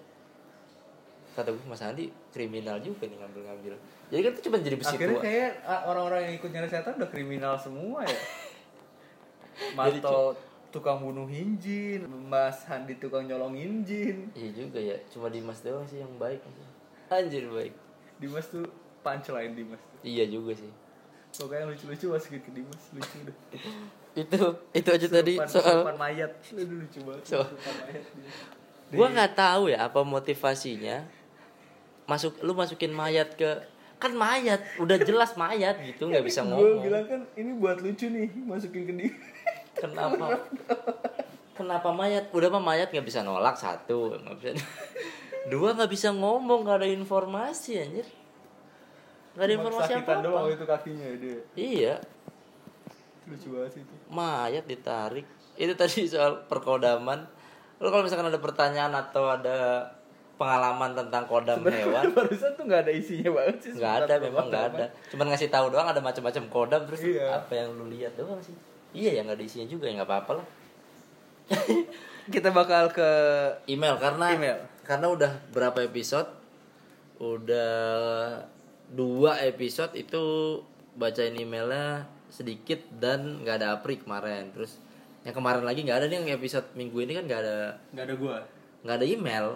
kata 1.36 1.54
gue 1.54 1.64
Mas 1.66 1.82
Andi 1.82 2.10
kriminal 2.34 2.82
juga 2.82 3.06
nih 3.06 3.18
ngambil-ngambil. 3.18 3.74
Jadi 4.10 4.20
kan 4.26 4.30
itu 4.34 4.40
cuma 4.50 4.56
jadi 4.58 4.76
besi 4.76 4.94
akhirnya 4.98 5.18
tua. 5.18 5.24
kayak 5.24 5.50
ah, 5.62 5.80
orang-orang 5.86 6.20
yang 6.26 6.34
ikut 6.42 6.50
nyari 6.50 6.68
setan 6.68 6.94
udah 6.98 7.10
kriminal 7.10 7.54
semua 7.54 8.02
ya? 8.02 8.18
Manto 9.78 10.34
tukang 10.70 11.02
bunuh 11.02 11.26
injin 11.26 12.06
Mas 12.06 12.66
Handi 12.66 12.98
tukang 12.98 13.26
nyolong 13.26 13.54
injin. 13.58 14.30
Iya 14.34 14.50
juga 14.54 14.78
ya 14.78 14.96
cuma 15.10 15.26
Dimas 15.30 15.62
doang 15.62 15.86
sih 15.86 15.98
yang 16.02 16.10
baik. 16.18 16.42
Anjir 17.10 17.46
baik. 17.50 17.74
Dimas 18.22 18.46
tuh 18.50 18.66
punchline 19.02 19.54
Dimas. 19.54 19.82
Iya 20.06 20.30
juga 20.30 20.54
sih. 20.54 20.70
Pokoknya 21.30 21.62
yang 21.62 21.70
lucu-lucu 21.74 22.06
masukin 22.10 22.40
ke 22.42 22.50
Dimas 22.54 22.82
lucu 22.94 23.18
deh. 23.26 23.36
Itu 24.26 24.42
itu 24.74 24.88
aja 24.90 25.06
tadi 25.06 25.38
soal 25.46 25.86
mayat. 25.94 26.34
Aduh, 26.58 26.82
lucu 26.82 26.98
banget. 27.06 27.22
So- 27.22 27.46
mayat 27.86 28.02
gua 28.90 29.06
nggak 29.06 29.38
tahu 29.38 29.70
ya 29.70 29.86
apa 29.86 30.02
motivasinya 30.02 31.06
masuk 32.11 32.42
lu 32.42 32.59
masukin 32.59 32.90
mayat 32.90 33.38
ke 33.38 33.46
kan 34.03 34.11
mayat 34.16 34.59
udah 34.83 34.99
jelas 34.99 35.38
mayat 35.38 35.79
gitu 35.79 36.11
nggak 36.11 36.27
bisa 36.27 36.42
gue 36.42 36.51
ngomong. 36.51 36.83
bilang 36.83 37.05
kan 37.07 37.20
ini 37.38 37.55
buat 37.55 37.79
lucu 37.79 38.11
nih 38.11 38.27
masukin 38.42 38.83
ke 38.88 38.92
dia. 38.99 39.12
Kenapa? 39.79 40.40
Kenapa 41.61 41.92
mayat? 41.92 42.33
Udah 42.35 42.49
mah 42.51 42.64
mayat 42.64 42.90
nggak 42.90 43.07
bisa 43.07 43.23
nolak 43.23 43.55
satu 43.55 44.16
nggak 44.18 44.37
bisa. 44.40 44.51
Dua 45.53 45.77
nggak 45.77 45.92
bisa 45.92 46.09
ngomong 46.11 46.66
nggak 46.66 46.79
ada 46.83 46.88
informasi 46.90 47.79
anjir. 47.79 48.09
Nggak 49.37 49.44
ada 49.44 49.53
Cuma 49.55 49.61
informasi 49.62 49.92
apa 49.94 50.01
apa 50.03 50.25
doang 50.25 50.46
itu 50.51 50.64
kakinya 50.66 51.07
dia. 51.20 51.40
Iya. 51.55 51.94
Lucu 53.29 53.46
banget 53.53 53.70
sih 53.79 53.83
itu. 53.85 53.94
Mayat 54.11 54.64
ditarik. 54.64 55.29
Itu 55.61 55.77
tadi 55.77 56.09
soal 56.09 56.49
perkodaman. 56.49 57.29
Lu 57.79 57.92
kalau 57.92 58.03
misalkan 58.09 58.33
ada 58.33 58.40
pertanyaan 58.40 58.96
atau 58.96 59.29
ada 59.29 59.92
pengalaman 60.40 60.96
tentang 60.96 61.29
kodam 61.29 61.61
hewan. 61.62 62.09
barusan 62.16 62.57
tuh 62.57 62.64
nggak 62.64 62.88
ada 62.88 62.92
isinya 62.92 63.31
banget 63.37 63.57
sih 63.61 63.70
nggak 63.76 63.94
ada 64.00 64.14
memang 64.16 64.48
nggak 64.48 64.64
ada. 64.72 64.85
Cuman 65.12 65.29
ngasih 65.29 65.53
tahu 65.53 65.68
doang 65.68 65.85
ada 65.85 66.00
macam-macam 66.00 66.44
kodam 66.48 66.81
terus 66.88 67.05
Iya. 67.05 67.29
apa 67.37 67.53
yang 67.53 67.76
lu 67.76 67.87
lihat 67.87 68.16
doang 68.16 68.40
sih. 68.40 68.57
Iya 68.90 69.11
ya 69.14 69.20
nggak 69.22 69.37
ada 69.37 69.44
isinya 69.44 69.68
juga 69.68 69.85
ya 69.87 70.00
nggak 70.00 70.09
apa-apa 70.09 70.33
lah. 70.40 70.46
Kita 72.33 72.48
bakal 72.50 72.88
ke 72.88 73.09
email 73.66 73.98
karena 73.98 74.26
Email. 74.33 74.59
karena 74.83 75.07
udah 75.07 75.33
berapa 75.50 75.79
episode? 75.83 76.26
Udah 77.20 78.40
dua 78.88 79.37
episode 79.40 79.92
itu 79.94 80.22
bacain 80.94 81.37
emailnya 81.37 82.09
sedikit 82.26 82.81
dan 82.96 83.44
nggak 83.44 83.61
ada 83.61 83.76
Apri 83.76 84.00
kemarin. 84.00 84.48
Terus 84.50 84.81
yang 85.20 85.37
kemarin 85.37 85.62
lagi 85.62 85.85
nggak 85.85 85.98
ada 86.00 86.07
nih 86.09 86.16
yang 86.18 86.31
episode 86.33 86.64
minggu 86.72 86.96
ini 87.05 87.12
kan 87.12 87.24
nggak 87.29 87.40
ada 87.44 87.57
nggak 87.92 88.05
ada 88.09 88.14
gua. 88.16 88.37
nggak 88.81 88.96
ada 88.96 89.07
email 89.07 89.46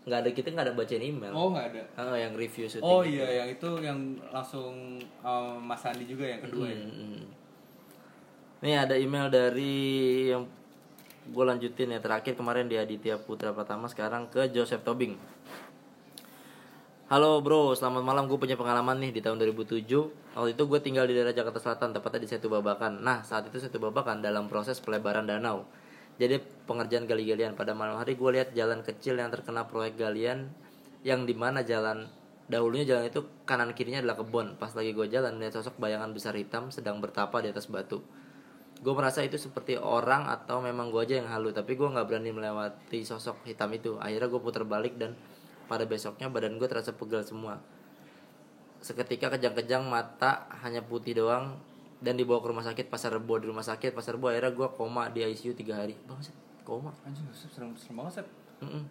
nggak 0.00 0.18
ada 0.18 0.30
kita 0.30 0.48
nggak 0.50 0.66
ada 0.66 0.74
bacain 0.74 1.02
email 1.02 1.28
oh 1.30 1.50
nggak 1.50 1.66
ada 1.70 1.82
Ah, 1.94 2.16
yang 2.16 2.32
review 2.32 2.64
syuting 2.64 2.82
oh 2.82 3.00
itu. 3.00 3.14
iya 3.14 3.44
yang 3.44 3.48
itu 3.50 3.68
yang 3.78 3.98
langsung 4.26 4.72
um, 5.20 5.56
Mas 5.60 5.82
Andi 5.82 6.04
juga 6.04 6.24
yang 6.26 6.40
kedua 6.40 6.66
ya 6.66 6.78
Hmm, 6.78 6.90
hmm. 6.90 7.22
Nih 8.60 8.76
ada 8.76 8.92
email 8.92 9.28
dari 9.28 9.72
yang 10.28 10.44
gue 11.22 11.44
lanjutin 11.46 11.88
ya 11.88 11.98
terakhir 11.98 12.32
kemarin 12.34 12.64
di 12.64 12.76
Aditya 12.76 13.16
Putra 13.16 13.50
Pratama 13.50 13.86
sekarang 13.86 14.28
ke 14.28 14.48
Joseph 14.50 14.80
Tobing. 14.82 15.16
Halo 17.08 17.40
bro, 17.40 17.72
selamat 17.72 18.04
malam. 18.04 18.24
Gue 18.24 18.36
punya 18.36 18.54
pengalaman 18.54 19.00
nih 19.00 19.10
di 19.10 19.20
tahun 19.20 19.40
2007. 19.40 19.82
Waktu 20.30 20.50
itu 20.52 20.62
gue 20.62 20.78
tinggal 20.78 21.04
di 21.04 21.16
daerah 21.16 21.32
Jakarta 21.32 21.58
Selatan, 21.58 21.90
tepatnya 21.90 22.20
di 22.20 22.28
Setu 22.28 22.46
Babakan. 22.46 23.00
Nah, 23.00 23.18
saat 23.20 23.48
itu 23.48 23.58
Setu 23.58 23.80
Babakan 23.80 24.20
dalam 24.20 24.46
proses 24.46 24.78
pelebaran 24.78 25.24
danau. 25.24 25.66
Jadi 26.20 26.36
pengerjaan 26.68 27.08
gali-galian. 27.08 27.56
Pada 27.56 27.72
malam 27.72 27.96
hari 27.96 28.12
gue 28.12 28.30
lihat 28.36 28.52
jalan 28.52 28.84
kecil 28.84 29.16
yang 29.16 29.32
terkena 29.32 29.64
proyek 29.64 29.96
galian 29.96 30.52
yang 31.00 31.24
di 31.24 31.32
mana 31.32 31.64
jalan 31.64 32.12
dahulunya 32.52 32.84
jalan 32.84 33.08
itu 33.08 33.24
kanan 33.48 33.72
kirinya 33.72 34.04
adalah 34.04 34.20
kebun. 34.20 34.60
Pas 34.60 34.76
lagi 34.76 34.92
gue 34.92 35.08
jalan 35.08 35.40
melihat 35.40 35.64
sosok 35.64 35.80
bayangan 35.80 36.12
besar 36.12 36.36
hitam 36.36 36.68
sedang 36.68 37.00
bertapa 37.00 37.40
di 37.40 37.48
atas 37.48 37.72
batu. 37.72 38.04
Gue 38.84 38.92
merasa 38.92 39.24
itu 39.24 39.40
seperti 39.40 39.80
orang 39.80 40.28
atau 40.28 40.60
memang 40.60 40.92
gue 40.92 41.00
aja 41.04 41.20
yang 41.20 41.28
halu, 41.28 41.52
tapi 41.52 41.76
gue 41.76 41.84
nggak 41.84 42.04
berani 42.04 42.32
melewati 42.32 43.00
sosok 43.04 43.44
hitam 43.48 43.72
itu. 43.72 43.96
Akhirnya 43.96 44.28
gue 44.28 44.40
putar 44.40 44.64
balik 44.68 45.00
dan 45.00 45.16
pada 45.68 45.88
besoknya 45.88 46.28
badan 46.28 46.60
gue 46.60 46.68
terasa 46.68 46.92
pegal 46.92 47.24
semua. 47.24 47.60
Seketika 48.80 49.32
kejang-kejang 49.36 49.84
mata 49.84 50.48
hanya 50.64 50.80
putih 50.80 51.16
doang 51.16 51.60
dan 52.00 52.16
dibawa 52.16 52.40
ke 52.40 52.48
rumah 52.48 52.64
sakit 52.64 52.86
Pasar 52.88 53.12
Rebo 53.12 53.36
di 53.36 53.46
rumah 53.46 53.60
sakit 53.62 53.92
Pasar 53.92 54.16
Rebo 54.16 54.32
akhirnya 54.32 54.50
gue 54.50 54.68
koma 54.72 55.12
di 55.12 55.20
ICU 55.20 55.52
tiga 55.52 55.84
hari. 55.84 55.92
Bang, 56.08 56.16
Sep, 56.20 56.32
koma. 56.64 56.90
anjing 57.04 57.28
serem 57.32 57.76
serem 57.76 58.00
banget 58.00 58.20
Sep. 58.20 58.26
Mm-mm. 58.64 58.84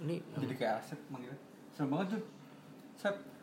Ini 0.00 0.16
jadi 0.34 0.54
kayak 0.58 0.74
Asep 0.82 0.98
manggilnya. 1.08 1.38
Serem 1.70 1.88
banget 1.94 2.06
tuh 2.18 2.22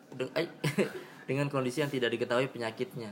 Deng- 0.08 0.34
ay- 0.36 0.54
dengan 1.30 1.48
kondisi 1.48 1.84
yang 1.84 1.92
tidak 1.92 2.12
diketahui 2.14 2.48
penyakitnya. 2.48 3.12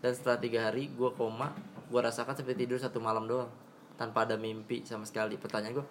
Dan 0.00 0.12
setelah 0.16 0.40
tiga 0.40 0.68
hari 0.68 0.88
gue 0.88 1.10
koma 1.12 1.52
gue 1.90 2.00
rasakan 2.00 2.32
seperti 2.32 2.64
tidur 2.64 2.80
satu 2.80 3.02
malam 3.02 3.28
doang 3.28 3.50
tanpa 3.96 4.24
ada 4.24 4.40
mimpi 4.40 4.84
sama 4.88 5.04
sekali. 5.04 5.36
Pertanyaan 5.36 5.80
gue 5.80 5.86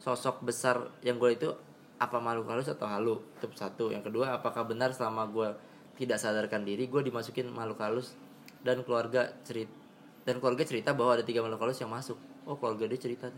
sosok 0.00 0.44
besar 0.44 0.92
yang 1.00 1.16
gue 1.16 1.32
itu 1.32 1.48
apa 1.96 2.20
makhluk 2.20 2.52
halus 2.52 2.68
atau 2.68 2.84
halu? 2.84 3.16
Itu 3.40 3.48
satu. 3.56 3.88
Yang 3.88 4.12
kedua 4.12 4.36
apakah 4.36 4.68
benar 4.68 4.92
selama 4.92 5.24
gue 5.28 5.48
tidak 5.96 6.20
sadarkan 6.20 6.60
diri 6.68 6.92
gue 6.92 7.00
dimasukin 7.00 7.48
makhluk 7.48 7.80
halus 7.80 8.12
dan 8.66 8.82
keluarga 8.82 9.30
cerita 9.46 9.86
dan 10.26 10.42
keluarga 10.42 10.66
cerita 10.66 10.90
bahwa 10.90 11.14
ada 11.14 11.22
tiga 11.22 11.38
makhluk 11.38 11.62
halus 11.62 11.78
yang 11.78 11.94
masuk. 11.94 12.18
Oh 12.42 12.58
keluarga 12.58 12.90
dia 12.90 12.98
cerita 12.98 13.30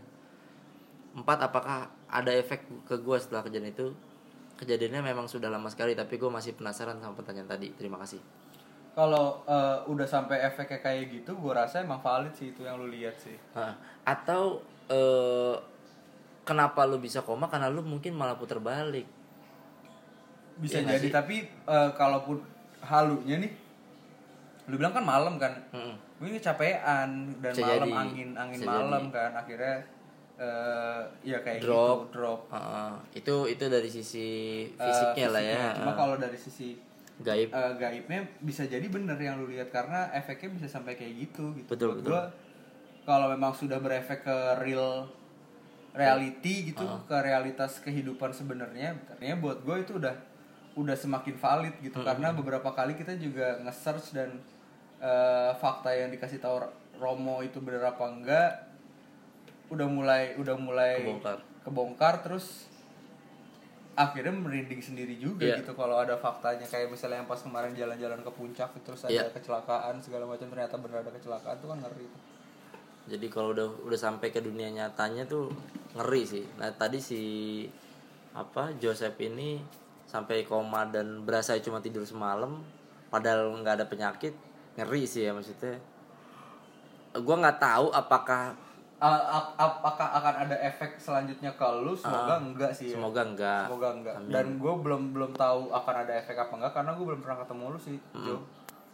empat 1.13 1.37
apakah 1.41 1.89
ada 2.09 2.31
efek 2.33 2.65
ke 2.85 2.95
gue 2.97 3.17
setelah 3.21 3.45
kejadian 3.45 3.73
itu? 3.73 3.87
Kejadiannya 4.57 5.13
memang 5.13 5.29
sudah 5.29 5.47
lama 5.47 5.69
sekali 5.71 5.95
tapi 5.95 6.19
gue 6.19 6.27
masih 6.27 6.57
penasaran 6.57 6.97
sama 6.99 7.13
pertanyaan 7.13 7.47
tadi. 7.47 7.71
Terima 7.77 8.01
kasih. 8.01 8.19
Kalau 8.97 9.45
eh, 9.45 9.79
udah 9.85 10.07
sampai 10.09 10.43
efeknya 10.43 10.81
kayak 10.81 11.03
gitu 11.13 11.37
gue 11.37 11.53
rasa 11.53 11.85
emang 11.85 12.01
valid 12.01 12.33
sih 12.33 12.51
itu 12.51 12.65
yang 12.65 12.81
lu 12.81 12.89
lihat 12.89 13.15
sih. 13.21 13.37
Hah. 13.53 13.77
atau 14.03 14.65
eh, 14.89 15.55
kenapa 16.43 16.89
lu 16.89 16.97
bisa 16.97 17.21
koma? 17.21 17.45
Karena 17.47 17.69
lu 17.69 17.85
mungkin 17.85 18.17
malah 18.17 18.35
putar 18.35 18.57
balik. 18.57 19.05
Bisa 20.59 20.81
nggak 20.81 20.99
jadi 20.99 21.09
tapi 21.13 21.45
eh, 21.47 21.91
kalaupun 21.93 22.41
halunya 22.83 23.45
nih 23.45 23.68
lu 24.69 24.75
bilang 24.75 24.91
kan 24.91 25.01
malam 25.01 25.35
kan 25.35 25.53
Mm-mm. 25.69 25.93
gue 26.19 26.35
kecapean 26.35 27.09
dan 27.37 27.51
Bisa 27.51 27.63
malam 27.63 27.85
jadi. 27.85 27.91
angin 27.97 28.29
angin 28.33 28.59
Bisa 28.59 28.69
malam 28.71 29.03
kan 29.09 29.31
akhirnya 29.33 29.75
eh 30.37 31.01
ya 31.25 31.37
kayak 31.37 31.59
Drop. 31.59 32.07
gitu 32.07 32.15
drop 32.15 32.41
Heeh. 32.47 32.91
itu 33.13 33.35
itu 33.49 33.63
dari 33.67 33.89
sisi 33.89 34.27
Eh, 34.69 34.79
fisiknya 34.79 35.27
lah 35.29 35.41
ya 35.41 35.51
fisiknya. 35.51 35.75
cuma 35.75 35.85
Heeh. 35.85 35.97
kalau 35.97 36.15
dari 36.15 36.37
sisi 36.37 36.67
gaib 37.19 37.49
eh, 37.49 37.73
gaibnya 37.75 38.19
bisa 38.39 38.63
jadi 38.63 38.85
bener 38.85 39.17
yang 39.17 39.35
lu 39.37 39.47
lihat 39.47 39.67
karena 39.69 40.07
efeknya 40.11 40.49
bisa 40.53 40.67
sampai 40.69 40.93
kayak 40.93 41.13
gitu 41.19 41.51
gitu 41.53 41.67
Betul, 41.67 41.99
betul. 41.99 42.15
kalau 43.03 43.27
memang 43.27 43.51
sudah 43.51 43.77
berefek 43.77 44.23
ke 44.23 44.37
real 44.59 45.11
reality 45.91 46.71
gitu 46.71 46.85
Ah. 46.85 47.01
ke 47.03 47.17
realitas 47.19 47.81
kehidupan 47.81 48.31
sebenarnya 48.31 48.93
artinya 49.09 49.35
buat 49.37 49.59
gue 49.59 49.75
itu 49.81 49.97
udah 49.97 50.15
udah 50.75 50.95
semakin 50.95 51.35
valid 51.35 51.75
gitu 51.81 51.97
Hmm. 51.97 52.07
karena 52.07 52.31
beberapa 52.31 52.69
kali 52.69 52.93
kita 52.93 53.17
juga 53.17 53.59
nge-search 53.59 54.13
dan 54.13 54.39
eh, 54.99 55.51
fakta 55.53 55.89
yang 55.91 56.09
dikasih 56.09 56.37
tahu 56.37 56.59
Romo 56.95 57.39
itu 57.39 57.59
bener 57.59 57.79
apa 57.81 58.03
enggak 58.05 58.51
udah 59.69 59.87
mulai 59.87 60.35
udah 60.35 60.55
mulai 60.55 60.99
Kebongkar. 60.99 61.37
kebongkar 61.61 62.15
terus 62.19 62.67
akhirnya 63.93 64.31
merinding 64.31 64.79
sendiri 64.79 65.15
juga 65.15 65.43
Iya. 65.45 65.59
gitu 65.59 65.71
kalau 65.73 65.99
ada 65.99 66.15
faktanya 66.15 66.63
kayak 66.63 66.87
misalnya 66.87 67.19
yang 67.19 67.27
pas 67.27 67.37
kemarin 67.37 67.71
jalan-jalan 67.73 68.19
ke 68.19 68.31
puncak 68.31 68.71
terus 68.81 69.03
ada 69.03 69.11
Iya. 69.13 69.27
kecelakaan 69.29 69.99
segala 69.99 70.23
macam 70.25 70.47
ternyata 70.47 70.75
benar 70.75 71.03
ada 71.03 71.11
kecelakaan 71.11 71.55
tuh 71.59 71.67
kan 71.67 71.79
ngeri 71.79 72.05
tuh. 72.05 72.21
jadi 73.09 73.25
kalau 73.27 73.49
udah 73.51 73.67
udah 73.83 73.99
sampai 73.99 74.29
ke 74.29 74.39
dunia 74.39 74.69
nyatanya 74.69 75.23
tuh 75.25 75.51
ngeri 75.93 76.23
sih 76.23 76.45
nah 76.55 76.71
tadi 76.71 76.97
si 76.97 77.21
apa 78.31 78.71
Joseph 78.75 79.19
ini 79.19 79.59
sampai 80.05 80.41
koma 80.43 80.85
dan 80.85 81.21
berasa 81.21 81.57
cuma 81.57 81.77
tidur 81.77 82.01
semalam 82.01 82.61
padahal 83.07 83.51
nggak 83.55 83.75
ada 83.75 83.85
penyakit 83.85 84.31
ngeri 84.79 85.03
sih 85.03 85.27
ya 85.27 85.31
maksudnya. 85.35 85.75
Gua 87.19 87.35
nggak 87.37 87.59
tahu 87.59 87.91
apakah 87.91 88.55
A- 88.99 89.55
apakah 89.55 90.11
akan 90.11 90.35
ada 90.43 90.59
efek 90.59 90.99
selanjutnya 90.99 91.55
ke 91.55 91.63
lu 91.79 91.95
semoga 91.95 92.35
enggak 92.35 92.71
sih 92.75 92.91
ya. 92.91 92.99
Semoga 92.99 93.23
enggak. 93.23 93.71
Semoga 93.71 93.89
enggak. 93.95 94.15
Amin. 94.19 94.27
dan 94.27 94.45
gue 94.59 94.73
belum 94.75 95.01
belum 95.15 95.31
tahu 95.39 95.71
akan 95.71 95.95
ada 96.03 96.13
efek 96.19 96.35
apa 96.35 96.51
enggak 96.59 96.73
karena 96.75 96.91
gue 96.99 97.05
belum 97.07 97.21
pernah 97.23 97.37
ketemu 97.39 97.63
lu 97.71 97.79
sih 97.79 97.97
Jo. 98.27 98.35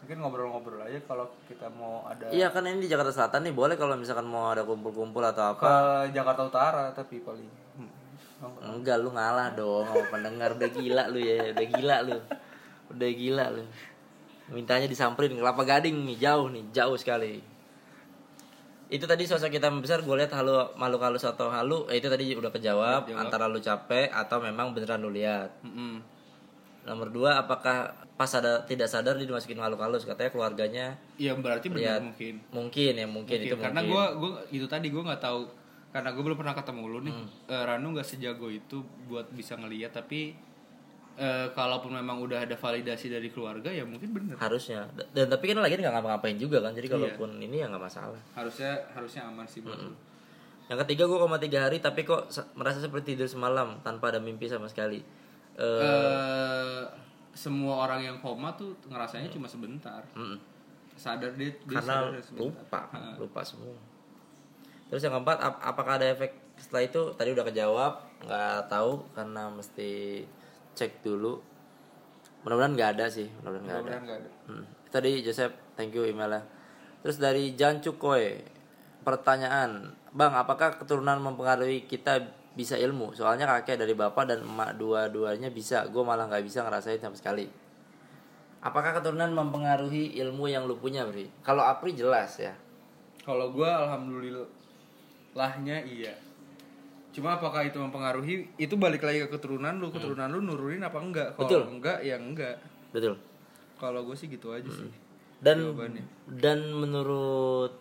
Mungkin 0.06 0.18
ngobrol-ngobrol 0.22 0.86
aja 0.86 1.02
kalau 1.10 1.26
kita 1.50 1.66
mau 1.74 2.06
ada 2.06 2.30
iya 2.30 2.54
kan 2.54 2.70
ini 2.70 2.86
di 2.86 2.90
Jakarta 2.94 3.10
Selatan 3.10 3.50
nih 3.50 3.58
boleh 3.58 3.74
kalau 3.74 3.98
misalkan 3.98 4.30
mau 4.30 4.54
ada 4.54 4.62
kumpul-kumpul 4.62 5.26
atau 5.26 5.58
ke 5.58 5.66
apa 5.66 6.06
Jakarta 6.14 6.42
Utara 6.46 6.94
tapi 6.94 7.26
paling. 7.26 7.50
Oh, 8.46 8.52
enggak. 8.54 8.62
enggak 8.78 8.98
lu 9.02 9.10
ngalah 9.10 9.58
dong 9.58 9.90
sama 9.90 10.06
pendengar. 10.14 10.54
Udah 10.54 10.70
gila 10.70 11.04
lu 11.10 11.18
ya 11.18 11.50
udah 11.50 11.66
gila 11.66 11.96
lu. 12.06 12.18
Udah 12.94 13.10
gila 13.10 13.46
lu 13.58 13.66
mintanya 14.50 14.86
disamperin 14.86 15.34
kelapa 15.34 15.66
gading 15.66 16.06
nih 16.06 16.18
jauh 16.22 16.48
nih 16.54 16.64
jauh 16.70 16.94
sekali. 16.98 17.42
Itu 18.86 19.10
tadi 19.10 19.26
sosok 19.26 19.50
kita 19.50 19.74
besar 19.82 20.06
gue 20.06 20.14
lihat 20.14 20.30
halu 20.38 20.62
malu 20.78 21.02
halus 21.02 21.26
atau 21.26 21.50
halu 21.50 21.90
eh, 21.90 21.98
itu 21.98 22.06
tadi 22.06 22.38
udah 22.38 22.54
kejawab 22.54 23.10
Jawab. 23.10 23.18
antara 23.18 23.50
lu 23.50 23.58
capek 23.58 24.14
atau 24.14 24.38
memang 24.38 24.78
beneran 24.78 25.02
lu 25.02 25.10
lihat. 25.10 25.50
Mm-mm. 25.66 26.14
nomor 26.86 27.10
dua 27.10 27.42
apakah 27.42 27.98
pas 28.14 28.30
ada 28.38 28.62
tidak 28.62 28.86
sadar 28.86 29.18
dia 29.18 29.26
dimasukin 29.26 29.58
malu 29.58 29.74
halus? 29.82 30.06
Katanya 30.06 30.30
keluarganya 30.30 30.86
ya 31.18 31.34
berarti 31.34 31.74
benar 31.74 31.82
lihat. 31.82 32.02
mungkin. 32.06 32.36
Mungkin 32.54 32.94
ya 32.94 33.08
mungkin, 33.10 33.38
itu 33.42 33.58
karena 33.58 33.82
mungkin. 33.82 33.90
gue 33.90 34.06
gua 34.22 34.32
itu 34.54 34.66
tadi 34.70 34.94
gue 34.94 35.02
nggak 35.02 35.18
tahu 35.18 35.50
karena 35.90 36.14
gue 36.14 36.22
belum 36.22 36.38
pernah 36.38 36.54
ketemu 36.54 36.84
lu 36.86 37.00
nih. 37.10 37.16
Hmm. 37.18 37.28
Eh, 37.50 37.64
Ranu 37.66 37.88
nggak 37.98 38.06
sejago 38.06 38.54
itu 38.54 38.86
buat 39.10 39.26
bisa 39.34 39.58
ngelihat 39.58 39.98
tapi 39.98 40.38
eh, 41.16 41.48
kalaupun 41.50 41.92
memang 41.92 42.20
udah 42.20 42.42
ada 42.42 42.54
validasi 42.54 43.08
dari 43.08 43.28
keluarga 43.28 43.68
ya 43.68 43.82
mungkin 43.82 44.12
bener. 44.12 44.36
Harusnya. 44.36 44.84
Dan 45.10 45.26
tapi 45.26 45.48
kan 45.48 45.58
lagi 45.58 45.76
nggak 45.76 45.90
ngapa-ngapain 45.90 46.36
juga 46.36 46.60
kan 46.60 46.70
Iya. 46.70 46.78
jadi 46.78 46.88
kalaupun 46.90 47.40
ini 47.40 47.56
ya 47.58 47.68
nggak 47.68 47.82
masalah. 47.82 48.20
Harusnya 48.34 48.76
harusnya 48.92 49.24
aman 49.24 49.46
sih 49.46 49.60
buat 49.60 49.78
lu. 49.78 49.96
yang 50.66 50.82
ketiga 50.82 51.06
gue 51.06 51.14
koma 51.16 51.38
tiga 51.38 51.62
hari 51.62 51.78
tapi 51.78 52.02
kok 52.02 52.26
merasa 52.52 52.80
seperti 52.80 53.14
tidur 53.14 53.30
semalam 53.30 53.78
tanpa 53.80 54.10
ada 54.10 54.18
mimpi 54.18 54.46
sama 54.46 54.66
sekali. 54.66 54.98
Eh, 55.56 55.62
Eh, 55.62 56.84
semua 57.32 57.86
orang 57.86 58.02
yang 58.02 58.18
koma 58.18 58.50
tuh 58.52 58.74
ngerasanya 58.86 59.30
cuma 59.30 59.46
sebentar. 59.46 60.02
Mm, 60.12 60.36
sadar 60.94 61.32
dia, 61.32 61.54
dia 61.62 61.76
karena 61.76 62.10
sadar 62.10 62.34
lupa 62.34 62.80
Ha. 62.90 63.14
lupa 63.16 63.42
semua. 63.42 63.78
Terus 64.86 65.02
yang 65.02 65.14
keempat 65.14 65.38
ap- 65.38 65.62
apakah 65.62 65.96
ada 65.96 66.08
efek 66.08 66.32
setelah 66.56 66.84
itu? 66.84 67.02
Tadi 67.14 67.30
udah 67.32 67.46
kejawab 67.46 67.94
nggak 68.22 68.60
tahu 68.66 68.92
karena 69.12 69.44
mesti 69.48 70.24
cek 70.76 71.02
dulu 71.02 71.40
mudah-mudahan 72.46 72.78
nggak 72.78 72.90
ada 73.00 73.06
sih 73.10 73.26
mudah-mudahan 73.42 73.82
nggak 73.82 73.82
ada 73.82 74.04
nggak 74.04 74.20
ada 74.22 74.30
Hmm. 74.46 74.62
Tadi 74.96 75.20
Joseph, 75.26 75.52
thank 75.76 75.92
you 75.92 76.08
emailnya. 76.08 76.48
Terus 77.04 77.20
dari 77.20 77.52
Jan 77.58 77.82
Cukoy, 77.84 78.40
pertanyaan, 79.04 79.92
Bang, 80.16 80.32
apakah 80.32 80.80
keturunan 80.80 81.20
mempengaruhi 81.20 81.84
kita 81.84 82.24
bisa 82.56 82.80
ilmu? 82.80 83.12
Soalnya 83.12 83.44
kakek 83.44 83.76
dari 83.76 83.92
bapak 83.92 84.32
dan 84.32 84.48
emak 84.48 84.80
dua-duanya 84.80 85.52
bisa, 85.52 85.84
gue 85.92 86.00
malah 86.00 86.32
nggak 86.32 86.48
bisa 86.48 86.64
ngerasain 86.64 87.04
sama 87.04 87.20
sekali. 87.20 87.52
Apakah 88.64 88.96
keturunan 88.96 89.36
mempengaruhi 89.36 90.16
ilmu 90.24 90.48
yang 90.48 90.64
lu 90.64 90.80
punya, 90.80 91.04
Bri? 91.04 91.28
Kalau 91.44 91.68
Apri 91.68 91.92
jelas 91.92 92.40
ya. 92.40 92.56
Kalau 93.28 93.52
gue 93.52 93.68
alhamdulillahnya 93.68 95.84
iya. 95.84 96.16
Cuma 97.16 97.40
apakah 97.40 97.64
itu 97.64 97.80
mempengaruhi? 97.80 98.52
Itu 98.60 98.76
balik 98.76 99.08
lagi 99.08 99.24
ke 99.24 99.40
keturunan 99.40 99.80
lu. 99.80 99.88
Keturunan 99.88 100.28
lu 100.28 100.44
nurunin 100.44 100.84
apa 100.84 101.00
enggak? 101.00 101.40
Kalau 101.40 101.72
enggak 101.72 102.04
ya 102.04 102.20
enggak. 102.20 102.60
Betul. 102.92 103.16
Kalau 103.80 104.04
gue 104.04 104.16
sih 104.20 104.28
gitu 104.28 104.52
aja 104.52 104.68
sih. 104.68 104.92
Dan 105.40 105.64
Jawabannya. 105.64 106.04
dan 106.40 106.60
menurut 106.76 107.80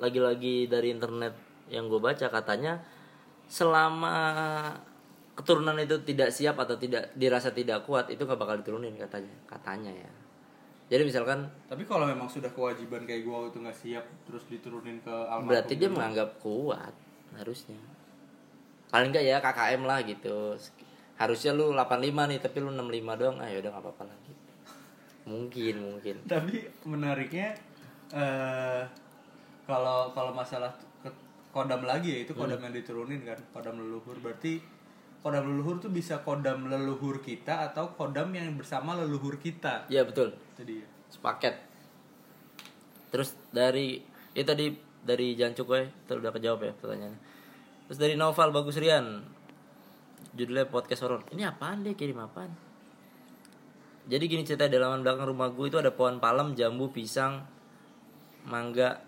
lagi-lagi 0.00 0.68
dari 0.68 0.92
internet 0.92 1.36
yang 1.72 1.88
gue 1.88 2.00
baca 2.00 2.26
katanya 2.28 2.80
selama 3.48 4.16
keturunan 5.36 5.76
itu 5.78 6.00
tidak 6.02 6.32
siap 6.32 6.56
atau 6.58 6.74
tidak 6.80 7.12
dirasa 7.14 7.52
tidak 7.52 7.84
kuat 7.84 8.08
itu 8.08 8.24
nggak 8.24 8.40
bakal 8.40 8.56
diturunin 8.58 8.96
katanya 8.96 9.34
katanya 9.46 9.92
ya 9.92 10.10
jadi 10.88 11.02
misalkan 11.06 11.48
Tapi 11.66 11.84
kalau 11.88 12.08
memang 12.08 12.28
sudah 12.28 12.50
kewajiban 12.52 13.04
kayak 13.08 13.24
gue 13.24 13.36
itu 13.52 13.58
nggak 13.60 13.78
siap 13.78 14.04
terus 14.28 14.44
diturunin 14.46 15.00
ke 15.04 15.12
almarhum. 15.12 15.50
berarti 15.50 15.72
dia 15.76 15.90
menganggap 15.92 16.40
kuat 16.40 16.94
harusnya 17.34 17.78
paling 18.94 19.10
nggak 19.10 19.26
ya 19.26 19.42
KKM 19.42 19.82
lah 19.82 20.06
gitu. 20.06 20.54
Harusnya 21.18 21.50
lu 21.50 21.74
85 21.74 22.30
nih 22.30 22.38
tapi 22.38 22.62
lu 22.62 22.70
65 22.70 23.18
doang. 23.18 23.42
Ah 23.42 23.50
yaudah 23.50 23.74
nggak 23.74 23.82
apa-apa 23.82 24.06
lagi. 24.06 24.32
Mungkin 25.26 25.74
mungkin. 25.82 26.22
Tapi 26.30 26.62
menariknya 26.86 27.58
eh 28.14 28.86
kalau 29.66 30.14
kalau 30.14 30.30
masalah 30.30 30.70
kodam 31.50 31.82
lagi 31.82 32.14
ya 32.14 32.18
itu 32.22 32.38
kodam 32.38 32.62
yang 32.62 32.70
diturunin 32.70 33.26
kan 33.26 33.42
kodam 33.50 33.82
leluhur. 33.82 34.14
Berarti 34.22 34.62
kodam 35.26 35.50
leluhur 35.50 35.82
tuh 35.82 35.90
bisa 35.90 36.22
kodam 36.22 36.70
leluhur 36.70 37.18
kita 37.18 37.66
atau 37.74 37.98
kodam 37.98 38.30
yang 38.30 38.54
bersama 38.54 38.94
leluhur 38.94 39.42
kita. 39.42 39.90
Ya 39.90 40.06
betul. 40.06 40.38
Jadi 40.54 40.86
sepaket. 41.10 41.58
Terus 43.10 43.34
dari 43.50 43.98
itu 44.38 44.46
tadi 44.46 44.70
dari 45.02 45.34
Jancuk 45.34 45.74
ya 45.74 45.82
itu 45.82 46.12
udah 46.14 46.30
kejawab 46.30 46.62
ya 46.62 46.72
pertanyaannya 46.78 47.33
terus 47.86 47.98
dari 47.98 48.14
Novel 48.14 48.50
Bagus 48.50 48.76
Rian. 48.76 49.20
Judulnya 50.34 50.66
podcast 50.66 51.06
horor 51.06 51.22
ini 51.30 51.46
apaan 51.46 51.86
dia? 51.86 51.94
Kirim 51.94 52.18
apaan? 52.18 52.50
Jadi 54.04 54.24
gini 54.26 54.42
cerita 54.42 54.66
di 54.66 54.74
halaman 54.74 55.00
belakang 55.00 55.30
rumah 55.30 55.48
gue 55.48 55.66
itu 55.66 55.78
ada 55.78 55.88
pohon 55.88 56.18
palem 56.18 56.52
jambu 56.52 56.90
pisang 56.90 57.40
mangga. 58.44 59.00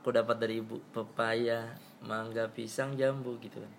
Aku 0.00 0.16
dapat 0.16 0.40
dari 0.40 0.64
ibu 0.64 0.80
pepaya 0.90 1.76
mangga 2.00 2.48
pisang 2.48 2.96
jambu 2.96 3.36
gitu 3.38 3.60
kan. 3.60 3.72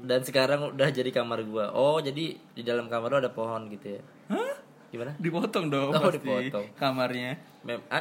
Dan 0.00 0.24
sekarang 0.24 0.72
udah 0.72 0.88
jadi 0.88 1.12
kamar 1.12 1.44
gua. 1.44 1.68
Oh 1.76 2.00
jadi 2.00 2.32
di 2.40 2.62
dalam 2.64 2.88
kamar 2.88 3.12
lo 3.12 3.16
ada 3.20 3.28
pohon 3.28 3.68
gitu 3.68 3.98
ya? 3.98 4.02
Hah? 4.32 4.56
gimana? 4.88 5.12
Dipotong 5.20 5.68
dong 5.68 5.92
Oh, 5.92 6.00
pasti 6.00 6.24
dipotong. 6.24 6.66
kamarnya. 6.74 7.36
Mem 7.62 7.84
ah, 7.92 8.00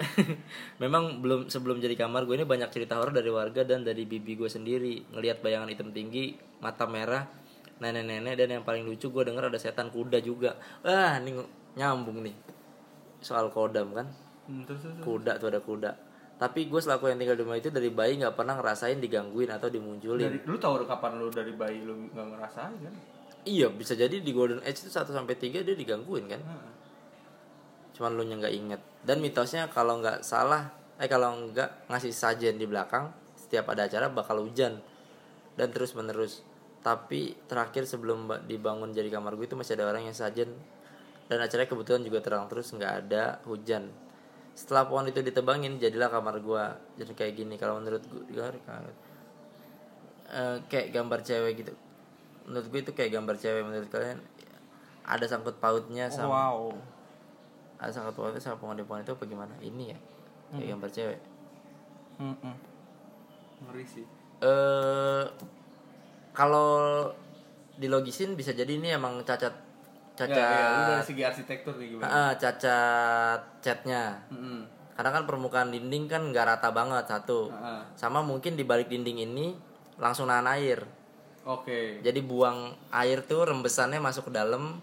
memang 0.82 1.20
belum 1.20 1.52
sebelum 1.52 1.78
jadi 1.78 1.94
kamar 1.96 2.24
gue 2.24 2.40
ini 2.40 2.46
banyak 2.48 2.72
cerita 2.72 2.96
horor 2.96 3.12
dari 3.12 3.28
warga 3.28 3.62
dan 3.64 3.84
dari 3.84 4.08
bibi 4.08 4.36
gue 4.36 4.48
sendiri. 4.48 5.12
Ngelihat 5.12 5.44
bayangan 5.44 5.68
hitam 5.68 5.92
tinggi 5.92 6.34
mata 6.60 6.88
merah 6.88 7.28
nenek-nenek 7.80 8.36
dan 8.36 8.48
yang 8.60 8.64
paling 8.64 8.84
lucu 8.84 9.08
gue 9.08 9.22
denger 9.24 9.48
ada 9.48 9.58
setan 9.60 9.88
kuda 9.88 10.20
juga. 10.20 10.56
Wah 10.84 11.16
ini 11.20 11.36
ng- 11.36 11.76
nyambung 11.76 12.20
nih 12.24 12.36
soal 13.20 13.52
kodam 13.52 13.92
kan? 13.92 14.08
Hmm, 14.48 14.64
kuda 15.00 15.36
tuh 15.36 15.48
ada 15.52 15.60
kuda. 15.60 15.90
Tapi 16.40 16.72
gue 16.72 16.80
selaku 16.80 17.12
yang 17.12 17.20
tinggal 17.20 17.36
di 17.36 17.44
rumah 17.44 17.60
itu 17.60 17.68
dari 17.68 17.92
bayi 17.92 18.16
nggak 18.16 18.32
pernah 18.32 18.56
ngerasain 18.56 18.96
digangguin 18.96 19.52
atau 19.52 19.68
dimunculin. 19.68 20.24
Dari 20.24 20.40
lu 20.48 20.56
tahu 20.56 20.88
kapan 20.88 21.20
lu 21.20 21.28
dari 21.28 21.52
bayi 21.52 21.84
lu 21.84 22.08
nggak 22.10 22.26
ngerasain 22.32 22.76
kan? 22.80 22.94
Iya 23.44 23.72
bisa 23.72 23.96
jadi 23.96 24.20
di 24.20 24.32
golden 24.32 24.60
age 24.64 24.84
itu 24.84 24.92
1 24.92 25.12
sampai 25.12 25.36
3 25.36 25.64
dia 25.64 25.76
digangguin 25.76 26.28
kan? 26.28 26.40
Heeh. 26.40 26.79
Cuman 28.00 28.16
lu 28.16 28.24
nya 28.24 28.40
nggak 28.40 28.54
inget. 28.56 28.80
Dan 29.04 29.20
mitosnya 29.20 29.68
kalau 29.68 30.00
nggak 30.00 30.24
salah 30.24 30.72
eh 30.96 31.04
kalau 31.04 31.52
nggak 31.52 31.92
ngasih 31.92 32.16
sajen 32.16 32.56
di 32.56 32.64
belakang 32.64 33.12
setiap 33.36 33.68
ada 33.76 33.84
acara 33.84 34.08
bakal 34.08 34.40
hujan. 34.40 34.80
Dan 35.52 35.68
terus 35.68 35.92
menerus 35.92 36.40
tapi 36.80 37.36
terakhir 37.44 37.84
sebelum 37.84 38.24
ba- 38.24 38.40
dibangun 38.40 38.96
jadi 38.96 39.12
kamar 39.12 39.36
gue 39.36 39.44
itu 39.44 39.52
masih 39.52 39.76
ada 39.76 39.92
orang 39.92 40.08
yang 40.08 40.16
sajen 40.16 40.48
dan 41.28 41.44
acaranya 41.44 41.68
kebetulan 41.68 42.00
juga 42.00 42.24
terang 42.24 42.48
terus 42.48 42.72
nggak 42.72 42.92
ada 43.04 43.36
hujan. 43.44 43.92
Setelah 44.56 44.88
pohon 44.88 45.04
itu 45.04 45.20
ditebangin 45.20 45.76
jadilah 45.76 46.08
kamar 46.08 46.40
gua. 46.40 46.80
Jadi 46.96 47.12
kayak 47.12 47.32
gini 47.36 47.54
kalau 47.60 47.78
menurut 47.78 48.00
gue 48.08 48.46
eh, 50.32 50.56
kayak 50.72 50.88
gambar 50.88 51.20
cewek 51.20 51.52
gitu. 51.60 51.72
Menurut 52.48 52.66
gue 52.72 52.80
itu 52.80 52.92
kayak 52.96 53.12
gambar 53.12 53.36
cewek 53.36 53.62
menurut 53.62 53.92
kalian. 53.92 54.24
Ada 55.04 55.36
sangkut 55.36 55.60
pautnya 55.60 56.08
sama 56.08 56.56
wow 56.56 56.72
ada 57.80 57.88
sangkut 57.88 58.12
pautnya 58.12 58.36
sama 58.36 58.60
pohon-pohon 58.60 59.00
itu 59.00 59.16
apa 59.16 59.24
gimana 59.24 59.54
ini 59.64 59.96
ya 59.96 59.98
kayak 60.52 60.68
gambar 60.76 60.90
cewek. 60.92 61.20
Mm-mm. 62.20 62.54
ngeri 63.64 63.84
sih. 63.88 64.04
Eh 64.44 65.24
kalau 66.36 67.08
dilogisin 67.80 68.36
bisa 68.36 68.52
jadi 68.52 68.76
ini 68.76 68.92
emang 68.92 69.24
cacat 69.24 69.56
cacat 70.12 70.36
ya, 70.36 70.52
ya, 70.52 70.88
dari 71.00 71.04
segi 71.08 71.22
arsitektur 71.24 71.80
nih 71.80 71.96
gimana? 71.96 72.08
Ah, 72.12 72.32
cacat 72.36 73.40
catnya. 73.64 74.20
Mm-mm. 74.28 74.60
karena 75.00 75.16
kan 75.16 75.24
permukaan 75.24 75.72
dinding 75.72 76.12
kan 76.12 76.28
nggak 76.28 76.44
rata 76.44 76.68
banget 76.76 77.08
satu. 77.08 77.48
Ah, 77.48 77.80
ah. 77.80 77.82
sama 77.96 78.20
mungkin 78.20 78.52
di 78.60 78.68
balik 78.68 78.92
dinding 78.92 79.24
ini 79.24 79.56
langsung 79.96 80.28
nahan 80.28 80.44
air. 80.60 80.84
Oke. 81.48 82.04
Jadi 82.04 82.20
buang 82.20 82.76
air 82.92 83.24
tuh 83.24 83.48
rembesannya 83.48 83.96
masuk 83.96 84.28
ke 84.28 84.32
dalam 84.36 84.76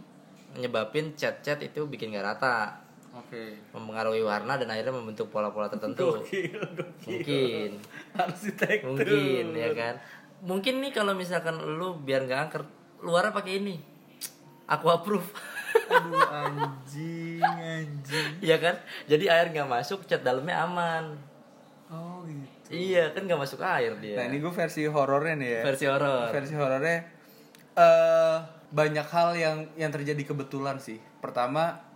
nyebabin 0.58 1.14
cat-cat 1.14 1.62
itu 1.62 1.86
bikin 1.86 2.10
nggak 2.10 2.26
rata 2.34 2.87
oke. 3.24 3.44
Mempengaruhi 3.74 4.24
warna 4.24 4.58
dan 4.58 4.70
akhirnya 4.70 4.94
membentuk 4.94 5.28
pola-pola 5.34 5.68
tertentu. 5.68 6.22
Gokil, 6.22 6.62
gokil. 6.78 7.10
mungkin. 7.10 7.72
Arsitektur 8.14 8.94
mungkin 8.94 9.46
ya 9.58 9.70
kan? 9.74 9.96
Mungkin 10.46 10.74
nih 10.86 10.92
kalau 10.94 11.18
misalkan 11.18 11.58
lu 11.58 11.98
biar 11.98 12.30
nggak 12.30 12.40
angker 12.50 12.64
luarnya 13.02 13.34
pakai 13.34 13.60
ini. 13.62 13.76
Aku 14.68 14.92
approve 14.92 15.32
aduh 15.88 16.24
anjing 16.46 17.44
anjing. 17.44 18.30
Iya 18.44 18.58
kan? 18.60 18.76
Jadi 19.08 19.26
air 19.30 19.48
nggak 19.52 19.70
masuk 19.70 20.08
cat 20.08 20.22
dalamnya 20.24 20.64
aman. 20.64 21.16
Oh 21.88 22.24
gitu. 22.28 22.68
Iya 22.74 23.16
kan 23.16 23.24
nggak 23.24 23.40
masuk 23.40 23.64
air 23.64 23.96
dia. 24.04 24.20
Nah 24.20 24.26
ini 24.28 24.44
gue 24.44 24.52
versi 24.52 24.84
horornya 24.88 25.36
nih 25.40 25.50
ya. 25.50 25.62
Versi 25.64 25.86
horor. 25.88 26.30
Versi 26.32 26.54
horornya 26.56 26.98
eh 27.78 28.38
banyak 28.68 29.08
hal 29.08 29.30
yang 29.38 29.58
yang 29.80 29.92
terjadi 29.94 30.34
kebetulan 30.34 30.82
sih. 30.82 31.00
Pertama 31.24 31.87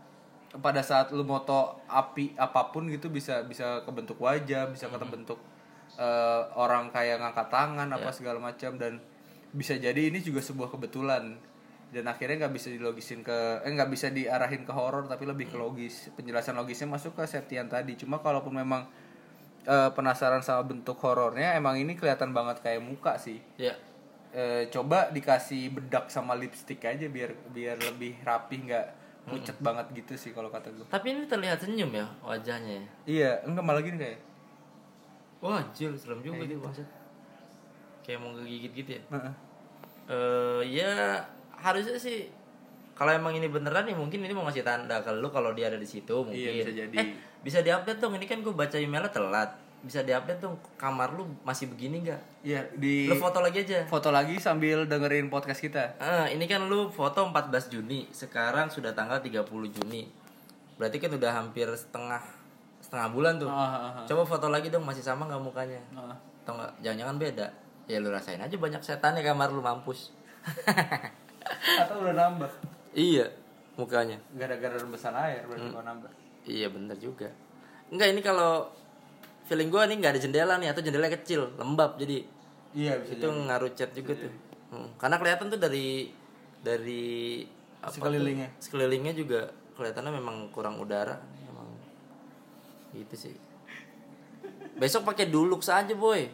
pada 0.60 0.84
saat 0.84 1.16
lu 1.16 1.24
moto 1.24 1.80
api 1.88 2.36
apa 2.36 2.76
pun 2.76 2.92
gitu 2.92 3.08
bisa 3.08 3.40
bisa 3.48 3.88
kebentuk 3.88 4.20
wajah 4.20 4.68
bisa 4.68 4.92
kebentuk 4.92 5.40
eh, 5.96 6.42
orang 6.60 6.92
kayak 6.92 7.24
ngangkat 7.24 7.48
tangan 7.48 7.88
apa 7.88 8.10
segala 8.12 8.40
macam 8.44 8.76
dan 8.76 9.00
bisa 9.52 9.76
jadi 9.76 10.12
ini 10.12 10.20
juga 10.24 10.40
sebuah 10.44 10.72
kebetulan. 10.72 11.36
Dan 11.92 12.08
akhirnya 12.08 12.48
nggak 12.48 12.56
bisa 12.56 12.72
dilogisin 12.72 13.20
ke 13.20 13.68
eh 13.68 13.72
nggak 13.72 13.92
bisa 13.92 14.08
diarahin 14.08 14.64
ke 14.64 14.72
horor 14.72 15.12
tapi 15.12 15.28
lebih 15.28 15.52
ke 15.52 15.60
logis 15.60 16.08
penjelasan 16.16 16.56
logisnya 16.56 16.88
masuk 16.88 17.20
ke 17.20 17.28
Septian 17.28 17.68
tadi. 17.68 18.00
Cuma 18.00 18.24
kalaupun 18.24 18.56
memang 18.56 18.88
eh, 19.68 19.92
penasaran 19.92 20.40
sama 20.40 20.64
bentuk 20.64 20.96
horornya 21.04 21.52
emang 21.60 21.76
ini 21.76 22.00
kelihatan 22.00 22.32
banget 22.32 22.64
kayak 22.64 22.80
muka 22.80 23.20
sih. 23.20 23.44
Ya. 23.60 23.76
Eh, 24.32 24.72
coba 24.72 25.12
dikasih 25.12 25.76
bedak 25.76 26.08
sama 26.08 26.32
lipstick 26.40 26.80
aja 26.88 27.12
biar 27.12 27.36
biar 27.52 27.76
lebih 27.76 28.16
rapih 28.24 28.72
nggak 28.72 28.88
pucet 29.22 29.58
banget 29.62 29.86
gitu 29.94 30.14
sih 30.18 30.32
kalau 30.34 30.50
kata 30.50 30.74
gue 30.74 30.86
tapi 30.90 31.14
ini 31.14 31.30
terlihat 31.30 31.62
senyum 31.62 31.94
ya 31.94 32.06
wajahnya 32.26 32.74
ya? 32.82 32.86
Iya 33.06 33.32
enggak 33.46 33.64
malah 33.64 33.82
gini 33.86 33.98
kayak. 34.02 34.20
Wah 35.42 35.62
anjir 35.62 35.94
serem 35.98 36.22
juga 36.22 36.42
dia 36.46 36.58
bangsat 36.58 36.88
kayak 38.02 38.18
mau 38.18 38.34
ngegigit 38.34 38.72
gitu 38.82 38.90
ya? 38.98 39.02
Heeh. 39.14 39.34
eh 40.10 40.62
ya 40.82 40.92
harusnya 41.54 41.96
sih 42.02 42.28
kalau 42.98 43.14
emang 43.14 43.34
ini 43.38 43.46
beneran 43.50 43.86
ya 43.86 43.94
mungkin 43.94 44.26
ini 44.26 44.34
mau 44.34 44.46
ngasih 44.50 44.66
tanda 44.66 45.02
ke 45.02 45.10
lu 45.14 45.30
kalau 45.30 45.54
dia 45.54 45.70
ada 45.70 45.78
di 45.78 45.86
situ 45.86 46.26
mungkin. 46.26 46.38
Iya, 46.42 46.66
bisa 46.66 46.72
jadi. 46.74 46.96
eh 46.98 47.08
bisa 47.42 47.60
diupdate 47.62 47.98
dong 48.02 48.14
ini 48.18 48.26
kan 48.30 48.42
gue 48.42 48.54
baca 48.54 48.78
emailnya 48.78 49.10
telat 49.10 49.50
bisa 49.82 50.06
diupdate 50.06 50.38
dong 50.46 50.56
kamar 50.78 51.18
lu 51.18 51.26
masih 51.42 51.66
begini 51.66 52.06
nggak 52.06 52.22
Iya 52.46 52.70
di 52.78 53.10
lu 53.10 53.18
foto 53.18 53.42
lagi 53.42 53.66
aja 53.66 53.86
foto 53.90 54.10
lagi 54.14 54.38
sambil 54.42 54.90
dengerin 54.90 55.30
podcast 55.30 55.62
kita. 55.62 55.98
Ah, 56.02 56.26
ini 56.30 56.50
kan 56.50 56.66
lu 56.66 56.90
foto 56.90 57.22
14 57.22 57.70
Juni, 57.70 58.10
sekarang 58.10 58.70
sudah 58.74 58.94
tanggal 58.98 59.22
30 59.22 59.46
Juni. 59.70 60.10
Berarti 60.82 60.98
kan 60.98 61.14
udah 61.14 61.32
hampir 61.38 61.70
setengah 61.78 62.22
setengah 62.82 63.08
bulan 63.14 63.38
tuh. 63.38 63.50
Ah, 63.50 63.62
ah, 63.62 63.90
ah. 64.02 64.06
Coba 64.10 64.26
foto 64.26 64.50
lagi 64.50 64.74
dong 64.74 64.86
masih 64.86 65.06
sama 65.06 65.30
nggak 65.30 65.42
mukanya? 65.42 65.82
Atau 66.42 66.58
nggak 66.58 66.72
jangan-jangan 66.82 67.18
beda. 67.22 67.48
Ya 67.86 67.98
lu 68.02 68.10
rasain 68.10 68.42
aja 68.42 68.56
banyak 68.58 68.82
setan 68.82 69.18
ya 69.18 69.22
kamar 69.22 69.54
lu 69.54 69.62
mampus. 69.62 70.10
Atau 71.82 72.02
udah 72.02 72.18
nambah. 72.18 72.50
iya, 72.98 73.30
mukanya. 73.78 74.18
Gara-gara 74.34 74.82
rebesan 74.82 75.14
air 75.14 75.46
berarti 75.46 75.70
kalau 75.70 75.86
nambah. 75.86 76.12
Iya 76.50 76.68
bener 76.74 76.98
juga. 76.98 77.30
Enggak 77.94 78.18
ini 78.18 78.22
kalau 78.26 78.81
feeling 79.52 79.68
gua 79.68 79.84
nih 79.84 80.00
nggak 80.00 80.12
ada 80.16 80.22
jendela 80.24 80.56
nih 80.56 80.72
atau 80.72 80.80
jendela 80.80 81.12
kecil, 81.12 81.52
lembab 81.60 82.00
jadi 82.00 82.24
Iya 82.72 83.04
bisa 83.04 83.20
itu 83.20 83.28
ngaruh 83.28 83.76
cat 83.76 83.92
juga 83.92 84.16
tuh. 84.16 84.32
Hmm, 84.72 84.88
Karena 84.96 85.20
kelihatan 85.20 85.52
tuh 85.52 85.60
dari 85.60 86.08
dari 86.64 87.44
apa 87.84 87.92
tuh, 87.92 88.00
Sekelilingnya. 88.00 88.48
sekelilingnya 88.64 89.12
juga 89.12 89.52
kelihatannya 89.76 90.12
memang 90.16 90.48
kurang 90.56 90.80
udara, 90.80 91.20
emang 91.44 91.68
gitu 92.96 93.28
sih. 93.28 93.36
Besok 94.80 95.04
pakai 95.04 95.28
dulux 95.28 95.68
aja 95.68 95.92
boy. 95.92 96.24
Yang 96.24 96.32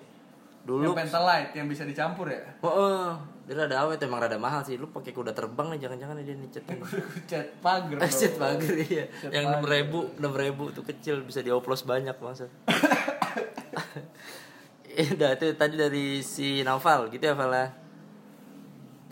Dulux. 0.67 0.93
pentelite 0.93 1.51
yang 1.55 1.65
bisa 1.65 1.87
dicampur 1.87 2.27
ya. 2.27 2.43
Oh, 2.59 2.69
oh, 2.69 3.07
dia 3.47 3.55
rada 3.55 3.79
awet 3.87 4.03
emang 4.03 4.19
rada 4.19 4.35
mahal 4.35 4.59
sih. 4.67 4.75
Lu 4.75 4.91
pakai 4.91 5.15
kuda 5.15 5.31
terbang 5.31 5.71
nih 5.71 5.87
jangan-jangan 5.87 6.19
dia 6.19 6.35
nih. 6.35 6.51
Cat 6.51 6.67
pagar. 7.63 7.97
Eh, 8.03 8.11
cat 8.19 8.33
pagar 8.35 8.73
iya. 8.75 9.07
Cat 9.07 9.31
Yang 9.31 9.45
enam 9.47 9.63
ribu, 9.63 9.99
enam 10.19 10.33
ribu 10.35 10.63
tuh 10.75 10.83
kecil 10.83 11.23
bisa 11.23 11.39
dioplos 11.39 11.87
banyak 11.87 12.13
maksud. 12.19 12.51
Eh, 14.97 15.13
udah 15.13 15.37
itu 15.37 15.53
tadi 15.53 15.77
dari 15.77 16.25
si 16.25 16.65
Naufal 16.65 17.13
gitu 17.13 17.21
ya 17.21 17.37
Val 17.37 17.53
ya. 17.53 17.69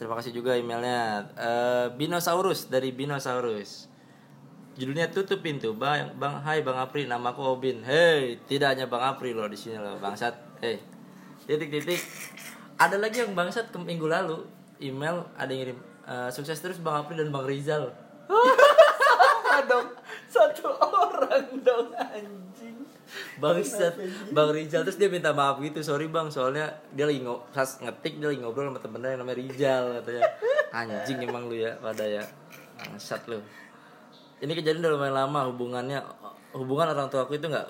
Terima 0.01 0.17
kasih 0.17 0.33
juga 0.33 0.57
emailnya 0.57 1.29
Eh, 1.37 1.87
Binosaurus 1.93 2.73
dari 2.73 2.89
Binosaurus. 2.89 3.85
Judulnya 4.75 5.07
tutup 5.13 5.39
pintu 5.39 5.71
bang 5.77 6.11
bang 6.19 6.41
Hai 6.41 6.65
bang 6.65 6.75
Apri 6.75 7.05
namaku 7.07 7.53
Obin 7.53 7.79
Hei 7.85 8.41
tidak 8.43 8.75
hanya 8.75 8.89
bang 8.89 9.13
Apri 9.13 9.31
loh 9.31 9.47
di 9.47 9.55
sini 9.55 9.79
loh 9.79 9.95
bangsat 10.03 10.35
Hei 10.59 10.83
titik 11.47 11.71
titik 11.71 12.01
ada 12.75 12.97
lagi 12.99 13.23
yang 13.23 13.31
bangsat 13.31 13.71
ke 13.71 13.77
minggu 13.79 14.07
lalu 14.07 14.43
email 14.83 15.23
ada 15.39 15.47
yang 15.47 15.71
ngirim 15.71 15.79
"Eh, 16.05 16.29
sukses 16.29 16.59
terus 16.59 16.77
bang 16.77 17.01
Apri 17.01 17.15
dan 17.15 17.31
bang 17.31 17.45
Rizal. 17.47 17.89
Sama 18.27 19.57
dong. 19.65 19.87
Satu 20.27 20.67
orang 20.75 21.47
dong 21.63 21.89
anjing. 21.95 22.77
Bangsat. 23.39 23.95
Bang 24.35 24.51
Rizal 24.51 24.83
Terus 24.83 24.97
dia 24.99 25.07
minta 25.07 25.31
maaf 25.31 25.61
gitu. 25.61 25.79
Sorry 25.85 26.09
bang 26.09 26.27
soalnya 26.33 26.73
Dia 26.91 27.05
lagi 27.05 27.21
ngo 27.21 27.45
pas 27.53 27.77
ngetik 27.77 28.17
Dia 28.17 28.33
lagi 28.33 28.41
ngobrol 28.41 28.73
sama 28.73 28.81
temennya 28.81 29.15
yang 29.15 29.21
namanya 29.23 29.37
Rizal 29.39 29.83
katanya. 30.01 30.23
Anjing 30.73 31.17
emang 31.23 31.47
lu 31.47 31.55
ya 31.55 31.77
Pada 31.77 32.03
ya. 32.03 32.25
Bangsat 32.75 33.29
lu. 33.29 33.39
Ini 34.41 34.51
kejadian 34.51 34.83
udah 34.83 34.91
lumayan 34.97 35.15
lama 35.15 35.39
hubungannya 35.47 35.99
Hubungan 36.57 36.91
orang 36.91 37.07
tua 37.07 37.23
aku 37.29 37.37
itu 37.37 37.47
nggak 37.47 37.67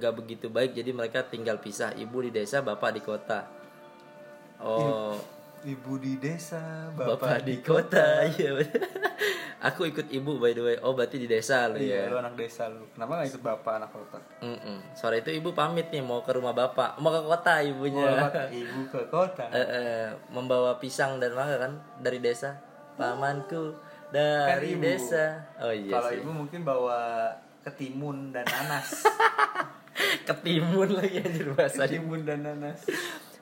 nggak 0.00 0.12
begitu 0.16 0.46
baik. 0.50 0.74
Jadi 0.74 0.90
mereka 0.90 1.22
tinggal 1.28 1.60
pisah 1.62 1.94
Ibu 1.94 2.26
di 2.26 2.30
desa 2.34 2.64
Bapak 2.64 2.96
di 2.96 3.04
kota 3.04 3.59
Oh 4.60 5.16
Ibu 5.60 6.00
di 6.00 6.16
desa, 6.16 6.88
Bapak, 6.96 7.44
di 7.44 7.60
kota 7.60 8.24
Iya. 8.24 8.64
Aku 9.68 9.84
ikut 9.84 10.08
ibu 10.08 10.40
by 10.40 10.56
the 10.56 10.62
way 10.64 10.76
Oh 10.80 10.96
berarti 10.96 11.20
di 11.20 11.28
desa 11.28 11.68
lu 11.68 11.76
Iya, 11.76 12.08
ya 12.08 12.08
lu 12.08 12.16
anak 12.16 12.32
desa 12.32 12.72
lu. 12.72 12.88
Kenapa 12.96 13.20
gak 13.20 13.28
ikut 13.28 13.42
bapak 13.44 13.72
anak 13.76 13.90
kota? 13.92 14.18
Mm-mm. 14.40 14.80
Sore 14.96 15.20
itu 15.20 15.28
ibu 15.28 15.52
pamit 15.52 15.92
nih 15.92 16.00
mau 16.00 16.24
ke 16.24 16.32
rumah 16.32 16.56
bapak, 16.56 16.96
mau 16.96 17.12
ke 17.12 17.20
kota 17.20 17.60
ibunya. 17.60 18.08
Ibu 18.48 18.88
ke 18.88 19.00
kota. 19.12 19.52
Eh, 19.52 19.60
eh, 19.60 20.04
membawa 20.32 20.80
pisang 20.80 21.20
dan 21.20 21.36
mangga 21.36 21.60
kan 21.60 21.72
dari 22.00 22.24
desa. 22.24 22.56
Pamanku 22.96 23.76
Kan 24.08 24.56
dari 24.56 24.74
ibu. 24.74 24.80
desa. 24.80 25.44
Oh 25.60 25.68
iya 25.68 25.92
Kalau 25.92 26.10
ibu 26.16 26.30
mungkin 26.32 26.64
bawa 26.64 27.28
ketimun 27.60 28.32
dan 28.32 28.48
nanas. 28.48 29.04
Ketimun 30.28 30.96
lagi 30.96 31.20
anjir 31.20 31.52
bahasa. 31.52 31.84
ketimun 31.84 32.24
dan 32.24 32.48
nanas. 32.48 32.80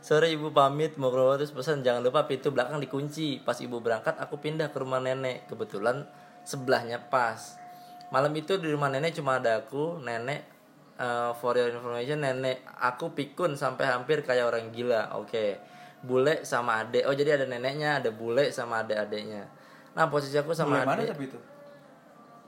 Sore 0.09 0.33
ibu 0.33 0.49
pamit 0.57 0.97
mau 0.97 1.13
ke 1.13 1.21
rumah 1.21 1.37
terus 1.37 1.53
pesan 1.53 1.85
jangan 1.85 2.01
lupa 2.01 2.25
pintu 2.25 2.49
belakang 2.49 2.81
dikunci. 2.81 3.45
Pas 3.45 3.61
ibu 3.61 3.77
berangkat 3.85 4.17
aku 4.17 4.41
pindah 4.41 4.73
ke 4.73 4.81
rumah 4.81 5.05
nenek. 5.05 5.45
Kebetulan 5.53 6.09
sebelahnya 6.49 7.13
pas. 7.13 7.61
Malam 8.09 8.33
itu 8.33 8.57
di 8.57 8.73
rumah 8.73 8.89
nenek 8.89 9.13
cuma 9.13 9.37
ada 9.37 9.61
aku, 9.61 10.01
nenek. 10.01 10.49
eh, 10.97 11.31
for 11.37 11.61
your 11.61 11.69
information 11.69 12.25
nenek 12.25 12.65
aku 12.81 13.13
pikun 13.13 13.53
sampai 13.53 13.85
hampir 13.85 14.25
kayak 14.25 14.49
orang 14.49 14.73
gila. 14.73 15.13
Oke. 15.21 15.61
Bule 16.01 16.41
sama 16.41 16.81
adek. 16.81 17.05
Oh 17.05 17.13
jadi 17.13 17.37
ada 17.37 17.45
neneknya, 17.45 18.01
ada 18.01 18.09
bule 18.09 18.49
sama 18.49 18.81
adek-adeknya. 18.89 19.45
Nah 19.93 20.09
posisi 20.09 20.41
aku 20.41 20.57
Bule 20.57 20.61
sama 20.65 20.89
mana 20.89 21.05
adek 21.05 21.13
tapi 21.13 21.29
itu? 21.29 21.39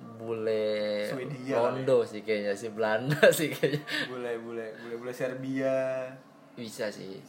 bule 0.01 1.05
Swedia 1.13 1.61
Rondo 1.61 2.09
sih 2.09 2.25
kayaknya 2.25 2.57
si 2.57 2.73
Belanda 2.73 3.21
sih 3.37 3.53
kayaknya. 3.53 3.85
Bule 4.09 4.33
bule 4.41 4.67
bule 4.81 4.95
bule 4.97 5.13
Serbia. 5.13 6.09
Bisa 6.57 6.89
sih. 6.89 7.21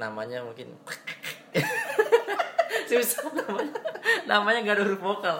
Namanya 0.00 0.40
mungkin 0.40 0.72
susah 2.88 3.28
namanya. 3.30 3.72
Namanya 4.24 4.58
gak 4.64 4.74
ada 4.74 4.84
huruf 4.84 4.98
vokal. 4.98 5.36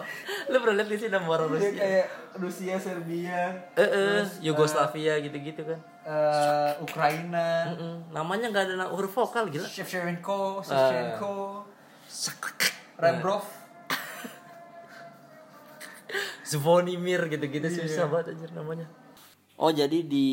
Lu 0.47 0.55
pernah 0.55 0.75
lihat 0.77 0.87
di 0.87 0.97
sini 0.97 1.11
nama 1.11 1.27
orang 1.27 1.49
Dia 1.49 1.55
Rusia? 1.57 1.71
kayak 1.75 2.07
Rusia, 2.37 2.75
Serbia, 2.77 3.41
Eh, 3.73 3.81
eh, 3.81 4.21
Yugoslavia 4.39 5.19
gitu-gitu 5.19 5.65
kan. 5.65 5.79
eh, 6.05 6.71
Ukraina. 6.79 7.47
Namanya 8.09 8.47
gak 8.49 8.63
ada 8.69 8.87
huruf 8.87 9.11
vokal 9.11 9.49
gila. 9.49 9.65
Shevchenko, 9.65 10.61
Shevchenko, 10.61 11.65
Rembrov. 12.97 13.43
Zvonimir 16.45 17.27
gitu-gitu 17.27 17.67
susah 17.67 18.05
banget 18.05 18.35
anjir 18.35 18.51
namanya. 18.51 18.87
Oh 19.61 19.69
jadi 19.69 20.01
di 20.01 20.25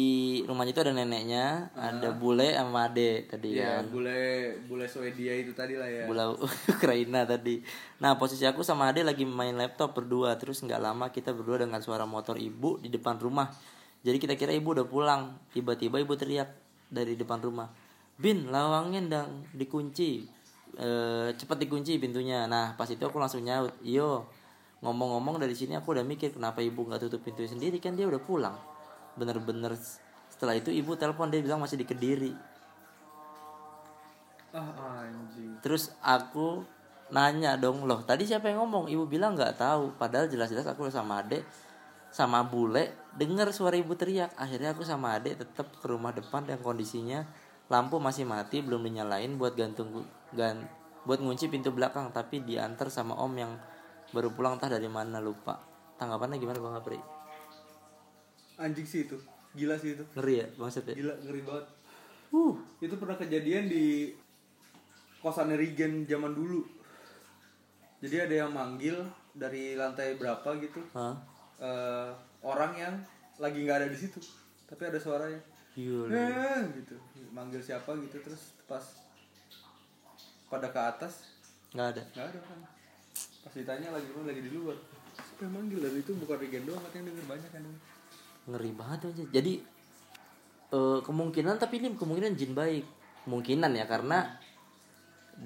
rumahnya 0.49 0.73
itu 0.73 0.81
ada 0.81 0.97
neneknya, 0.97 1.69
ada 1.77 2.17
bule 2.17 2.49
sama 2.57 2.89
ade 2.89 3.29
tadi 3.29 3.61
Ya, 3.61 3.85
kan. 3.85 3.93
bule 3.93 4.57
bule 4.65 4.89
Swedia 4.89 5.37
itu 5.37 5.53
tadi 5.53 5.77
lah 5.77 5.85
ya. 5.85 6.09
Bola 6.09 6.33
Ukraina 6.73 7.29
tadi. 7.29 7.61
Nah 8.01 8.17
posisi 8.17 8.49
aku 8.49 8.65
sama 8.65 8.89
Ade 8.89 9.05
lagi 9.05 9.29
main 9.29 9.53
laptop 9.53 9.93
berdua. 9.93 10.41
Terus 10.41 10.65
nggak 10.65 10.81
lama 10.81 11.13
kita 11.13 11.37
berdua 11.37 11.61
dengan 11.61 11.85
suara 11.85 12.09
motor 12.09 12.41
ibu 12.41 12.81
di 12.81 12.89
depan 12.89 13.21
rumah. 13.21 13.53
Jadi 14.01 14.17
kita 14.17 14.33
kira 14.33 14.57
ibu 14.57 14.73
udah 14.73 14.89
pulang. 14.89 15.37
Tiba-tiba 15.53 16.01
ibu 16.01 16.17
teriak 16.17 16.49
dari 16.89 17.13
depan 17.13 17.45
rumah. 17.45 17.69
Bin 18.17 18.49
lawangnya 18.49 19.05
dang 19.13 19.45
dikunci. 19.53 20.25
E, 20.73 20.89
cepet 21.37 21.69
dikunci 21.69 22.01
pintunya. 22.01 22.49
Nah 22.49 22.73
pas 22.81 22.89
itu 22.89 23.05
aku 23.05 23.21
langsung 23.21 23.45
nyaut. 23.45 23.77
Iyo 23.85 24.25
ngomong-ngomong 24.81 25.37
dari 25.37 25.53
sini 25.53 25.77
aku 25.77 25.93
udah 25.93 26.07
mikir 26.07 26.33
kenapa 26.33 26.65
ibu 26.65 26.89
nggak 26.89 27.05
tutup 27.05 27.21
pintunya 27.21 27.53
sendiri 27.53 27.77
kan 27.77 27.93
dia 27.93 28.09
udah 28.09 28.25
pulang. 28.25 28.57
Bener-bener 29.19 29.75
setelah 30.31 30.55
itu 30.55 30.71
ibu 30.71 30.95
telepon 30.95 31.27
dia 31.35 31.43
bilang 31.43 31.59
masih 31.59 31.75
di 31.75 31.83
kediri. 31.83 32.31
Anjing. 34.55 35.59
Terus 35.61 35.91
aku 35.99 36.63
nanya 37.11 37.59
dong 37.59 37.85
loh 37.85 38.07
tadi 38.07 38.25
siapa 38.25 38.49
yang 38.49 38.65
ngomong? 38.65 38.87
Ibu 38.87 39.05
bilang 39.11 39.35
nggak 39.35 39.59
tahu. 39.59 39.99
Padahal 39.99 40.31
jelas-jelas 40.31 40.65
aku 40.65 40.87
sama 40.95 41.27
adek 41.27 41.43
sama 42.09 42.41
bule 42.47 42.95
dengar 43.19 43.51
suara 43.51 43.75
ibu 43.75 43.99
teriak. 43.99 44.33
Akhirnya 44.39 44.73
aku 44.73 44.87
sama 44.87 45.19
adek 45.19 45.43
tetap 45.43 45.69
ke 45.75 45.87
rumah 45.91 46.15
depan 46.15 46.47
yang 46.47 46.63
kondisinya 46.63 47.27
lampu 47.69 48.01
masih 48.01 48.25
mati 48.25 48.65
belum 48.65 48.81
dinyalain 48.81 49.37
buat 49.37 49.53
gantung 49.53 50.07
gan 50.33 50.65
buat 51.05 51.21
ngunci 51.21 51.51
pintu 51.53 51.75
belakang. 51.75 52.15
Tapi 52.15 52.47
diantar 52.47 52.89
sama 52.89 53.19
om 53.19 53.35
yang 53.37 53.53
baru 54.15 54.33
pulang 54.33 54.57
entah 54.57 54.73
dari 54.73 54.89
mana 54.89 55.21
lupa. 55.21 55.61
Tanggapannya 55.99 56.39
gimana 56.39 56.63
bang 56.63 56.79
Apri 56.79 57.18
Anjing 58.59 58.85
sih 58.85 59.01
itu. 59.03 59.17
Gila 59.51 59.75
sih 59.75 59.95
itu. 59.95 60.05
ngeri 60.13 60.35
ya 60.37 60.47
maksudnya 60.55 60.93
Gila 60.93 61.15
ngeri 61.21 61.41
banget. 61.41 61.67
uh 62.31 62.55
Itu 62.79 62.95
pernah 62.95 63.17
kejadian 63.17 63.67
di 63.67 64.13
kosannya 65.19 65.57
Regen 65.57 66.05
zaman 66.05 66.31
dulu. 66.31 66.63
jadi 67.99 68.31
ada 68.31 68.47
yang 68.47 68.53
manggil 68.53 68.95
dari 69.33 69.75
lantai 69.75 70.15
berapa 70.15 70.47
gitu 70.59 70.79
Hah? 70.93 71.19
eh, 71.59 72.11
orang 72.41 72.71
yang 72.73 72.95
lagi 73.37 73.59
nggak 73.61 73.75
ada 73.77 73.89
di 73.89 73.99
situ 73.99 74.23
tapi 74.65 74.87
ada 74.87 74.95
suaranya 74.97 75.43
eh, 75.75 76.63
gitu 76.73 76.95
manggil 77.29 77.59
siapa 77.59 77.91
gitu 77.99 78.19
terus 78.21 78.55
pas 78.65 78.83
pada 80.47 80.71
ke 80.71 80.79
atas 80.79 81.27
Nggak 81.71 81.89
ada. 81.91 82.03
nggak 82.09 82.27
ada 82.29 82.41
kan 82.41 82.59
pas 83.43 83.53
ditanya 83.53 83.89
lagi 83.91 84.07
lu 84.09 84.23
lagi 84.23 84.41
di 84.41 84.51
luar 84.53 84.79
siapa 85.13 85.43
yang 85.43 85.55
manggil 85.59 85.79
dari 85.83 85.99
itu 85.99 86.13
bukan 86.15 86.37
Regen 86.39 86.65
doang 86.65 86.83
katanya 86.85 87.11
denger 87.11 87.25
banyak 87.27 87.51
kan 87.51 87.63
Ngeri 88.49 88.73
banget 88.73 89.13
aja. 89.13 89.25
Jadi 89.29 89.53
eh, 90.73 90.99
kemungkinan 91.05 91.61
tapi 91.61 91.85
ini 91.85 91.93
kemungkinan 91.95 92.33
jin 92.35 92.57
baik. 92.57 92.85
Kemungkinan 93.29 93.77
ya 93.77 93.85
karena 93.85 94.25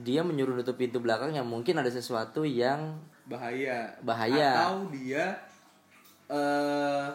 dia 0.01 0.25
menyuruh 0.25 0.57
nutup 0.57 0.81
pintu 0.81 1.05
belakang 1.05 1.37
yang 1.37 1.45
mungkin 1.45 1.77
ada 1.77 1.93
sesuatu 1.93 2.49
yang 2.49 2.97
bahaya 3.29 3.93
Bahaya. 4.01 4.65
atau 4.65 4.89
dia 4.89 5.37
eh 6.33 7.09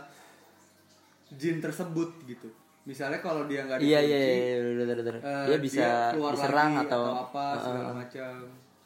jin 1.33 1.57
tersebut 1.57 2.21
gitu 2.29 2.47
misalnya 2.87 3.19
kalau 3.19 3.49
dia 3.49 3.67
nggak 3.67 3.83
iya 3.83 3.99
dikunci, 3.99 4.13
iya 4.13 4.19
iya 4.23 4.95
bener. 4.95 5.15
eh, 5.19 5.45
dia 5.49 5.57
bisa 5.59 5.85
keluar 6.15 6.31
diserang 6.37 6.71
lagi 6.77 6.87
atau, 6.87 7.03
apa 7.27 7.45
segala 7.59 7.91
macam 7.97 8.31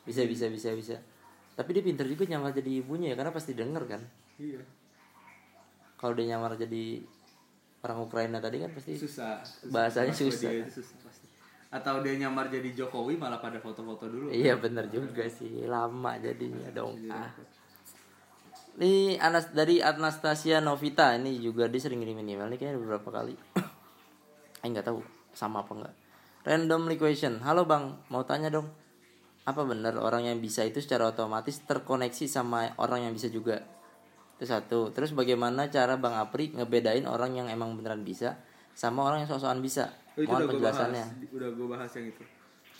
bisa 0.02 0.22
bisa 0.26 0.46
bisa 0.50 0.70
bisa. 0.74 0.96
Tapi 1.54 1.78
dia 1.78 1.84
pinter 1.86 2.10
juga 2.10 2.26
nyamar 2.26 2.58
jadi 2.58 2.82
ibunya 2.82 3.14
ya 3.14 3.16
karena 3.20 3.30
pasti 3.30 3.54
denger 3.54 3.84
kan. 3.86 4.02
iya 4.42 4.58
Kalau 6.02 6.18
dia 6.18 6.34
nyamar 6.34 6.58
jadi 6.58 6.98
orang 7.86 8.10
Ukraina 8.10 8.42
tadi 8.42 8.58
kan 8.66 8.74
pasti 8.74 8.98
susah, 8.98 9.38
susah. 9.46 9.70
Bahasanya 9.70 10.14
susah. 10.18 10.50
dia 10.50 10.66
susah 10.66 10.98
pasti. 11.06 11.26
atau 11.72 12.04
dia 12.04 12.18
nyamar 12.18 12.50
jadi 12.50 12.74
Jokowi 12.74 13.16
malah 13.16 13.40
pada 13.40 13.56
foto-foto 13.62 14.10
dulu 14.10 14.28
Iya 14.28 14.60
bener 14.60 14.92
juga 14.92 15.24
sih 15.30 15.64
lama 15.70 16.18
jadinya 16.20 16.68
dong. 16.74 16.98
Ah. 17.08 17.32
Ini 18.82 19.22
Anas 19.22 19.54
dari 19.54 19.78
Anastasia 19.80 20.58
Novita 20.58 21.16
ini 21.16 21.38
juga 21.38 21.70
dia 21.70 21.80
sering 21.80 22.02
ngirimin 22.02 22.28
email 22.34 22.50
nih 22.50 22.60
kayaknya 22.60 22.82
beberapa 22.82 23.10
kali. 23.14 23.38
Eh 24.62 24.70
nggak 24.70 24.94
tahu 24.94 25.02
sama 25.34 25.66
apa 25.66 25.74
enggak. 25.74 25.96
Random 26.46 26.86
question. 26.98 27.42
Halo 27.42 27.66
bang, 27.66 27.98
mau 28.14 28.22
tanya 28.26 28.54
dong. 28.54 28.70
Apa 29.42 29.66
benar 29.66 29.98
orang 29.98 30.30
yang 30.30 30.38
bisa 30.38 30.62
itu 30.62 30.78
secara 30.78 31.10
otomatis 31.10 31.66
terkoneksi 31.66 32.30
sama 32.30 32.70
orang 32.78 33.10
yang 33.10 33.14
bisa 33.18 33.26
juga? 33.34 33.66
Itu 34.42 34.50
satu. 34.50 34.90
Terus 34.90 35.14
bagaimana 35.14 35.70
cara 35.70 35.94
bang 35.96 36.18
Apri 36.18 36.50
ngebedain 36.50 37.06
orang 37.06 37.38
yang 37.38 37.46
emang 37.46 37.78
beneran 37.78 38.02
bisa 38.02 38.42
sama 38.74 39.06
orang 39.06 39.22
yang 39.22 39.30
sok-sokan 39.30 39.62
bisa? 39.62 39.94
Oh, 40.12 40.20
itu 40.20 40.28
Mohon 40.28 40.42
udah 40.42 40.50
gue 40.50 40.58
bahas 40.58 40.76
penjelasannya. 40.82 41.06
udah 41.30 41.50
gue 41.54 41.68
bahas 41.70 41.92
yang 41.94 42.08
itu 42.10 42.24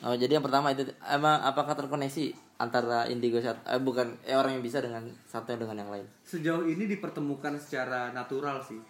Oh 0.02 0.18
jadi 0.18 0.32
yang 0.34 0.42
pertama 0.42 0.74
itu 0.74 0.82
emang 1.06 1.38
apakah 1.40 1.78
terkoneksi 1.78 2.34
antara 2.58 3.06
indigo 3.06 3.38
satu 3.38 3.62
eh, 3.64 3.78
bukan 3.78 4.18
eh, 4.24 4.34
orang 4.34 4.58
yang 4.58 4.66
bisa 4.66 4.82
dengan 4.82 5.06
satu 5.24 5.54
dengan 5.54 5.78
yang 5.78 5.94
lain 5.94 6.06
sejauh 6.26 6.66
ini 6.66 6.90
dipertemukan 6.90 7.54
secara 7.56 8.10
natural 8.10 8.58
sih 8.60 8.82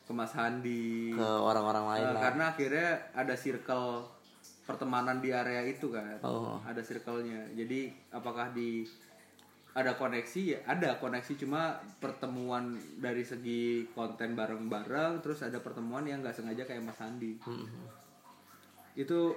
ke 0.00 0.12
Mas 0.14 0.30
Handi 0.30 1.10
ke 1.10 1.26
orang-orang 1.26 1.84
lain 1.90 2.06
lah. 2.08 2.22
karena 2.22 2.44
akhirnya 2.48 2.88
ada 3.12 3.34
circle 3.34 4.06
pertemanan 4.62 5.18
di 5.18 5.34
area 5.34 5.66
itu 5.66 5.90
kan 5.90 6.22
Oh. 6.22 6.62
ada 6.62 6.78
circle-nya 6.80 7.50
jadi 7.52 7.90
apakah 8.08 8.54
di 8.54 8.86
ada 9.76 9.92
koneksi 9.92 10.40
ya 10.46 10.58
ada 10.64 10.96
koneksi 10.96 11.32
cuma 11.36 11.62
pertemuan 11.98 12.72
dari 12.96 13.20
segi 13.20 13.62
konten 13.92 14.32
bareng-bareng 14.32 15.20
terus 15.20 15.40
ada 15.40 15.60
pertemuan 15.60 16.02
yang 16.02 16.18
nggak 16.18 16.32
sengaja 16.32 16.64
kayak 16.64 16.80
Mas 16.80 16.96
Handi 16.96 17.36
Hmm. 17.38 17.68
itu 18.94 19.36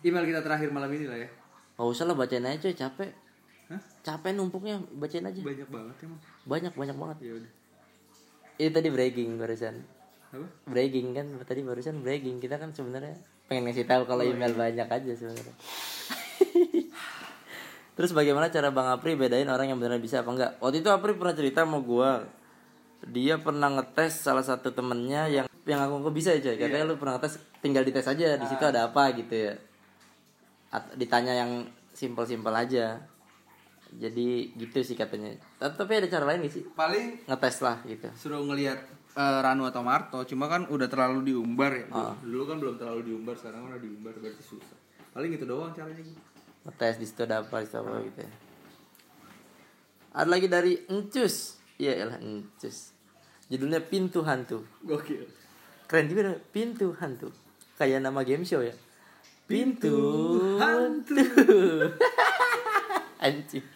email 0.00 0.22
kita 0.24 0.40
terakhir 0.40 0.70
malam 0.70 0.88
ini 0.88 1.04
lah 1.04 1.18
ya 1.18 1.28
Gak 1.72 1.88
usah 1.88 2.04
lah 2.04 2.12
bacain 2.12 2.44
aja 2.44 2.60
coy 2.60 2.74
capek. 2.74 3.08
Hah? 3.66 3.80
Capek 4.02 4.32
numpuknya 4.32 4.76
bacain 4.92 5.24
aja. 5.24 5.40
banyak 5.40 5.64
banget 5.66 5.96
emang 6.02 6.20
Banyak 6.44 6.72
banyak 6.74 6.92
banget. 6.94 7.16
ya 7.20 7.32
udah 7.34 7.52
Ini 8.56 8.68
tadi 8.70 8.88
breaking 8.88 9.30
barusan. 9.34 9.76
apa 10.30 10.46
Breaking 10.64 11.06
kan 11.10 11.26
tadi 11.42 11.60
barusan 11.60 11.98
breaking 11.98 12.36
kita 12.38 12.54
kan 12.54 12.70
sebenarnya 12.70 13.16
pengen 13.46 13.66
ngasih 13.66 13.82
tahu 13.82 14.04
kalau 14.04 14.22
email 14.22 14.52
banyak 14.52 14.84
aja 14.84 15.12
sebenarnya. 15.16 15.54
Terus 18.00 18.16
bagaimana 18.16 18.48
cara 18.48 18.72
Bang 18.72 18.88
Apri 18.88 19.12
bedain 19.12 19.44
orang 19.44 19.68
yang 19.68 19.76
beneran 19.76 20.00
bisa 20.00 20.24
apa 20.24 20.32
enggak? 20.32 20.56
Waktu 20.56 20.80
itu 20.80 20.88
Apri 20.88 21.12
pernah 21.12 21.36
cerita 21.36 21.68
sama 21.68 21.84
gua. 21.84 22.24
Dia 23.04 23.36
pernah 23.36 23.68
ngetes 23.68 24.24
salah 24.24 24.40
satu 24.40 24.72
temennya 24.72 25.28
yang 25.28 25.46
yang 25.68 25.84
aku 25.84 26.00
nggak 26.00 26.16
bisa 26.16 26.32
aja. 26.32 26.56
Katanya 26.56 26.88
lu 26.88 26.96
pernah 26.96 27.20
ngetes 27.20 27.36
tinggal 27.60 27.84
dites 27.84 28.08
aja 28.08 28.40
di 28.40 28.46
situ 28.48 28.64
ada 28.64 28.88
apa 28.88 29.12
gitu 29.12 29.28
ya. 29.36 29.52
At- 30.72 30.96
ditanya 30.96 31.44
yang 31.44 31.68
simpel-simpel 31.92 32.56
aja. 32.56 33.04
Jadi 33.92 34.56
gitu 34.56 34.80
sih 34.80 34.96
katanya. 34.96 35.36
Tapi 35.60 35.76
tapi 35.76 35.92
ada 36.00 36.08
cara 36.08 36.24
lain 36.24 36.40
gak 36.40 36.56
sih? 36.56 36.64
paling 36.72 37.28
Ngetes 37.28 37.56
lah 37.60 37.84
gitu. 37.84 38.08
suruh 38.16 38.40
ngelihat 38.40 38.80
eh, 39.12 39.38
Ranu 39.44 39.68
atau 39.68 39.84
Marto 39.84 40.24
cuma 40.24 40.48
kan 40.48 40.64
udah 40.72 40.88
terlalu 40.88 41.34
diumbar 41.34 41.76
ya 41.76 41.84
Ah. 41.92 42.14
dulu 42.16 42.48
kan 42.48 42.56
belum 42.56 42.80
terlalu 42.80 43.12
diumbar 43.12 43.36
sekarang 43.36 43.68
udah 43.68 43.76
diumbar 43.76 44.14
berarti 44.16 44.40
susah 44.40 44.78
paling 45.10 45.34
itu 45.34 45.42
doang 45.42 45.74
caranya 45.74 45.98
gitu. 45.98 46.29
Ngetes 46.70 47.02
di 47.02 47.06
situ 47.10 47.26
ada 47.26 47.42
apa 47.42 47.58
di 47.58 47.66
situ 47.66 47.82
apa 47.82 47.98
gitu 48.06 48.20
ya. 48.22 48.32
Ada 50.14 50.28
lagi 50.30 50.46
dari 50.46 50.72
Encus. 50.86 51.58
Iya 51.76 51.92
elah 52.06 52.18
Encus. 52.22 52.94
Judulnya 53.50 53.82
Pintu 53.82 54.22
Hantu. 54.22 54.62
gokil 54.86 55.26
Keren 55.90 56.06
juga 56.06 56.38
Pintu 56.54 56.94
Hantu. 57.02 57.34
Kayak 57.74 58.06
nama 58.06 58.22
game 58.22 58.46
show 58.46 58.62
ya. 58.62 58.70
Pintu, 59.50 59.90
Hantu. 60.62 61.18
Anjing. 63.20 63.66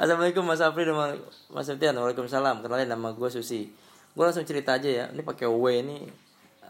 Assalamualaikum 0.00 0.46
Mas 0.46 0.62
Afri 0.62 0.88
dan 0.88 1.20
Mas 1.50 1.66
Septian. 1.66 1.92
Waalaikumsalam. 1.98 2.62
Kenalin 2.62 2.88
nama 2.88 3.10
gue 3.10 3.28
Susi. 3.28 3.68
Gue 4.14 4.24
langsung 4.24 4.46
cerita 4.46 4.78
aja 4.78 4.86
ya. 4.86 5.04
Ini 5.10 5.20
pakai 5.20 5.50
W 5.50 5.64
ini 5.68 6.06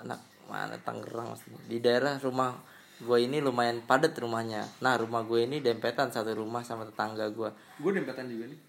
anak 0.03 0.25
mana 0.51 0.75
Tangerang. 0.81 1.37
Di 1.69 1.79
daerah 1.79 2.19
rumah 2.19 2.57
gue 2.97 3.19
ini 3.21 3.39
lumayan 3.39 3.83
padat 3.83 4.15
rumahnya. 4.15 4.63
Nah 4.79 4.95
rumah 4.95 5.23
gue 5.23 5.43
ini 5.43 5.59
dempetan 5.59 6.09
satu 6.09 6.31
rumah 6.33 6.63
sama 6.63 6.87
tetangga 6.87 7.27
gue. 7.27 7.51
gue 7.53 7.91
dempetan 7.93 8.27
juga 8.27 8.47
nih 8.47 8.61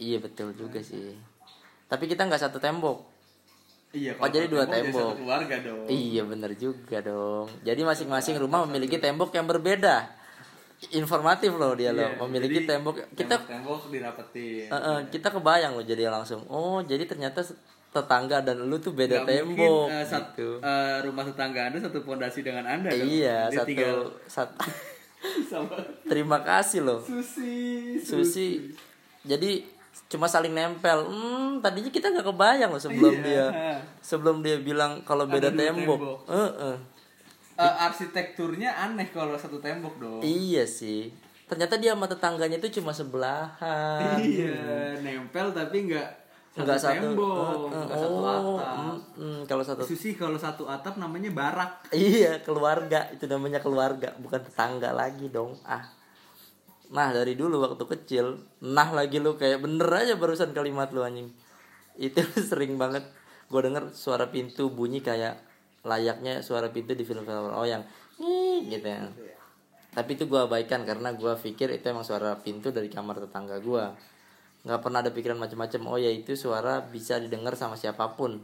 Iya 0.00 0.18
betul 0.18 0.56
juga 0.56 0.80
sih. 0.80 1.12
Tapi 1.86 2.08
kita 2.08 2.24
nggak 2.24 2.40
satu 2.40 2.56
tembok. 2.56 3.04
iya 3.92 4.16
Oh, 4.16 4.24
jadi 4.24 4.48
dua 4.48 4.64
jadi 4.64 4.88
tembok. 4.88 5.12
satu 5.12 5.20
keluarga 5.20 5.56
dong 5.60 5.84
Iya 5.84 6.22
bener 6.24 6.52
juga 6.56 6.98
dong. 7.00 7.46
Jadi 7.60 7.80
masing-masing 7.82 8.40
rumah 8.40 8.64
memiliki 8.64 8.96
tembok 8.96 9.30
yang 9.36 9.44
berbeda. 9.44 10.08
Informatif 10.90 11.54
loh 11.54 11.76
dia 11.78 11.94
loh. 11.94 12.02
Iya, 12.02 12.18
Memiliki 12.26 12.64
jadi 12.64 12.68
tembok. 12.74 12.94
Kita 13.14 13.36
tembok 13.38 13.86
dirapetin 13.86 14.66
Eh, 14.66 14.74
eh, 14.74 14.98
kita 15.12 15.28
kebayang 15.30 15.76
loh 15.76 15.84
jadi 15.84 16.08
langsung. 16.08 16.42
Oh 16.48 16.80
jadi 16.82 17.04
ternyata 17.06 17.44
tetangga 17.92 18.40
dan 18.40 18.56
lu 18.58 18.76
tuh 18.76 18.90
beda 18.90 19.20
Nggak 19.20 19.44
mungkin, 19.44 19.68
tembok 19.68 19.86
eh, 19.86 20.00
sat- 20.02 20.32
gitu. 20.32 20.48
eh, 20.58 20.96
rumah 21.00 21.22
tetangga 21.22 21.60
anda 21.68 21.78
satu 21.78 22.00
pondasi 22.00 22.40
dengan 22.40 22.64
anda 22.64 22.88
dong. 22.88 23.04
Iya 23.04 23.46
Dia 23.46 23.54
satu 23.54 23.68
tinggal 23.68 23.96
satu. 24.26 24.56
Terima 26.04 26.40
kasih 26.40 26.82
loh 26.82 26.98
Susi 26.98 27.94
Susi. 27.96 28.48
Jadi 29.22 29.62
cuma 30.08 30.24
saling 30.24 30.50
nempel. 30.50 31.04
Hmm 31.04 31.60
tadinya 31.60 31.88
kita 31.88 32.08
nggak 32.08 32.26
kebayang 32.26 32.68
loh 32.68 32.80
sebelum 32.80 33.14
Iya. 33.14 33.22
dia 33.22 33.46
sebelum 34.00 34.40
dia 34.40 34.58
bilang 34.58 34.98
kalau 35.02 35.24
beda 35.24 35.48
Ada 35.48 35.58
tembok. 35.62 35.98
tembok. 36.00 36.18
Eh, 36.26 36.52
eh. 36.66 36.76
Eh, 37.54 37.74
arsitekturnya 37.78 38.72
aneh 38.72 39.06
kalau 39.06 39.36
satu 39.36 39.60
tembok 39.60 39.94
dong 39.98 40.18
Iya 40.18 40.64
sih. 40.64 41.12
Ternyata 41.44 41.76
dia 41.76 41.92
sama 41.92 42.08
tetangganya 42.08 42.56
itu 42.56 42.80
cuma 42.80 42.90
sebelahan. 42.90 44.16
iya 44.18 44.96
nempel 44.98 45.52
tapi 45.52 45.86
nggak 45.86 46.21
Enggak 46.52 46.84
satu. 46.84 47.16
tembok 47.16 47.72
eh, 47.72 47.76
eh, 47.80 47.84
nggak 47.88 47.96
satu 47.96 48.12
oh, 48.20 48.60
atap 48.60 48.76
mm, 48.76 48.98
mm, 49.16 49.40
kalau 49.48 49.64
satu 49.64 49.80
Susi 49.88 50.12
kalau 50.12 50.36
satu 50.36 50.68
atap 50.68 51.00
namanya 51.00 51.32
barak 51.32 51.88
Iya, 51.96 52.44
keluarga. 52.44 53.08
Itu 53.08 53.24
namanya 53.24 53.64
keluarga, 53.64 54.12
bukan 54.20 54.40
tetangga 54.44 54.92
lagi 54.92 55.32
dong. 55.32 55.56
Ah. 55.64 55.88
Nah, 56.92 57.08
dari 57.08 57.32
dulu 57.40 57.64
waktu 57.64 57.88
kecil, 57.88 58.36
nah 58.60 58.92
lagi 58.92 59.16
lu 59.16 59.40
kayak 59.40 59.64
bener 59.64 59.88
aja 59.88 60.14
barusan 60.20 60.52
kalimat 60.52 60.92
lu 60.92 61.00
anjing. 61.00 61.32
Itu 61.96 62.20
sering 62.52 62.76
banget 62.76 63.08
gue 63.48 63.60
denger 63.60 63.92
suara 63.92 64.28
pintu 64.28 64.68
bunyi 64.72 65.00
kayak 65.00 65.40
layaknya 65.84 66.40
suara 66.40 66.72
pintu 66.72 66.96
di 66.96 67.04
film-film 67.04 67.52
oh 67.52 67.64
yang 67.64 67.84
gitu 68.68 68.86
ya. 68.86 69.08
Tapi 69.92 70.16
itu 70.16 70.24
gue 70.24 70.40
abaikan 70.40 70.84
karena 70.88 71.12
gue 71.12 71.32
pikir 71.36 71.68
itu 71.72 71.84
emang 71.88 72.04
suara 72.04 72.36
pintu 72.40 72.72
dari 72.72 72.92
kamar 72.92 73.24
tetangga 73.24 73.60
gue. 73.60 74.11
Nggak 74.62 74.80
pernah 74.82 74.98
ada 75.02 75.10
pikiran 75.10 75.38
macam-macam. 75.38 75.80
Oh 75.90 75.98
ya 75.98 76.10
itu 76.10 76.38
suara 76.38 76.82
bisa 76.82 77.18
didengar 77.18 77.58
sama 77.58 77.74
siapa 77.74 78.14
pun. 78.14 78.42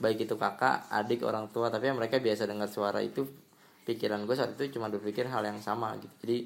Baik 0.00 0.24
itu 0.24 0.34
kakak, 0.40 0.88
adik, 0.88 1.20
orang 1.24 1.52
tua. 1.52 1.68
Tapi 1.68 1.92
mereka 1.92 2.16
biasa 2.16 2.48
dengar 2.48 2.72
suara 2.72 3.04
itu. 3.04 3.28
Pikiran 3.84 4.24
gue 4.24 4.36
saat 4.36 4.56
itu 4.56 4.76
cuma 4.78 4.88
berpikir 4.88 5.28
hal 5.28 5.44
yang 5.44 5.60
sama 5.60 5.96
gitu. 6.00 6.14
Jadi 6.24 6.38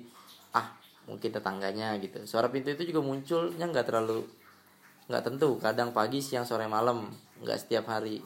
ah 0.54 0.74
mungkin 1.06 1.30
tetangganya 1.30 1.94
gitu. 2.02 2.22
Suara 2.26 2.50
pintu 2.50 2.74
itu 2.74 2.88
juga 2.90 3.04
munculnya 3.04 3.66
nggak 3.70 3.86
terlalu 3.86 4.26
nggak 5.06 5.22
tentu. 5.22 5.58
Kadang 5.62 5.94
pagi, 5.94 6.18
siang, 6.18 6.46
sore, 6.46 6.66
malam. 6.66 7.10
Nggak 7.42 7.58
setiap 7.68 7.90
hari. 7.90 8.18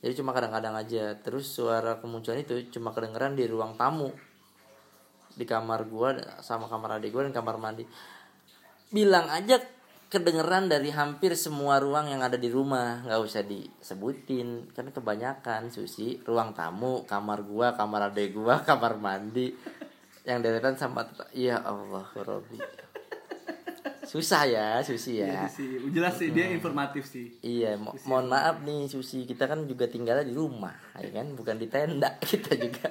Jadi 0.00 0.12
cuma 0.18 0.30
kadang-kadang 0.30 0.78
aja. 0.78 1.18
Terus 1.18 1.50
suara 1.50 1.98
kemunculan 1.98 2.42
itu 2.42 2.70
cuma 2.70 2.94
kedengeran 2.94 3.34
di 3.34 3.46
ruang 3.50 3.74
tamu 3.74 4.10
di 5.34 5.44
kamar 5.46 5.86
gua 5.86 6.18
sama 6.42 6.66
kamar 6.66 6.98
adik 6.98 7.14
gua 7.14 7.26
dan 7.26 7.34
kamar 7.34 7.56
mandi 7.60 7.86
bilang 8.90 9.30
aja 9.30 9.62
kedengeran 10.10 10.66
dari 10.66 10.90
hampir 10.90 11.38
semua 11.38 11.78
ruang 11.78 12.10
yang 12.10 12.20
ada 12.20 12.34
di 12.34 12.50
rumah. 12.50 13.00
Nggak 13.06 13.20
usah 13.22 13.42
disebutin 13.46 14.68
karena 14.74 14.90
kebanyakan 14.90 15.70
susi. 15.70 16.18
Ruang 16.26 16.52
tamu 16.52 17.06
kamar 17.06 17.46
gua 17.46 17.72
kamar 17.72 18.10
adek 18.10 18.34
gua 18.34 18.60
kamar 18.68 18.98
mandi. 18.98 19.54
Yang 20.26 20.38
deretan 20.44 20.74
sama 20.76 21.06
ya 21.32 21.62
Allah 21.62 22.04
Robi. 22.12 22.58
Susah 24.04 24.42
ya 24.42 24.82
susi 24.82 25.22
Iya 25.22 25.46
ya 25.46 25.46
sih, 25.46 25.78
jelas 25.94 26.18
sih 26.18 26.34
dia 26.34 26.50
informatif 26.50 27.06
sih. 27.06 27.30
Iya, 27.46 27.78
mo- 27.78 27.94
mohon 28.10 28.26
maaf 28.26 28.58
nih 28.66 28.90
Susi, 28.90 29.22
kita 29.22 29.46
kan 29.46 29.70
juga 29.70 29.86
tinggalnya 29.86 30.26
di 30.26 30.34
rumah, 30.34 30.74
ya 30.98 31.14
kan, 31.14 31.30
bukan 31.38 31.54
di 31.54 31.70
tenda 31.70 32.18
kita 32.26 32.58
juga. 32.58 32.90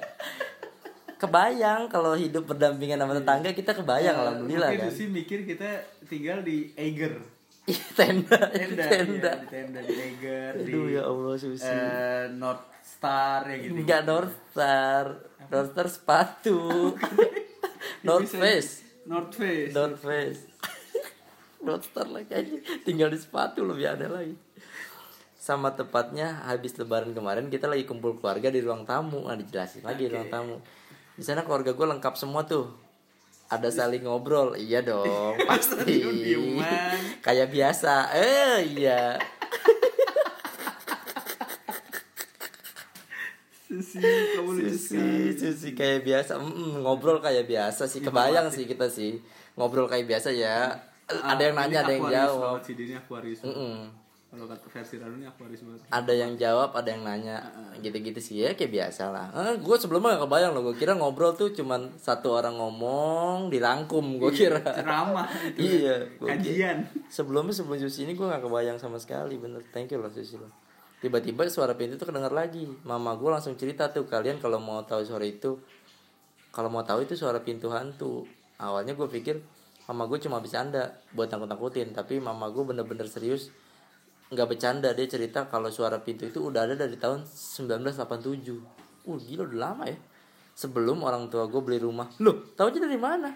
Kebayang 1.20 1.86
kalau 1.86 2.16
hidup 2.16 2.48
berdampingan 2.48 2.96
sama 2.96 3.12
tetangga 3.12 3.52
kita 3.52 3.72
kebayang 3.72 4.16
Eh, 4.16 4.22
alhamdulillah 4.24 4.68
mungkin 4.70 4.82
kan. 4.82 4.90
Susi 4.90 5.04
mikir 5.06 5.44
kita 5.44 5.68
tinggal 6.08 6.40
di 6.40 6.72
Eiger. 6.74 7.20
Iya, 7.62 7.84
tenda, 7.92 8.40
Tenda, 8.48 8.82
tenda. 8.82 9.30
iya, 9.30 9.36
di 9.36 9.46
tenda 9.46 9.80
di 9.80 9.94
Eiger, 9.94 10.52
di 10.58 10.72
Aduh 10.72 10.86
ya 10.88 11.02
Allah 11.04 11.34
Susi. 11.36 11.62
eh, 11.62 12.24
North 12.32 12.64
Star 12.82 13.44
ya 13.44 13.56
gitu. 13.60 13.76
Enggak 13.76 14.02
North 14.02 14.34
Star, 14.48 15.04
North 15.46 15.70
Star 15.70 15.86
sepatu. 15.86 16.58
North 18.00 18.32
Face, 18.32 18.80
North 19.04 19.32
Face. 19.34 19.70
North 19.70 20.00
Face. 20.00 20.40
North 21.60 21.84
Star 21.84 22.08
lagi 22.08 22.32
aja, 22.32 22.56
tinggal 22.82 23.12
di 23.12 23.20
sepatu 23.20 23.62
lebih 23.62 23.84
ada 23.86 24.08
lagi. 24.08 24.32
Sama 25.36 25.68
tepatnya 25.70 26.40
habis 26.42 26.72
lebaran 26.74 27.12
kemarin 27.12 27.46
kita 27.46 27.64
lagi 27.64 27.84
kumpul 27.84 28.16
keluarga 28.16 28.48
di 28.48 28.60
ruang 28.60 28.82
tamu, 28.82 29.20
nah 29.22 29.36
dijelasin 29.36 29.84
lagi 29.84 30.04
di 30.04 30.10
ruang 30.10 30.26
tamu. 30.26 30.56
Di 31.20 31.28
sana 31.28 31.44
keluarga 31.44 31.76
gue 31.76 31.84
lengkap 31.84 32.16
semua 32.16 32.48
tuh. 32.48 32.72
Ada 33.52 33.68
saling 33.68 34.08
ngobrol, 34.08 34.56
iya 34.56 34.80
dong, 34.80 35.36
pasti. 35.50 36.00
Kayak 37.20 37.52
biasa, 37.52 38.08
eh 38.16 38.64
iya. 38.72 39.20
Susi, 43.68 44.00
kamu 44.00 44.50
Susi, 45.36 45.68
kayak 45.76 46.02
biasa, 46.02 46.40
Mm, 46.40 46.82
ngobrol 46.82 47.20
kayak 47.20 47.46
biasa 47.46 47.84
sih, 47.84 48.00
kebayang 48.00 48.48
sih 48.48 48.64
kita 48.64 48.88
sih 48.88 49.20
ngobrol 49.54 49.86
kayak 49.86 50.08
biasa 50.08 50.32
ya. 50.32 50.74
Ah, 51.04 51.34
ada 51.34 51.42
yang 51.42 51.54
nanya, 51.54 51.84
ada 51.84 51.92
yang 51.92 52.06
Aquarius 52.06 52.16
jawab. 52.16 52.40
banget 52.40 52.62
sih, 52.64 52.74
dia 52.74 52.84
ini 52.86 52.94
Aquarius. 52.96 53.40
Kalau 54.30 54.46
kata 54.46 54.62
versi 54.70 54.94
Ranu 54.94 55.18
ini 55.18 55.26
Aquarius 55.26 55.66
banget. 55.66 55.90
ada 55.90 56.12
yang 56.14 56.38
jawab 56.38 56.70
ada 56.70 56.86
yang 56.86 57.02
nanya. 57.02 57.42
Gitu-gitu 57.82 58.22
sih 58.22 58.46
ya 58.46 58.54
kayak 58.54 58.70
biasa 58.70 59.10
lah. 59.10 59.26
Eh, 59.34 59.58
gue 59.58 59.74
sebelumnya 59.74 60.14
gak 60.14 60.30
kebayang 60.30 60.54
loh 60.54 60.70
gue 60.70 60.78
kira 60.78 60.94
ngobrol 60.94 61.34
tuh 61.34 61.50
cuman 61.50 61.90
satu 61.98 62.38
orang 62.38 62.54
ngomong 62.54 63.50
dirangkum 63.50 64.22
gue 64.22 64.30
kira. 64.30 64.62
Ceramah 64.62 65.26
itu. 65.50 65.82
iya 65.82 65.98
Kajian. 66.22 66.86
sebelumnya 67.10 67.50
sebelum 67.50 67.82
Susi 67.82 68.06
ini 68.06 68.14
gue 68.14 68.22
gak 68.22 68.46
kebayang 68.46 68.78
sama 68.78 69.02
sekali 69.02 69.34
bener. 69.34 69.66
Thank 69.74 69.90
you 69.90 69.98
loh 69.98 70.14
Susi 70.14 70.38
loh. 70.38 70.54
Tiba-tiba 71.02 71.42
suara 71.50 71.74
pintu 71.74 71.98
tuh 71.98 72.06
kedengar 72.14 72.30
lagi. 72.30 72.70
Mama 72.86 73.18
gue 73.18 73.26
langsung 73.34 73.58
cerita 73.58 73.90
tuh 73.90 74.06
kalian 74.06 74.38
kalau 74.38 74.62
mau 74.62 74.86
tahu 74.86 75.02
suara 75.02 75.26
itu 75.26 75.58
kalau 76.54 76.70
mau 76.70 76.86
tahu 76.86 77.02
itu 77.02 77.18
suara 77.18 77.42
pintu 77.42 77.74
hantu. 77.74 78.30
Awalnya 78.62 78.94
gue 78.94 79.10
pikir 79.10 79.42
mama 79.90 80.06
gue 80.06 80.22
cuma 80.22 80.38
bercanda 80.38 81.02
buat 81.18 81.26
takut-takutin. 81.26 81.90
Tapi 81.90 82.22
mama 82.22 82.46
gue 82.54 82.62
bener-bener 82.62 83.10
serius 83.10 83.50
nggak 84.30 84.46
bercanda 84.46 84.94
dia 84.94 85.10
cerita 85.10 85.50
kalau 85.50 85.74
suara 85.74 85.98
pintu 85.98 86.30
itu 86.30 86.38
udah 86.38 86.62
ada 86.62 86.78
dari 86.78 86.94
tahun 86.94 87.26
1987 87.26 89.02
uh 89.10 89.18
gila 89.18 89.42
udah 89.50 89.58
lama 89.58 89.84
ya. 89.90 89.98
Sebelum 90.54 91.02
orang 91.02 91.26
tua 91.32 91.48
gue 91.50 91.58
beli 91.58 91.82
rumah. 91.82 92.06
Loh 92.22 92.54
tahu 92.54 92.70
aja 92.70 92.78
dari 92.78 93.00
mana? 93.00 93.34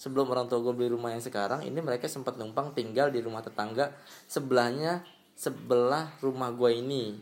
Sebelum 0.00 0.24
orang 0.32 0.48
tua 0.48 0.64
gue 0.64 0.72
beli 0.72 0.88
rumah 0.90 1.12
yang 1.12 1.20
sekarang 1.20 1.66
ini 1.66 1.76
mereka 1.82 2.08
sempat 2.08 2.40
numpang 2.40 2.72
tinggal 2.72 3.12
di 3.12 3.20
rumah 3.20 3.44
tetangga 3.44 3.92
sebelahnya 4.24 5.04
sebelah 5.36 6.16
rumah 6.24 6.54
gue 6.56 6.70
ini. 6.72 7.20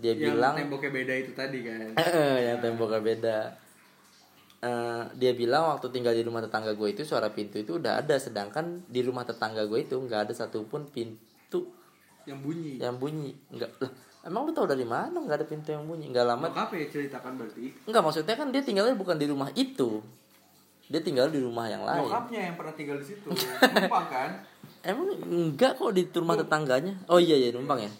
Dia 0.00 0.16
Yang 0.16 0.32
bilang 0.32 0.54
temboknya 0.56 0.90
beda 0.94 1.14
itu 1.20 1.32
tadi 1.36 1.58
kan. 1.68 1.88
yang 2.48 2.58
temboknya 2.64 3.00
beda. 3.02 3.38
Eh, 4.62 5.04
dia 5.18 5.34
bilang 5.34 5.74
waktu 5.74 5.90
tinggal 5.90 6.14
di 6.14 6.22
rumah 6.22 6.38
tetangga 6.38 6.72
gue 6.78 6.88
itu 6.94 7.02
suara 7.02 7.34
pintu 7.34 7.58
itu 7.58 7.82
udah 7.82 7.98
ada 7.98 8.14
sedangkan 8.14 8.86
di 8.86 9.02
rumah 9.02 9.26
tetangga 9.26 9.66
gue 9.66 9.82
itu 9.82 9.98
nggak 9.98 10.30
ada 10.30 10.32
satupun 10.38 10.86
pintu 10.86 11.81
Yang 12.28 12.40
bunyi. 12.44 12.72
yang 12.78 12.96
bunyi. 12.98 13.30
Nggak. 13.50 13.70
Lah 13.82 13.92
emang 14.22 14.46
lu 14.46 14.52
tahu 14.54 14.66
dari 14.70 14.86
mana 14.86 15.14
nggak 15.18 15.38
ada 15.42 15.46
pintu 15.46 15.74
yang 15.74 15.84
bunyi? 15.86 16.10
Nggak 16.10 16.26
lama. 16.26 16.46
Bokap 16.50 16.70
ya 16.74 16.86
ceritakan 16.86 17.32
berarti. 17.38 17.64
nggak 17.86 18.02
maksudnya 18.02 18.34
kan 18.38 18.48
dia 18.54 18.62
tinggalnya 18.62 18.94
bukan 18.94 19.18
di 19.18 19.26
rumah 19.26 19.50
itu. 19.58 20.02
Dia 20.86 21.00
tinggal 21.02 21.30
di 21.30 21.40
rumah 21.42 21.66
yang 21.66 21.82
lain. 21.82 22.06
Bokapnya 22.06 22.40
yang 22.52 22.54
pernah 22.54 22.74
tinggal 22.74 22.96
di 23.00 23.06
situ. 23.06 23.28
Numpang 23.74 24.06
kan? 24.10 24.30
emang 24.82 25.14
enggak 25.14 25.78
kok 25.78 25.94
di 25.94 26.02
rumah 26.10 26.34
tetangganya? 26.38 26.94
Oh 27.06 27.22
iya 27.22 27.38
iya 27.38 27.54
numpang 27.54 27.86
ya. 27.86 27.92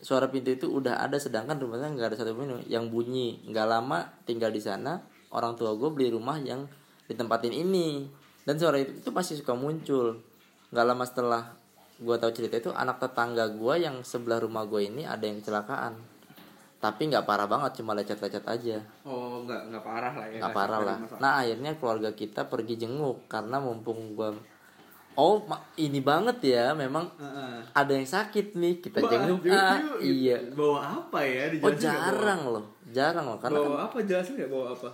Suara 0.00 0.26
pintu 0.26 0.50
itu 0.50 0.66
udah 0.66 0.98
ada 0.98 1.20
sedangkan 1.20 1.60
rumahnya 1.60 1.92
nggak 1.94 2.08
ada 2.14 2.16
satu 2.18 2.34
pun 2.34 2.62
yang 2.66 2.90
bunyi. 2.90 3.42
Nggak 3.46 3.66
lama 3.66 3.98
tinggal 4.26 4.50
di 4.50 4.62
sana 4.62 4.98
orang 5.30 5.54
tua 5.54 5.74
gue 5.78 5.90
beli 5.90 6.10
rumah 6.10 6.38
yang 6.42 6.66
ditempatin 7.06 7.54
ini. 7.54 8.06
Dan 8.42 8.56
suara 8.58 8.80
itu, 8.80 8.98
itu 8.98 9.10
pasti 9.14 9.38
suka 9.38 9.54
muncul. 9.54 10.18
Nggak 10.74 10.86
lama 10.86 11.04
setelah 11.06 11.42
gue 12.00 12.16
tahu 12.16 12.32
cerita 12.32 12.56
itu 12.56 12.72
anak 12.72 12.96
tetangga 12.96 13.44
gue 13.52 13.74
yang 13.76 14.00
sebelah 14.00 14.40
rumah 14.40 14.64
gue 14.64 14.88
ini 14.88 15.04
ada 15.04 15.20
yang 15.28 15.38
kecelakaan 15.38 16.00
tapi 16.80 17.12
nggak 17.12 17.28
parah 17.28 17.44
banget 17.44 17.84
cuma 17.84 17.92
lecet-lecet 17.92 18.40
aja 18.48 18.80
Oh, 19.04 19.44
enggak 19.44 19.68
enggak 19.68 19.84
parah 19.84 20.14
lah 20.16 20.26
ya. 20.32 20.40
nggak 20.40 20.56
parah 20.56 20.80
lah 20.80 20.96
nah 21.20 21.44
akhirnya 21.44 21.76
keluarga 21.76 22.10
kita 22.16 22.48
pergi 22.48 22.80
jenguk 22.80 23.28
karena 23.28 23.60
mumpung 23.60 24.16
gue 24.16 24.32
oh 25.12 25.44
ini 25.76 26.00
banget 26.00 26.40
ya 26.40 26.72
memang 26.72 27.04
Heeh. 27.20 27.60
ada 27.76 27.92
yang 27.92 28.08
sakit 28.08 28.56
nih 28.56 28.80
kita 28.80 29.04
jenguk 29.04 29.44
ah 29.52 29.76
iya 30.00 30.40
Bawa 30.56 31.04
apa 31.04 31.20
ya? 31.20 31.52
oh 31.52 31.68
nggak 31.68 31.76
jarang 31.76 32.40
loh 32.48 32.64
jarang 32.88 33.28
loh 33.28 33.36
Bawa, 33.36 33.44
karena 33.44 33.58
kan 33.60 33.68
bawa 33.68 33.80
apa 33.84 33.96
jelasin 34.00 34.34
nggak 34.40 34.48
bawa 34.48 34.66
apa? 34.72 34.88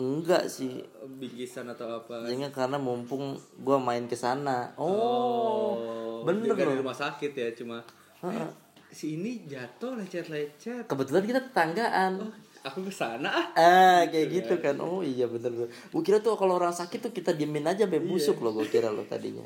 Enggak 0.00 0.48
sih. 0.48 0.80
Bingkisan 1.20 1.68
atau 1.68 2.00
apa? 2.00 2.24
Jenguk 2.24 2.56
karena 2.56 2.80
mumpung 2.80 3.36
gue 3.36 3.76
main 3.76 4.08
ke 4.08 4.16
sana. 4.16 4.72
Oh, 4.80 6.24
bener 6.24 6.56
juga 6.56 6.64
di 6.64 6.72
loh. 6.72 6.80
rumah 6.80 6.96
sakit 6.96 7.32
ya 7.36 7.48
cuma 7.52 7.84
Heeh. 8.24 8.50
si 8.88 9.20
ini 9.20 9.44
jatuh 9.44 10.00
lecet-lecet. 10.00 10.88
kebetulan 10.88 11.22
kita 11.28 11.40
tetanggaan. 11.52 12.12
Aku 12.60 12.84
ke 12.84 12.92
sana 12.92 13.28
ah. 13.28 13.46
Ah 13.56 14.00
kayak 14.08 14.28
gitu 14.28 14.54
kan. 14.60 14.76
Oh 14.80 15.00
iya 15.00 15.24
bener 15.24 15.48
bener. 15.48 15.70
Gue 15.70 16.02
kira 16.04 16.20
tuh 16.20 16.36
kalau 16.36 16.60
orang 16.60 16.76
sakit 16.76 17.08
tuh 17.08 17.12
kita 17.12 17.32
diemin 17.32 17.64
aja 17.64 17.88
sampai 17.88 18.04
busuk 18.04 18.36
loh 18.44 18.52
Gue 18.52 18.68
kira 18.68 18.92
loh 18.92 19.04
tadinya. 19.08 19.44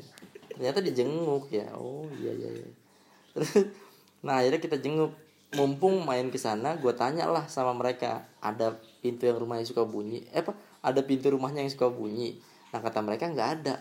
Ternyata 0.51 0.83
dijenguk 0.83 1.47
ya. 1.51 1.71
Oh 1.79 2.03
iya 2.19 2.31
iya 2.35 2.49
iya. 2.63 2.69
Terus 3.31 3.71
Nah 4.25 4.43
akhirnya 4.43 4.59
kita 4.59 4.79
jenguk. 4.79 5.15
Mumpung 5.55 6.03
main 6.03 6.27
ke 6.27 6.35
sana 6.35 6.75
Gue 6.75 6.91
tanya 6.91 7.31
lah 7.31 7.47
sama 7.47 7.71
mereka 7.71 8.27
Ada 8.43 8.75
pintu 9.05 9.29
yang 9.29 9.37
rumahnya 9.37 9.69
suka 9.69 9.85
bunyi. 9.85 10.25
Eh 10.33 10.41
apa? 10.41 10.57
Ada 10.81 11.05
pintu 11.05 11.29
rumahnya 11.29 11.61
yang 11.61 11.69
suka 11.69 11.93
bunyi. 11.93 12.41
Nah 12.73 12.81
kata 12.81 13.05
mereka 13.05 13.29
nggak 13.29 13.49
ada. 13.61 13.75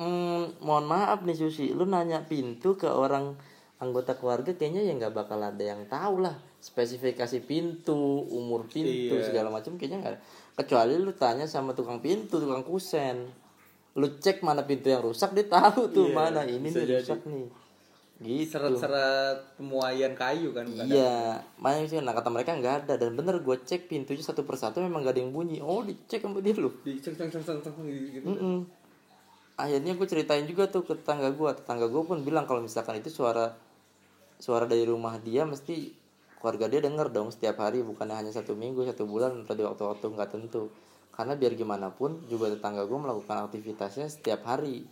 Hmm, 0.00 0.50
Mohon 0.64 0.84
maaf 0.88 1.20
nih 1.22 1.36
Susi. 1.36 1.70
Lu 1.70 1.84
nanya 1.84 2.24
pintu 2.24 2.74
ke 2.74 2.88
orang 2.88 3.36
anggota 3.78 4.16
keluarga 4.16 4.56
kayaknya 4.56 4.80
ya 4.80 4.92
nggak 4.96 5.12
bakal 5.12 5.36
ada 5.38 5.60
yang 5.60 5.84
tahu 5.84 6.24
lah. 6.24 6.34
Spesifikasi 6.58 7.44
pintu 7.44 7.94
umur 8.32 8.64
pintu 8.64 9.20
Iya. 9.20 9.28
segala 9.28 9.52
macam 9.52 9.76
kayaknya 9.76 10.00
nggak 10.00 10.14
kecuali 10.56 10.96
lu 10.96 11.12
tanya 11.12 11.44
sama 11.44 11.76
tukang 11.76 12.00
pintu 12.00 12.40
tukang 12.40 12.64
kusen. 12.64 13.28
Lu 13.94 14.08
cek 14.18 14.42
mana 14.42 14.64
pintu 14.66 14.88
yang 14.90 15.04
rusak 15.04 15.30
dia 15.36 15.46
tahu 15.46 15.92
tuh 15.92 16.08
Iya, 16.10 16.16
mana. 16.16 16.40
Ini 16.42 16.64
nih 16.66 16.98
rusak 16.98 17.22
nih 17.28 17.46
gitu 18.22 18.46
Seret-seret 18.46 19.58
pemuaian 19.58 20.14
kayu 20.14 20.54
kan 20.54 20.62
iya 20.70 21.42
makanya 21.58 21.86
sih 21.90 21.98
nah 21.98 22.14
kata 22.14 22.30
mereka 22.30 22.54
nggak 22.54 22.86
ada 22.86 22.94
dan 22.94 23.18
bener 23.18 23.42
gue 23.42 23.56
cek 23.58 23.90
pintunya 23.90 24.22
satu 24.22 24.46
persatu 24.46 24.78
memang 24.78 25.02
gak 25.02 25.18
ada 25.18 25.20
yang 25.26 25.34
bunyi 25.34 25.58
oh 25.58 25.82
dicek 25.82 26.22
sama 26.22 26.38
dia 26.38 26.54
lu 26.54 26.70
Di 26.86 27.02
ceng 27.02 27.18
ceng 27.18 27.30
ceng 27.30 27.58
ceng 27.58 27.74
gitu. 27.90 28.22
Mm-mm. 28.22 28.84
Akhirnya 29.54 29.94
gue 29.94 30.06
ceritain 30.06 30.42
juga 30.50 30.66
tuh 30.66 30.82
ke 30.82 30.98
tetangga 30.98 31.30
gue. 31.30 31.50
Tetangga 31.54 31.86
gue 31.86 32.02
pun 32.02 32.18
bilang 32.26 32.42
kalau 32.46 32.58
misalkan 32.58 32.98
itu 32.98 33.10
suara 33.10 33.54
suara 34.42 34.66
dari 34.66 34.82
rumah 34.82 35.14
dia 35.22 35.46
mesti 35.46 35.94
keluarga 36.42 36.66
dia 36.66 36.82
denger 36.82 37.14
dong 37.14 37.30
setiap 37.30 37.62
hari 37.62 37.80
bukannya 37.86 38.18
hanya 38.18 38.32
satu 38.34 38.58
minggu 38.58 38.84
satu 38.84 39.06
bulan 39.06 39.46
atau 39.46 39.54
di 39.54 39.62
waktu-waktu 39.62 40.06
nggak 40.10 40.30
tentu. 40.34 40.74
Karena 41.14 41.38
biar 41.38 41.54
gimana 41.54 41.94
pun 41.94 42.26
juga 42.26 42.50
tetangga 42.50 42.82
gue 42.82 42.98
melakukan 42.98 43.46
aktivitasnya 43.46 44.10
setiap 44.10 44.42
hari. 44.42 44.82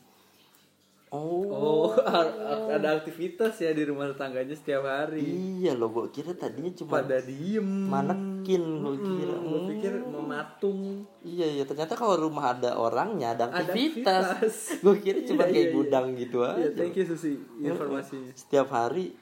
Oh, 1.13 1.45
Oh, 1.45 1.87
ada 2.73 2.97
aktivitas 2.97 3.55
ya 3.59 3.71
di 3.71 3.85
rumah 3.85 4.09
tetangganya 4.09 4.53
setiap 4.53 4.83
hari. 4.83 5.21
iya 5.61 5.73
loh 5.73 5.89
gue 5.89 6.09
kira 6.09 6.33
tadinya 6.33 6.73
cuma 6.73 6.99
Pada 6.99 7.21
diem. 7.21 7.61
manekin 7.87 8.65
gue 8.81 8.97
kira. 8.99 9.35
gue 9.35 9.53
Hmm. 9.55 9.69
pikir 9.69 9.93
mematung. 10.03 11.05
Iya 11.21 11.47
iya 11.51 11.65
ternyata 11.65 11.93
kalau 11.93 12.17
rumah 12.19 12.53
ada 12.53 12.75
orangnya 12.75 13.33
ada 13.33 13.45
Ada 13.47 13.61
aktivitas. 13.69 14.25
aktivitas. 14.41 14.55
gue 14.81 14.95
kira 14.99 15.19
cuma 15.23 15.43
Iya, 15.43 15.53
kayak 15.53 15.61
iya, 15.63 15.75
gudang 15.75 16.07
gitu 16.15 16.39
aja. 16.41 16.57
Iya, 16.59 16.69
thank 16.73 16.95
you 16.95 17.05
Susi 17.05 17.33
informasinya. 17.61 18.33
Setiap 18.33 18.69
hari 18.69 19.13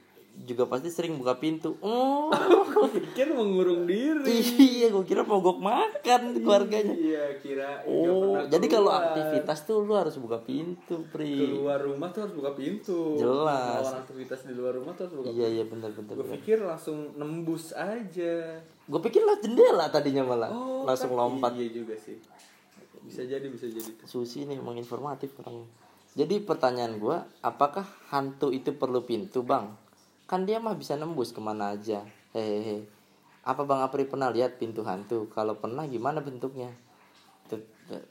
juga 0.41 0.64
pasti 0.64 0.89
sering 0.89 1.14
buka 1.14 1.37
pintu. 1.37 1.76
Oh, 1.81 2.33
pikir 2.89 3.28
mengurung 3.39 3.85
diri 3.85 4.41
iya, 4.57 4.89
gue 4.89 5.03
kira 5.03 5.20
mogok 5.20 5.59
makan 5.59 6.39
keluarganya. 6.39 6.93
iya 6.93 7.37
kira 7.37 7.85
Oh, 7.85 8.41
jadi 8.45 8.66
kalau 8.66 8.89
aktivitas 8.89 9.62
tuh 9.62 9.81
lu 9.81 9.93
harus 9.93 10.16
buka 10.16 10.39
pintu, 10.39 11.05
Pri. 11.07 11.37
keluar 11.51 11.78
rumah 11.78 12.09
tuh 12.09 12.24
harus 12.24 12.35
buka 12.35 12.53
pintu 12.53 13.14
Jelas. 13.16 13.85
Melawan 13.85 14.01
aktivitas 14.01 14.41
di 14.43 14.53
luar 14.53 14.72
rumah 14.74 14.93
tuh 14.93 15.03
harus 15.05 15.14
buka 15.16 15.28
Iya, 15.31 15.47
iya 15.51 15.64
benar 15.64 15.91
benar. 15.91 16.14
gue 16.14 16.26
pikir 16.35 16.59
langsung 16.61 16.99
nembus 17.14 17.70
aja 17.72 18.59
Gue 18.83 19.01
pikir 19.01 19.20
lah 19.20 19.39
jendela 19.39 19.87
tadinya 19.87 20.24
malah. 20.24 20.49
oh 20.49 20.83
Langsung 20.83 21.11
kan- 21.11 21.18
lompat. 21.20 21.53
iya 21.55 21.68
juga 21.70 21.95
sih 21.95 22.16
bisa 23.01 23.24
jadi 23.24 23.45
bisa 23.45 23.64
jadi 23.64 23.91
Susi 24.03 24.45
nih 24.45 24.57
emang 24.57 24.76
informatif 24.76 25.33
orangnya. 25.37 25.64
Jadi 26.11 26.37
pertanyaan 26.39 26.97
gua, 26.97 27.22
apakah 27.41 27.81
hantu 28.09 28.51
itu 28.51 28.72
perlu 28.72 29.01
pintu, 29.01 29.41
Bang? 29.41 29.78
Kan 30.31 30.47
dia 30.47 30.62
mah 30.62 30.78
bisa 30.78 30.95
nembus 30.95 31.35
ke 31.35 31.43
mana 31.43 31.74
aja. 31.74 32.07
Hehehe. 32.31 32.87
Apa 33.43 33.66
Bang 33.66 33.83
Apri 33.83 34.07
pernah 34.07 34.31
lihat 34.31 34.62
pintu 34.62 34.87
hantu? 34.87 35.26
Kalau 35.35 35.59
pernah 35.59 35.83
gimana 35.91 36.22
bentuknya? 36.22 36.70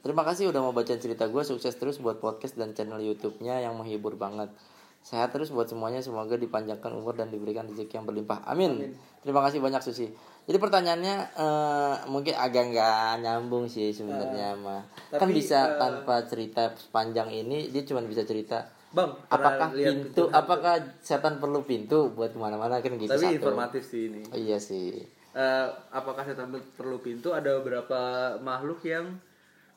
Terima 0.04 0.20
kasih 0.28 0.52
udah 0.52 0.60
mau 0.60 0.76
baca 0.76 0.92
cerita 0.92 1.24
gue 1.24 1.40
Sukses 1.40 1.72
terus 1.80 1.96
buat 1.96 2.20
podcast 2.20 2.60
dan 2.60 2.76
channel 2.76 3.00
YouTube-nya 3.00 3.64
yang 3.64 3.80
menghibur 3.80 4.20
banget 4.20 4.52
Sehat 5.00 5.32
terus 5.32 5.48
buat 5.48 5.64
semuanya 5.64 6.04
Semoga 6.04 6.36
dipanjangkan 6.36 6.92
umur 6.92 7.16
dan 7.16 7.32
diberikan 7.32 7.64
rezeki 7.64 7.96
yang 7.96 8.04
berlimpah 8.04 8.44
Amin, 8.44 8.92
Terima 9.24 9.40
kasih 9.40 9.64
banyak 9.64 9.80
Susi 9.80 10.12
Jadi 10.44 10.58
pertanyaannya 10.60 11.16
eh, 11.32 11.94
Mungkin 12.12 12.36
agak 12.36 12.76
nggak 12.76 13.24
nyambung 13.24 13.64
sih 13.64 13.88
sebenarnya 13.96 14.60
mah 14.60 14.84
Kan 15.08 15.32
bisa 15.32 15.64
eh, 15.64 15.68
tanpa 15.80 16.28
cerita 16.28 16.76
sepanjang 16.76 17.32
ini 17.32 17.72
Dia 17.72 17.80
cuma 17.88 18.04
bisa 18.04 18.28
cerita 18.28 18.68
bang 18.90 19.10
Apakah 19.30 19.68
pintu 19.70 20.22
Apakah 20.34 20.74
setan 20.98 21.38
perlu 21.38 21.62
pintu 21.62 22.10
Buat 22.10 22.34
ke 22.34 22.38
mana-mana? 22.38 22.82
Kan 22.82 22.98
gitu 22.98 23.10
tapi 23.10 23.26
satu. 23.30 23.38
informatif 23.38 23.82
sih 23.86 24.10
ini. 24.10 24.22
Oh, 24.30 24.38
Iya 24.38 24.58
sih. 24.58 25.02
Eh, 25.30 25.66
apakah 25.94 26.26
setan 26.26 26.50
perlu 26.74 26.98
pintu? 26.98 27.30
Ada 27.30 27.62
beberapa 27.62 28.00
makhluk 28.42 28.82
yang 28.82 29.14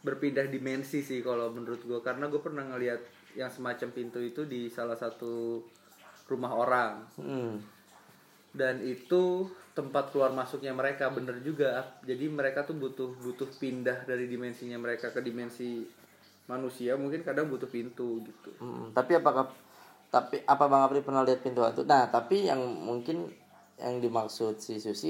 berpindah 0.04 0.50
dimensi 0.52 1.00
sih 1.00 1.24
kalau 1.24 1.54
menurut 1.54 1.80
gue 1.86 2.00
karena 2.04 2.28
gue 2.28 2.42
pernah 2.44 2.68
ngelihat 2.68 3.00
yang 3.40 3.48
semacam 3.48 3.88
pintu 3.96 4.20
itu 4.20 4.44
di 4.44 4.68
salah 4.68 4.98
satu 5.00 5.64
rumah 6.28 6.52
orang. 6.54 6.94
Hmm. 7.18 7.56
dan 8.54 8.86
itu 8.86 9.50
tempat 9.74 10.14
keluar 10.14 10.30
masuknya 10.30 10.70
mereka 10.78 11.10
bener 11.10 11.42
juga. 11.42 11.98
Jadi 12.06 12.30
mereka 12.30 12.62
tuh 12.62 12.78
butuh 12.78 13.10
butuh 13.18 13.50
pindah 13.58 14.06
dari 14.06 14.30
dimensinya 14.30 14.78
mereka 14.78 15.10
ke 15.10 15.26
dimensi 15.26 15.82
manusia 16.46 16.94
mungkin 16.94 17.22
kadang 17.22 17.48
butuh 17.48 17.68
pintu 17.68 18.20
gitu 18.20 18.50
Hmm, 18.58 18.92
tapi 18.92 19.16
apakah 19.16 19.48
tapi 20.08 20.44
apa 20.44 20.64
Bang 20.68 20.84
Apri 20.84 21.02
pernah 21.02 21.22
lihat 21.22 21.42
pintu 21.42 21.60
hantu? 21.60 21.82
Nah, 21.84 22.06
tapi 22.06 22.46
yang 22.46 22.62
mungkin 22.62 23.34
yang 23.76 23.98
dimaksud 23.98 24.56
si 24.56 24.78
Susi 24.78 25.10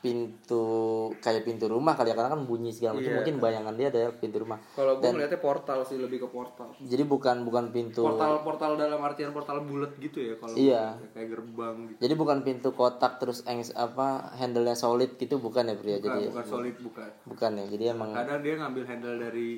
pintu 0.00 0.62
kayak 1.16 1.42
pintu 1.42 1.66
rumah 1.66 1.94
kali 1.94 2.10
ya 2.10 2.16
karena 2.16 2.30
kan 2.30 2.42
bunyi 2.42 2.70
segala 2.70 2.98
macam 2.98 3.06
Iya. 3.08 3.18
mungkin 3.18 3.34
bayangan 3.38 3.74
dia 3.76 3.86
ada 3.88 4.10
pintu 4.12 4.36
rumah. 4.38 4.58
kalau 4.74 4.98
gue 4.98 5.06
ngeliatnya 5.08 5.38
portal 5.38 5.78
sih 5.82 5.94
lebih 5.96 6.18
ke 6.18 6.28
portal 6.28 6.74
Jadi 6.76 7.02
bukan 7.04 7.36
bukan 7.42 7.70
pintu 7.70 8.02
portal 8.02 8.42
portal 8.42 8.74
dalam 8.74 8.98
artian 8.98 9.30
portal 9.30 9.62
bulat 9.62 9.94
gitu 9.96 10.18
ya 10.20 10.34
kalau 10.36 10.54
Iya. 10.54 10.98
kayak 11.08 11.28
gerbang 11.30 11.76
gitu 11.86 11.98
Jadi 12.00 12.14
bukan 12.16 12.38
pintu 12.42 12.68
kotak 12.72 13.18
terus 13.18 13.42
engs 13.44 13.70
apa 13.72 14.34
handle-nya 14.34 14.74
solid 14.74 15.14
gitu 15.14 15.38
bukan 15.38 15.64
ya 15.64 15.76
Pria? 15.76 15.96
bukan, 15.96 16.02
Jadi 16.04 16.22
bukan 16.28 16.44
solid 16.44 16.74
bukan 16.76 17.10
bukan 17.24 17.50
ya. 17.56 17.64
Jadi 17.68 17.84
emang 17.88 18.10
kadang 18.12 18.40
dia 18.40 18.54
ngambil 18.56 18.82
handle 18.84 19.16
dari 19.16 19.48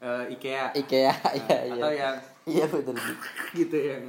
eh, 0.00 0.32
IKEA 0.34 0.72
IKEA 0.74 1.14
iya 1.44 1.58
iya. 1.68 1.74
atau 1.76 1.92
yang 1.92 2.16
Iya 2.48 2.64
betul. 2.66 2.96
gitu 3.60 3.76
yang 3.78 4.02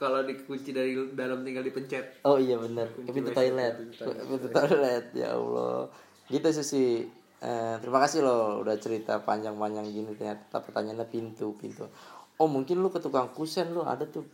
kalau 0.00 0.22
dikunci 0.24 0.70
dari 0.72 0.96
dalam 1.12 1.42
tinggal 1.44 1.66
dipencet 1.66 2.22
Oh 2.24 2.38
iya 2.40 2.56
benar. 2.56 2.88
Pintu 2.94 3.34
toilet. 3.34 3.74
pintu 3.74 3.94
toilet. 4.00 4.24
Pintu 4.30 4.48
toilet. 4.48 5.04
Ya 5.12 5.34
Allah. 5.34 5.90
Gitu 6.30 6.46
Susi. 6.54 7.04
Eh, 7.42 7.74
terima 7.82 7.98
kasih 8.00 8.22
loh 8.22 8.62
udah 8.62 8.78
cerita 8.78 9.18
panjang-panjang 9.26 9.82
gini 9.90 10.14
ternyata 10.14 10.62
pertanyaannya 10.62 11.10
pintu 11.10 11.58
pintu. 11.58 11.84
Oh 12.38 12.46
mungkin 12.46 12.78
lu 12.80 12.88
ke 12.88 13.02
tukang 13.02 13.34
kusen 13.34 13.74
lu 13.74 13.82
ada 13.82 14.06
tuh 14.06 14.24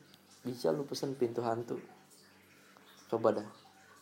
bisa 0.45 0.69
lu 0.71 0.85
pesen 0.85 1.17
pintu 1.17 1.41
hantu. 1.41 1.81
Coba 3.09 3.33
dah. 3.33 3.49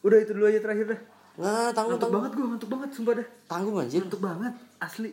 udah 0.04 0.18
itu 0.22 0.34
dulu 0.38 0.46
aja 0.46 0.62
terakhir 0.62 0.86
dah 0.92 1.00
Nah 1.36 1.68
tanggung 1.74 1.98
ngantuk 1.98 2.06
tanggung 2.06 2.14
banget 2.14 2.32
gue 2.36 2.46
ngantuk 2.46 2.70
banget 2.70 2.88
sumpah 2.94 3.12
dah 3.18 3.28
tanggung 3.50 3.76
anjir. 3.80 4.00
ngantuk 4.04 4.22
banget 4.22 4.54
asli 4.78 5.10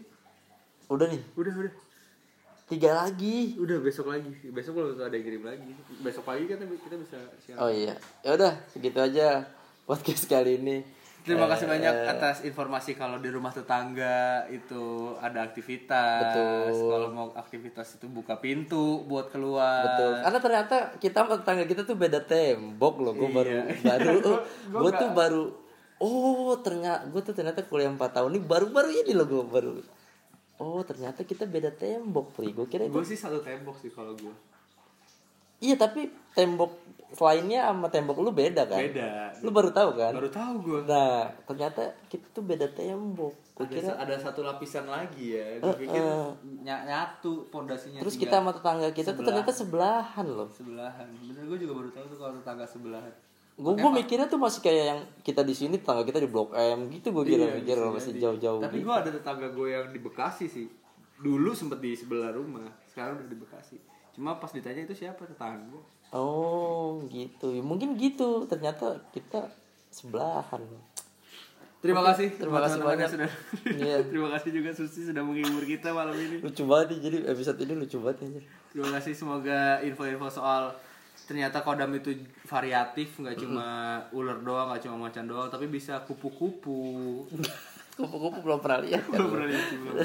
Udah 0.88 1.08
nih 1.08 1.22
udah 1.34 1.54
udah 1.58 1.74
tiga 2.66 2.90
lagi. 2.98 3.54
udah 3.56 3.78
besok 3.80 4.08
lagi 4.08 4.32
besok 4.50 4.74
tentu 4.74 5.04
ada 5.04 5.14
yang 5.14 5.26
kirim 5.26 5.44
lagi 5.44 5.72
besok 6.00 6.24
pagi 6.24 6.48
kan 6.48 6.58
kita 6.58 6.96
bisa 6.96 7.18
siaran 7.40 7.60
Oh 7.60 7.70
iya. 7.70 7.94
Ya 8.22 8.32
udah 8.34 8.54
segitu 8.68 8.98
aja 8.98 9.46
podcast 9.84 10.26
kali 10.26 10.58
ini. 10.58 10.78
Terima 11.24 11.48
kasih 11.48 11.64
Eh, 11.66 11.72
banyak 11.72 11.96
atas 12.10 12.44
informasi 12.44 13.00
kalau 13.00 13.16
di 13.16 13.32
rumah 13.32 13.48
tetangga 13.50 14.44
itu 14.50 15.16
ada 15.18 15.40
aktivitas. 15.42 16.20
Betul. 16.20 16.92
Kalau 16.92 17.08
mau 17.10 17.28
aktivitas 17.32 17.96
itu 17.96 18.12
buka 18.12 18.36
pintu 18.36 19.08
buat 19.08 19.32
keluar. 19.32 19.88
Betul. 19.88 20.12
Karena 20.20 20.40
ternyata 20.40 20.76
kita 20.98 21.24
sama 21.24 21.40
tetangga 21.40 21.64
kita 21.64 21.82
tuh 21.84 21.96
beda 21.96 22.20
tembok 22.22 22.96
loh. 23.00 23.16
Gue 23.16 23.30
baru 23.30 23.52
Iya. 23.56 23.64
baru 23.82 24.20
Gua 24.68 24.80
gue 24.82 24.92
tuh 24.94 25.10
baru 25.14 25.44
oh 26.00 26.60
ternyata 26.60 27.08
gue 27.08 27.22
tuh 27.24 27.32
ternyata 27.32 27.64
kuliah 27.64 27.88
4 27.88 27.96
tahun 28.04 28.36
ini 28.36 28.42
baru-baru 28.44 28.90
ini 28.94 29.12
loh 29.16 29.24
gue 29.24 29.44
baru. 29.46 29.74
Oh 30.62 30.86
ternyata 30.86 31.26
kita 31.26 31.50
beda 31.50 31.74
tembok 31.74 32.36
pri. 32.38 32.54
Gue 32.54 32.70
kira 32.70 32.86
itu. 32.86 32.94
Gue 32.94 33.06
sih 33.06 33.18
satu 33.18 33.42
tembok 33.42 33.78
sih 33.82 33.90
kalau 33.90 34.14
gue. 34.14 34.34
Iya 35.64 35.80
tapi 35.80 36.12
tembok 36.36 36.76
lainnya 37.14 37.70
sama 37.70 37.88
tembok 37.88 38.20
lu 38.20 38.36
beda 38.36 38.68
kan? 38.68 38.84
Beda. 38.84 39.32
Lu 39.40 39.50
baru 39.54 39.70
tahu 39.72 39.96
kan? 39.96 40.12
Baru 40.12 40.30
tahu 40.30 40.54
gue. 40.62 40.80
Nah 40.86 41.32
ternyata 41.48 41.96
kita 42.12 42.26
tuh 42.36 42.44
beda 42.44 42.68
tembok. 42.70 43.34
Gue 43.54 43.66
Ada, 43.70 43.74
kira. 43.74 43.92
ada 43.96 44.16
satu 44.18 44.42
lapisan 44.44 44.86
lagi 44.90 45.38
ya. 45.38 45.62
Gue 45.62 45.74
pikir 45.78 46.04
ny- 46.66 46.84
nyatu 46.86 47.48
pondasinya. 47.48 48.02
Terus 48.02 48.18
kita 48.18 48.42
sama 48.42 48.52
tetangga 48.52 48.90
kita 48.92 49.14
tuh 49.14 49.24
ternyata 49.24 49.54
sebelahan 49.54 50.26
loh. 50.26 50.50
sebelahan. 50.52 51.08
Bener 51.22 51.44
gue 51.48 51.58
juga 51.62 51.74
baru 51.80 51.90
tahu 51.94 52.06
tuh 52.12 52.18
kalau 52.18 52.34
tetangga 52.38 52.66
sebelahan. 52.66 53.14
Gue 53.54 53.74
gue 53.78 53.92
mikirnya 53.94 54.26
tuh 54.26 54.42
masih 54.42 54.66
kayak 54.66 54.86
yang 54.90 55.02
kita 55.22 55.46
di 55.46 55.54
sini 55.54 55.78
tetangga 55.78 56.02
kita 56.02 56.18
di 56.18 56.26
blok 56.26 56.58
M 56.58 56.90
gitu 56.90 57.14
gue 57.14 57.24
kira 57.24 57.46
mikir 57.54 57.78
masih 57.86 58.18
jauh-jauh. 58.18 58.60
Iya, 58.60 58.66
Tapi 58.66 58.78
gue 58.82 58.96
ada 58.98 59.10
tetangga 59.14 59.48
gue 59.54 59.68
yang 59.70 59.86
di 59.94 60.00
Bekasi 60.02 60.46
sih. 60.50 60.66
Dulu 61.22 61.54
sempet 61.54 61.78
di 61.78 61.94
sebelah 61.94 62.34
rumah. 62.34 62.66
Sekarang 62.90 63.22
udah 63.22 63.30
di 63.30 63.38
Bekasi. 63.38 63.78
Cuma 64.18 64.42
pas 64.42 64.50
ditanya 64.50 64.86
itu 64.86 64.98
siapa 64.98 65.26
tetangga. 65.30 65.78
Oh 66.14 67.02
gitu, 67.10 67.54
Ya, 67.54 67.62
mungkin 67.66 67.98
gitu. 67.98 68.46
Ternyata 68.46 69.02
kita 69.14 69.50
sebelahan. 69.90 70.62
Terima 71.84 72.00
Oke, 72.00 72.16
kasih. 72.16 72.30
terima 72.40 72.64
kasih 72.64 72.80
banyak. 72.80 73.10
Sudah. 73.12 73.32
Iya. 73.68 73.98
terima 74.10 74.30
kasih 74.32 74.50
juga 74.56 74.72
Susi 74.72 75.04
sudah 75.04 75.20
menghibur 75.20 75.68
kita 75.68 75.92
malam 75.92 76.16
ini. 76.16 76.40
Lucu 76.40 76.64
banget 76.64 76.96
nih, 76.96 77.00
jadi 77.06 77.18
episode 77.28 77.60
ini 77.60 77.74
lucu 77.76 77.98
banget 78.00 78.24
anjir. 78.24 78.44
Terima 78.72 78.90
kasih 78.96 79.14
semoga 79.14 79.84
info-info 79.84 80.28
soal 80.32 80.72
ternyata 81.24 81.60
kodam 81.60 81.92
itu 81.92 82.12
variatif 82.44 83.16
nggak 83.16 83.38
cuma 83.38 83.66
ular 84.12 84.38
doang 84.38 84.68
nggak 84.68 84.84
cuma 84.84 84.98
macan 85.02 85.24
doang 85.24 85.48
tapi 85.48 85.66
bisa 85.68 86.04
kupu-kupu 86.04 87.24
Kupu-kupu 87.94 88.42
belum 88.42 88.58
pernah 88.58 88.82
lihat. 88.82 89.06
belum 89.06 89.30
pernah 89.30 89.48
lihat 89.48 89.66
belum 89.70 89.96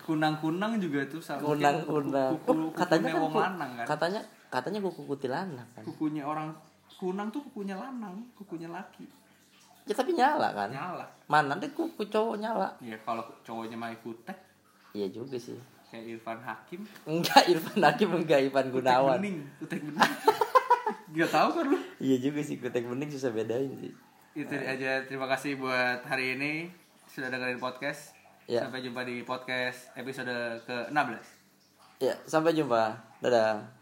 kunang-kunang 0.00 0.80
juga 0.80 1.04
tuh 1.06 1.20
sama 1.20 1.44
Kunang-kunang. 1.44 2.32
kuku, 2.38 2.50
Oh, 2.50 2.72
katanya 2.72 3.08
kan 3.10 3.20
wong 3.20 3.32
ku- 3.32 3.42
lanang 3.42 3.70
kan 3.74 3.86
katanya 3.86 4.20
katanya 4.48 4.78
kuku 4.82 5.00
kuntilanak 5.04 5.66
kan. 5.70 5.82
kukunya 5.84 6.22
orang 6.22 6.48
kunang 6.94 7.28
tuh 7.28 7.44
kukunya 7.44 7.74
lanang 7.74 8.16
kukunya 8.34 8.66
laki 8.66 9.04
Ya 9.82 9.92
tapi 9.92 10.14
nyala 10.14 10.48
kan. 10.52 10.70
nyala 10.70 11.04
Mana 11.26 11.52
deh 11.54 11.68
kuku 11.68 12.00
cowok 12.02 12.38
nyala. 12.38 12.70
ya 12.80 12.96
kalau 12.98 13.22
cowoknya 13.42 13.74
main 13.74 13.98
kutek 13.98 14.38
Iya 14.92 15.08
juga 15.10 15.36
sih. 15.36 15.56
Kayak 15.92 16.04
Irfan 16.10 16.40
Hakim 16.40 16.80
Enggak 17.04 17.44
Irfan 17.46 17.78
Hakim 17.78 18.08
enggak 18.14 18.40
Irfan 18.42 18.66
kutek 18.66 18.80
Gunawan. 18.80 19.20
bening 19.20 19.36
kutek 19.58 19.80
bening 19.82 20.00
Gak 21.12 21.28
tahu 21.28 21.48
kan 21.52 21.64
lu 21.66 21.76
Iya 21.98 22.16
juga 22.18 22.40
sih 22.40 22.56
kutek 22.56 22.82
bening 22.82 23.06
susah 23.06 23.28
bedain 23.30 23.68
sih. 23.76 23.92
itu 24.32 24.48
aja 24.56 25.04
terima 25.04 25.28
kasih 25.28 25.54
buat 25.54 26.00
hari 26.02 26.34
ini 26.34 26.72
sudah 27.06 27.28
dengerin 27.28 27.60
podcast 27.60 28.16
Ya. 28.42 28.64
sampai 28.64 28.80
jumpa 28.80 29.04
di 29.04 29.20
podcast 29.20 29.92
episode 29.94 30.32
ke 30.62 30.76
16 30.88 30.98
Ya, 32.00 32.18
sampai 32.24 32.50
jumpa. 32.50 32.90
Dadah. 33.20 33.81